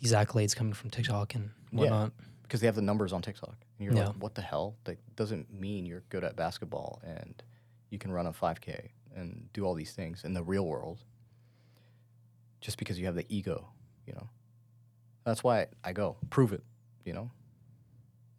these 0.01 0.13
accolades 0.13 0.55
coming 0.55 0.75
from 0.75 0.91
TikTok 0.91 1.35
and 1.35 1.51
Yeah. 1.73 1.79
whatnot. 1.81 2.13
because 2.43 2.61
they 2.61 2.67
have 2.67 2.77
the 2.77 2.83
numbers 2.83 3.13
on 3.13 3.21
TikTok. 3.23 3.57
And 3.79 3.85
you're 3.87 3.95
Yeah. 3.97 4.09
like, 4.09 4.17
what 4.17 4.35
the 4.35 4.43
hell? 4.43 4.77
That 4.85 4.99
doesn't 5.17 5.53
mean 5.53 5.87
you're 5.87 6.03
good 6.11 6.23
at 6.25 6.37
basketball 6.37 7.01
and 7.03 7.43
you 7.91 7.99
can 7.99 8.13
run 8.13 8.27
a 8.27 8.33
5K 8.33 8.91
and 9.17 9.49
do 9.53 9.65
all 9.65 9.75
these 9.75 9.93
things 9.93 10.23
in 10.25 10.35
the 10.35 10.43
real 10.43 10.67
world 10.67 11.03
just 12.61 12.79
because 12.79 12.99
you 12.99 13.07
have 13.07 13.15
the 13.17 13.27
ego, 13.35 13.67
you 14.07 14.13
know? 14.13 14.29
That's 15.25 15.43
why 15.43 15.67
I 15.83 15.93
go, 15.93 16.17
prove 16.31 16.53
it, 16.53 16.63
you 17.05 17.13
know? 17.13 17.31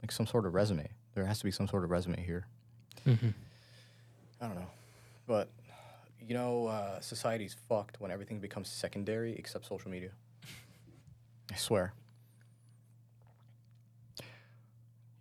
Like 0.01 0.11
some 0.11 0.27
sort 0.27 0.45
of 0.45 0.53
resume. 0.53 0.87
There 1.15 1.25
has 1.25 1.39
to 1.39 1.45
be 1.45 1.51
some 1.51 1.67
sort 1.67 1.83
of 1.83 1.89
resume 1.89 2.21
here. 2.23 2.45
Mhm. 3.05 3.33
I 4.41 4.47
don't 4.47 4.55
know. 4.55 4.67
But, 5.27 5.49
you 6.19 6.33
know, 6.35 6.67
uh, 6.67 6.99
society's 6.99 7.55
fucked 7.67 7.99
when 7.99 8.11
everything 8.11 8.39
becomes 8.39 8.69
secondary 8.69 9.33
except 9.33 9.65
social 9.65 9.89
media. 9.89 10.11
I 11.51 11.55
swear. 11.55 11.93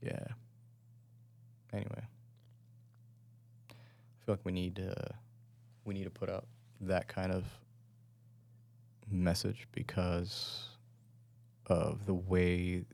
Yeah. 0.02 0.26
Anyway, 1.72 2.02
I 3.70 4.24
feel 4.24 4.34
like 4.34 4.44
we 4.44 4.52
need 4.52 4.78
uh, 4.78 5.12
we 5.84 5.94
need 5.94 6.04
to 6.04 6.10
put 6.10 6.28
out 6.28 6.46
that 6.82 7.08
kind 7.08 7.32
of 7.32 7.44
message 9.10 9.66
because 9.72 10.68
of 11.66 12.06
the 12.06 12.14
way 12.14 12.84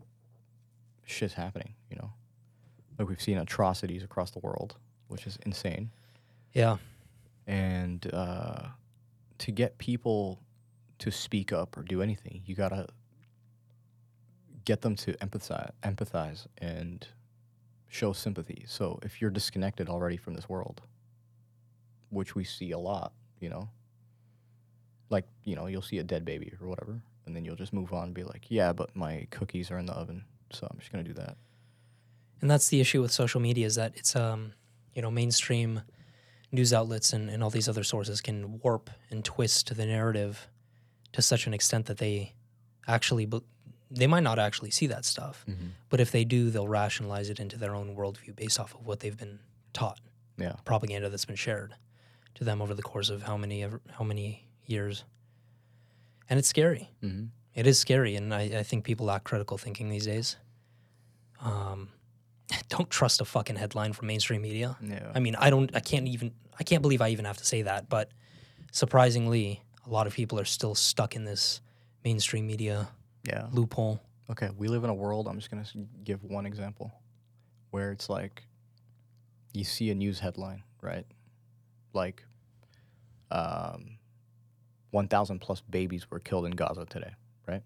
shit's 1.04 1.34
happening. 1.34 1.74
You 1.90 1.96
know, 1.96 2.12
Like 2.98 3.08
we've 3.08 3.20
seen 3.20 3.38
atrocities 3.38 4.02
across 4.02 4.30
the 4.30 4.38
world, 4.38 4.76
which 5.08 5.26
is 5.26 5.38
insane. 5.44 5.90
Yeah. 6.52 6.76
And 7.46 8.08
uh, 8.12 8.68
to 9.38 9.50
get 9.50 9.78
people 9.78 10.40
to 10.98 11.10
speak 11.10 11.52
up 11.52 11.76
or 11.76 11.82
do 11.82 12.02
anything, 12.02 12.42
you 12.44 12.54
gotta 12.54 12.86
get 14.64 14.82
them 14.82 14.94
to 14.94 15.12
empathize, 15.14 15.70
empathize, 15.82 16.46
and 16.58 17.06
show 17.88 18.12
sympathy. 18.12 18.64
So 18.68 19.00
if 19.02 19.20
you're 19.20 19.30
disconnected 19.30 19.88
already 19.88 20.16
from 20.16 20.34
this 20.34 20.48
world, 20.48 20.82
which 22.10 22.34
we 22.34 22.44
see 22.44 22.70
a 22.70 22.78
lot, 22.78 23.12
you 23.40 23.48
know, 23.48 23.68
like 25.10 25.26
you 25.44 25.54
know, 25.56 25.66
you'll 25.66 25.82
see 25.82 25.98
a 25.98 26.02
dead 26.04 26.24
baby 26.24 26.52
or 26.60 26.68
whatever, 26.68 27.02
and 27.26 27.36
then 27.36 27.44
you'll 27.44 27.56
just 27.56 27.72
move 27.72 27.92
on 27.92 28.04
and 28.04 28.14
be 28.14 28.24
like, 28.24 28.46
yeah, 28.48 28.72
but 28.72 28.94
my 28.96 29.26
cookies 29.30 29.70
are 29.70 29.78
in 29.78 29.86
the 29.86 29.92
oven, 29.92 30.24
so 30.50 30.66
I'm 30.70 30.78
just 30.78 30.90
gonna 30.90 31.04
do 31.04 31.14
that. 31.14 31.36
And 32.40 32.50
that's 32.50 32.68
the 32.68 32.80
issue 32.80 33.02
with 33.02 33.12
social 33.12 33.40
media 33.40 33.66
is 33.66 33.74
that 33.74 33.92
it's 33.96 34.16
um, 34.16 34.52
you 34.94 35.02
know, 35.02 35.10
mainstream 35.10 35.82
news 36.52 36.72
outlets 36.72 37.12
and, 37.12 37.28
and 37.30 37.44
all 37.44 37.50
these 37.50 37.68
other 37.68 37.84
sources 37.84 38.20
can 38.20 38.58
warp 38.60 38.90
and 39.10 39.24
twist 39.24 39.76
the 39.76 39.86
narrative 39.86 40.48
to 41.12 41.22
such 41.22 41.46
an 41.46 41.54
extent 41.54 41.86
that 41.86 41.98
they 41.98 42.32
actually 42.88 43.26
be- 43.26 43.42
they 43.90 44.06
might 44.06 44.22
not 44.22 44.38
actually 44.38 44.70
see 44.70 44.86
that 44.86 45.04
stuff, 45.04 45.44
but 45.88 46.00
if 46.00 46.10
they 46.12 46.24
do, 46.24 46.48
they'll 46.50 46.68
rationalize 46.68 47.28
it 47.28 47.38
into 47.40 47.56
their 47.58 47.74
own 47.74 47.94
worldview 47.96 48.34
based 48.36 48.58
off 48.60 48.74
of 48.74 48.86
what 48.86 49.00
they've 49.00 49.16
been 49.16 49.40
taught, 49.72 49.98
Yeah. 50.38 50.54
propaganda 50.64 51.08
that's 51.08 51.24
been 51.24 51.36
shared 51.36 51.74
to 52.36 52.44
them 52.44 52.62
over 52.62 52.72
the 52.74 52.82
course 52.82 53.10
of 53.10 53.24
how 53.24 53.36
many 53.36 53.62
ever, 53.64 53.80
how 53.98 54.04
many 54.04 54.48
years, 54.70 55.04
and 56.28 56.38
it's 56.38 56.48
scary. 56.48 56.90
Mm-hmm. 57.02 57.26
It 57.54 57.66
is 57.66 57.78
scary, 57.78 58.16
and 58.16 58.32
I, 58.32 58.42
I 58.58 58.62
think 58.62 58.84
people 58.84 59.06
lack 59.06 59.24
critical 59.24 59.58
thinking 59.58 59.88
these 59.88 60.06
days. 60.06 60.36
Um, 61.40 61.88
don't 62.68 62.90
trust 62.90 63.20
a 63.20 63.24
fucking 63.24 63.56
headline 63.56 63.92
from 63.92 64.06
mainstream 64.08 64.42
media. 64.42 64.76
Yeah. 64.82 65.10
I 65.14 65.20
mean, 65.20 65.36
I 65.36 65.50
don't, 65.50 65.74
I 65.74 65.80
can't 65.80 66.06
even, 66.08 66.32
I 66.58 66.62
can't 66.62 66.82
believe 66.82 67.00
I 67.00 67.08
even 67.08 67.24
have 67.24 67.38
to 67.38 67.46
say 67.46 67.62
that, 67.62 67.88
but 67.88 68.10
surprisingly, 68.72 69.62
a 69.86 69.90
lot 69.90 70.06
of 70.06 70.14
people 70.14 70.38
are 70.38 70.44
still 70.44 70.74
stuck 70.74 71.16
in 71.16 71.24
this 71.24 71.60
mainstream 72.04 72.46
media 72.46 72.88
yeah. 73.24 73.46
loophole. 73.52 74.00
Okay, 74.30 74.50
we 74.56 74.68
live 74.68 74.84
in 74.84 74.90
a 74.90 74.94
world. 74.94 75.26
I'm 75.26 75.36
just 75.36 75.50
gonna 75.50 75.64
give 76.04 76.22
one 76.22 76.46
example, 76.46 76.92
where 77.70 77.90
it's 77.90 78.08
like, 78.08 78.44
you 79.52 79.64
see 79.64 79.90
a 79.90 79.94
news 79.94 80.20
headline, 80.20 80.62
right? 80.80 81.04
Like, 81.92 82.24
um, 83.32 83.98
1,000 84.90 85.38
plus 85.40 85.60
babies 85.60 86.10
were 86.10 86.18
killed 86.18 86.46
in 86.46 86.52
Gaza 86.52 86.86
today, 86.86 87.12
right? 87.46 87.62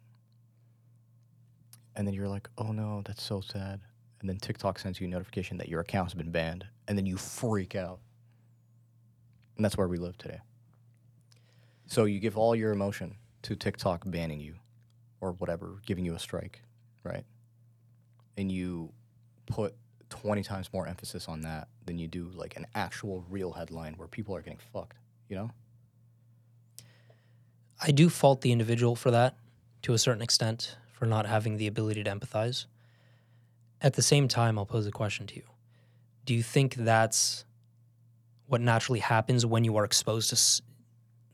And 1.96 2.06
then 2.06 2.14
you're 2.14 2.28
like, 2.28 2.48
oh 2.58 2.72
no, 2.72 3.02
that's 3.04 3.22
so 3.22 3.40
sad. 3.40 3.80
And 4.20 4.28
then 4.28 4.38
TikTok 4.38 4.78
sends 4.78 5.00
you 5.00 5.06
a 5.06 5.10
notification 5.10 5.58
that 5.58 5.68
your 5.68 5.80
account's 5.80 6.14
been 6.14 6.30
banned, 6.30 6.66
and 6.88 6.96
then 6.96 7.06
you 7.06 7.16
freak 7.16 7.74
out. 7.74 8.00
And 9.56 9.64
that's 9.64 9.76
where 9.76 9.88
we 9.88 9.98
live 9.98 10.16
today. 10.18 10.40
So 11.86 12.06
you 12.06 12.18
give 12.18 12.36
all 12.36 12.56
your 12.56 12.72
emotion 12.72 13.16
to 13.42 13.54
TikTok 13.54 14.02
banning 14.06 14.40
you 14.40 14.54
or 15.20 15.32
whatever, 15.32 15.76
giving 15.86 16.04
you 16.04 16.14
a 16.14 16.18
strike, 16.18 16.62
right? 17.04 17.24
And 18.36 18.50
you 18.50 18.92
put 19.46 19.74
20 20.10 20.42
times 20.42 20.70
more 20.72 20.86
emphasis 20.86 21.28
on 21.28 21.42
that 21.42 21.68
than 21.84 21.98
you 21.98 22.08
do 22.08 22.30
like 22.34 22.56
an 22.56 22.66
actual 22.74 23.24
real 23.28 23.52
headline 23.52 23.94
where 23.94 24.08
people 24.08 24.34
are 24.34 24.42
getting 24.42 24.58
fucked, 24.72 24.96
you 25.28 25.36
know? 25.36 25.50
I 27.86 27.90
do 27.90 28.08
fault 28.08 28.40
the 28.40 28.50
individual 28.50 28.96
for 28.96 29.10
that 29.10 29.36
to 29.82 29.92
a 29.92 29.98
certain 29.98 30.22
extent, 30.22 30.78
for 30.94 31.04
not 31.04 31.26
having 31.26 31.58
the 31.58 31.66
ability 31.66 32.02
to 32.02 32.10
empathize. 32.10 32.64
At 33.82 33.92
the 33.92 34.00
same 34.00 34.26
time, 34.26 34.58
I'll 34.58 34.64
pose 34.64 34.86
a 34.86 34.90
question 34.90 35.26
to 35.26 35.36
you. 35.36 35.42
Do 36.24 36.32
you 36.32 36.42
think 36.42 36.76
that's 36.76 37.44
what 38.46 38.62
naturally 38.62 39.00
happens 39.00 39.44
when 39.44 39.64
you 39.64 39.76
are 39.76 39.84
exposed 39.84 40.30
to 40.30 40.36
s- 40.36 40.62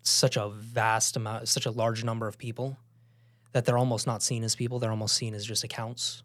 such 0.02 0.36
a 0.36 0.48
vast 0.48 1.16
amount, 1.16 1.46
such 1.46 1.66
a 1.66 1.70
large 1.70 2.02
number 2.02 2.26
of 2.26 2.36
people 2.36 2.76
that 3.52 3.64
they're 3.64 3.78
almost 3.78 4.08
not 4.08 4.20
seen 4.20 4.42
as 4.42 4.56
people? 4.56 4.80
They're 4.80 4.90
almost 4.90 5.14
seen 5.14 5.34
as 5.34 5.46
just 5.46 5.62
accounts 5.62 6.24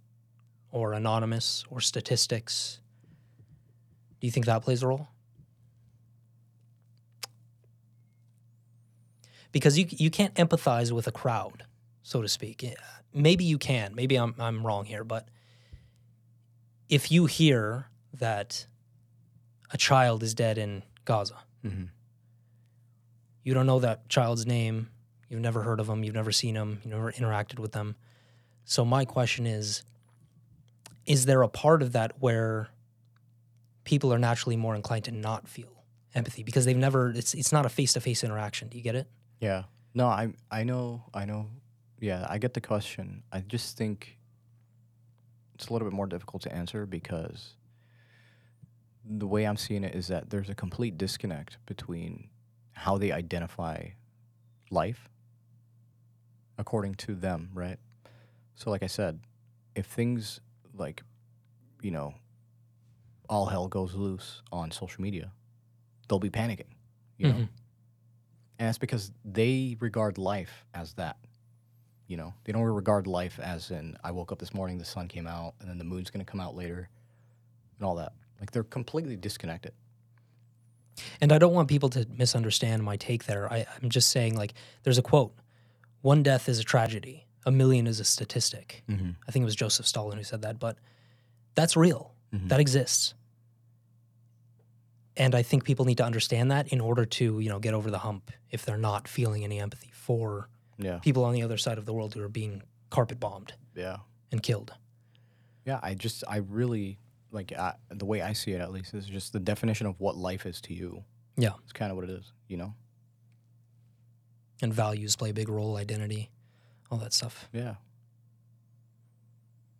or 0.72 0.94
anonymous 0.94 1.66
or 1.70 1.82
statistics. 1.82 2.80
Do 4.20 4.26
you 4.26 4.32
think 4.32 4.48
that 4.48 4.64
plays 4.64 4.82
a 4.82 4.88
role? 4.88 5.08
Because 9.56 9.80
you 9.80 9.86
you 9.90 10.10
can't 10.10 10.34
empathize 10.36 10.92
with 10.92 11.08
a 11.08 11.14
crowd, 11.14 11.64
so 12.04 12.22
to 12.22 12.28
speak. 12.28 12.66
Maybe 13.14 13.46
you 13.46 13.58
can. 13.58 13.96
Maybe 13.96 14.18
I'm 14.18 14.36
I'm 14.38 14.68
wrong 14.68 14.84
here, 14.84 15.06
but 15.06 15.30
if 16.90 17.10
you 17.10 17.26
hear 17.26 17.88
that 18.14 18.68
a 19.72 19.78
child 19.78 20.24
is 20.24 20.34
dead 20.34 20.58
in 20.58 20.84
Gaza, 21.06 21.38
Mm-hmm. 21.66 21.86
you 23.44 23.54
don't 23.54 23.66
know 23.66 23.80
that 23.80 24.10
child's 24.10 24.46
name, 24.46 24.90
you've 25.30 25.40
never 25.42 25.62
heard 25.64 25.80
of 25.80 25.88
them, 25.88 26.04
you've 26.04 26.14
never 26.14 26.34
seen 26.34 26.54
them, 26.56 26.80
you've 26.84 26.94
never 26.94 27.12
interacted 27.14 27.58
with 27.58 27.72
them. 27.72 27.96
So 28.66 28.84
my 28.84 29.06
question 29.06 29.48
is 29.48 29.84
is 31.06 31.26
there 31.26 31.44
a 31.44 31.48
part 31.48 31.82
of 31.82 31.94
that 31.94 32.12
where 32.20 32.68
people 33.86 34.12
are 34.14 34.20
naturally 34.20 34.58
more 34.58 34.76
inclined 34.76 35.06
to 35.06 35.12
not 35.12 35.48
feel 35.48 35.86
empathy 36.14 36.44
because 36.44 36.66
they've 36.66 36.76
never 36.88 37.12
it's 37.12 37.34
it's 37.34 37.54
not 37.54 37.66
a 37.66 37.70
face-to-face 37.70 38.22
interaction. 38.24 38.68
Do 38.68 38.78
you 38.78 38.84
get 38.84 38.96
it? 38.96 39.08
Yeah. 39.40 39.64
No, 39.94 40.08
I 40.08 40.34
I 40.52 40.64
know 40.64 41.04
I 41.14 41.26
know. 41.26 41.50
Yeah, 42.00 42.26
I 42.30 42.38
get 42.38 42.54
the 42.54 42.62
question. 42.62 43.24
I 43.32 43.40
just 43.40 43.78
think 43.78 44.18
it's 45.56 45.68
a 45.68 45.74
little 45.74 45.88
bit 45.88 45.96
more 45.96 46.08
difficult 46.08 46.44
to 46.44 46.54
answer 46.54 46.86
because 46.86 47.54
the 49.06 49.28
way 49.28 49.46
I'm 49.46 49.56
seeing 49.58 49.84
it 49.84 49.96
is 49.96 50.08
that 50.08 50.30
there's 50.30 50.50
a 50.50 50.56
complete 50.56 50.98
disconnect 50.98 51.58
between 51.66 52.30
how 52.74 52.98
they 52.98 53.12
identify 53.12 53.90
life 54.70 55.10
according 56.58 56.96
to 56.96 57.16
them, 57.16 57.50
right? 57.54 57.78
So 58.56 58.70
like 58.70 58.84
I 58.84 58.88
said, 58.88 59.20
if 59.76 59.86
things 59.86 60.42
like 60.74 61.04
you 61.82 61.92
know 61.92 62.16
all 63.30 63.46
hell 63.48 63.68
goes 63.68 63.94
loose 63.96 64.42
on 64.52 64.72
social 64.72 65.02
media, 65.02 65.32
they'll 66.08 66.20
be 66.20 66.30
panicking, 66.30 66.74
you 67.18 67.28
know? 67.28 67.34
Mm-hmm. 67.34 67.44
And 68.58 68.68
that's 68.68 68.78
because 68.78 69.12
they 69.24 69.76
regard 69.80 70.18
life 70.18 70.66
as 70.74 70.94
that. 70.94 71.18
You 72.08 72.18
know, 72.18 72.34
they 72.44 72.54
don't 72.54 72.62
regard 72.62 73.08
life 73.08 73.40
as 73.40 73.72
in 73.72 73.98
I 74.04 74.12
woke 74.12 74.32
up 74.32 74.40
this 74.40 74.54
morning, 74.54 74.78
the 74.78 74.86
sun 74.86 75.08
came 75.08 75.28
out, 75.28 75.56
and 75.60 75.70
then 75.70 75.78
the 75.78 75.84
moon's 75.84 76.10
going 76.10 76.24
to 76.24 76.30
come 76.32 76.40
out 76.40 76.56
later, 76.56 76.88
and 77.80 77.86
all 77.86 77.96
that. 77.96 78.14
Like 78.40 78.52
they're 78.52 78.64
completely 78.64 79.16
disconnected. 79.16 79.74
And 81.20 81.34
I 81.34 81.40
don't 81.40 81.54
want 81.54 81.68
people 81.68 81.90
to 81.90 82.08
misunderstand 82.16 82.84
my 82.84 82.96
take 82.96 83.26
there. 83.26 83.52
I, 83.52 83.66
I'm 83.82 83.90
just 83.90 84.10
saying, 84.12 84.36
like, 84.36 84.54
there's 84.84 84.98
a 84.98 85.02
quote 85.02 85.34
one 86.02 86.22
death 86.24 86.48
is 86.48 86.60
a 86.60 86.64
tragedy, 86.64 87.26
a 87.46 87.52
million 87.52 87.88
is 87.88 88.00
a 88.00 88.06
statistic. 88.06 88.84
Mm-hmm. 88.88 89.12
I 89.28 89.32
think 89.32 89.42
it 89.42 89.46
was 89.46 89.56
Joseph 89.56 89.88
Stalin 89.88 90.18
who 90.18 90.24
said 90.24 90.44
that, 90.44 90.60
but 90.60 90.78
that's 91.56 91.76
real. 91.76 92.14
Mhm. 92.34 92.50
That 92.50 92.60
exists. 92.60 93.16
And 95.18 95.34
I 95.34 95.44
think 95.44 95.64
people 95.64 95.86
need 95.86 95.98
to 95.98 96.06
understand 96.06 96.52
that 96.52 96.68
in 96.70 96.82
order 96.82 97.06
to, 97.06 97.40
you 97.40 97.50
know, 97.50 97.60
get 97.60 97.74
over 97.74 97.90
the 97.90 98.00
hump 98.00 98.32
if 98.52 98.66
they're 98.66 98.78
not 98.78 99.08
feeling 99.08 99.44
any 99.44 99.60
empathy 99.60 99.92
for 99.94 100.50
Yeah, 100.78 101.00
people 101.00 101.24
on 101.24 101.34
the 101.34 101.42
other 101.44 101.58
side 101.58 101.78
of 101.78 101.86
the 101.86 101.94
world 101.94 102.14
who 102.14 102.22
are 102.22 102.28
being 102.30 102.62
carpet 102.90 103.20
bombed 103.20 103.54
yeah, 103.76 103.98
and 104.32 104.44
killed. 104.44 104.74
yeah. 105.66 105.80
I 105.82 105.94
just, 105.94 106.24
I 106.28 106.38
really 106.38 106.98
like 107.32 107.52
I, 107.54 107.76
the 107.90 108.06
way 108.06 108.22
I 108.22 108.34
see 108.34 108.52
it. 108.52 108.62
At 108.62 108.72
least 108.72 108.94
is 108.94 109.06
just 109.06 109.32
the 109.34 109.40
definition 109.40 109.88
of 109.88 110.00
what 110.00 110.16
life 110.18 110.46
is 110.46 110.60
to 110.62 110.74
you. 110.74 111.04
Yeah. 111.38 111.52
It's 111.64 111.74
kind 111.74 111.92
of 111.92 111.98
what 111.98 112.04
it 112.10 112.12
is. 112.12 112.32
You 112.48 112.58
know. 112.58 112.74
And 114.62 114.74
values 114.74 115.16
play 115.16 115.32
a 115.32 115.34
big 115.34 115.50
role, 115.50 115.76
identity, 115.78 116.30
all 116.90 116.98
that 117.00 117.12
stuff. 117.14 117.50
Yeah. 117.54 117.76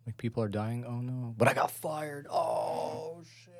Like 0.06 0.16
people 0.18 0.42
are 0.42 0.48
dying. 0.48 0.84
Oh 0.84 1.00
no! 1.00 1.34
But 1.36 1.48
I 1.48 1.54
got 1.54 1.70
fired. 1.70 2.26
Oh 2.30 3.22
shit! 3.44 3.54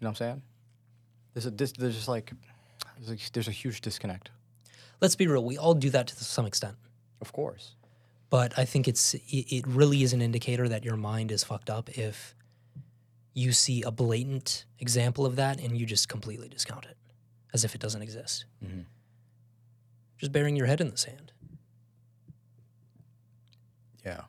You 0.00 0.04
know 0.04 0.08
what 0.08 0.10
I'm 0.10 0.14
saying? 0.16 0.42
There's 1.34 1.46
a 1.46 1.50
dis- 1.50 1.72
there's 1.72 1.94
just 1.94 2.08
like 2.08 2.32
there's 2.98 3.10
a, 3.28 3.32
there's 3.32 3.48
a 3.48 3.52
huge 3.52 3.80
disconnect. 3.80 4.30
Let's 5.00 5.16
be 5.16 5.26
real, 5.26 5.44
we 5.44 5.58
all 5.58 5.74
do 5.74 5.90
that 5.90 6.06
to 6.08 6.24
some 6.24 6.46
extent. 6.46 6.76
Of 7.20 7.32
course. 7.32 7.74
but 8.30 8.58
I 8.58 8.64
think 8.64 8.88
it's 8.88 9.14
it, 9.14 9.46
it 9.56 9.66
really 9.66 10.02
is 10.02 10.12
an 10.12 10.20
indicator 10.22 10.68
that 10.68 10.84
your 10.84 10.96
mind 10.96 11.30
is 11.32 11.44
fucked 11.44 11.70
up 11.70 11.88
if 11.90 12.34
you 13.34 13.52
see 13.52 13.82
a 13.82 13.90
blatant 13.90 14.64
example 14.78 15.24
of 15.26 15.36
that 15.36 15.60
and 15.60 15.76
you 15.78 15.84
just 15.86 16.08
completely 16.08 16.48
discount 16.48 16.84
it 16.86 16.96
as 17.54 17.64
if 17.64 17.74
it 17.74 17.80
doesn't 17.80 18.02
exist. 18.02 18.46
Mm-hmm. 18.64 18.80
Just 20.18 20.32
burying 20.32 20.56
your 20.56 20.66
head 20.66 20.80
in 20.80 20.90
the 20.90 20.96
sand. 20.96 21.32
Yeah. 24.04 24.22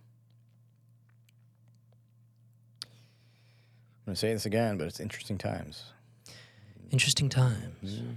I'm 4.08 4.12
gonna 4.12 4.16
say 4.16 4.32
this 4.32 4.46
again, 4.46 4.78
but 4.78 4.88
it's 4.88 5.02
interesting 5.02 5.38
times. 5.38 5.84
Interesting 6.92 7.28
times. 7.28 7.84
Mm-hmm. 7.84 8.12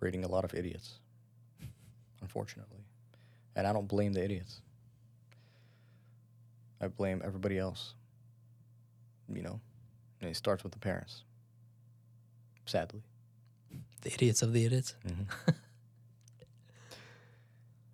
Breeding 0.00 0.24
a 0.24 0.28
lot 0.28 0.42
of 0.44 0.52
idiots, 0.52 0.98
unfortunately, 2.20 2.80
and 3.54 3.64
I 3.64 3.72
don't 3.72 3.86
blame 3.86 4.12
the 4.14 4.24
idiots. 4.24 4.60
I 6.80 6.88
blame 6.88 7.22
everybody 7.24 7.56
else. 7.56 7.94
you 9.32 9.42
know, 9.42 9.60
and 10.20 10.28
it 10.28 10.34
starts 10.34 10.64
with 10.64 10.72
the 10.72 10.80
parents. 10.80 11.22
Sadly. 12.66 13.02
The 14.00 14.12
idiots 14.12 14.42
of 14.42 14.52
the 14.52 14.64
idiots. 14.64 14.96
Mm-hmm. 15.06 15.50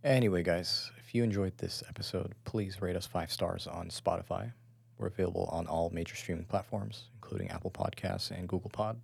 Anyway, 0.04 0.42
guys, 0.44 0.90
if 1.04 1.14
you 1.14 1.24
enjoyed 1.24 1.58
this 1.58 1.82
episode, 1.88 2.32
please 2.44 2.80
rate 2.80 2.94
us 2.96 3.04
five 3.04 3.32
stars 3.32 3.66
on 3.66 3.88
Spotify. 3.88 4.52
We're 4.98 5.06
available 5.06 5.48
on 5.52 5.66
all 5.66 5.90
major 5.90 6.16
streaming 6.16 6.44
platforms, 6.44 7.04
including 7.14 7.50
Apple 7.50 7.70
Podcasts 7.70 8.30
and 8.30 8.48
Google 8.48 8.70
Pod. 8.70 9.00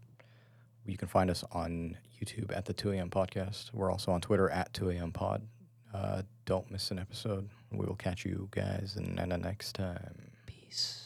You 0.86 0.98
can 0.98 1.08
find 1.08 1.30
us 1.30 1.44
on 1.52 1.96
YouTube 2.20 2.54
at 2.54 2.66
the 2.66 2.72
2 2.72 2.92
a.m. 2.92 3.10
podcast. 3.10 3.72
We're 3.72 3.90
also 3.90 4.12
on 4.12 4.20
Twitter 4.20 4.50
at 4.50 4.72
2 4.74 4.90
a.m. 4.90 5.12
pod. 5.12 5.46
Uh, 5.94 6.22
don't 6.44 6.70
miss 6.70 6.90
an 6.90 6.98
episode. 6.98 7.48
We 7.72 7.86
will 7.86 7.94
catch 7.94 8.24
you 8.24 8.48
guys 8.50 8.96
in 8.98 9.14
the 9.16 9.38
next 9.38 9.74
time. 9.74 10.32
Peace. 10.46 11.03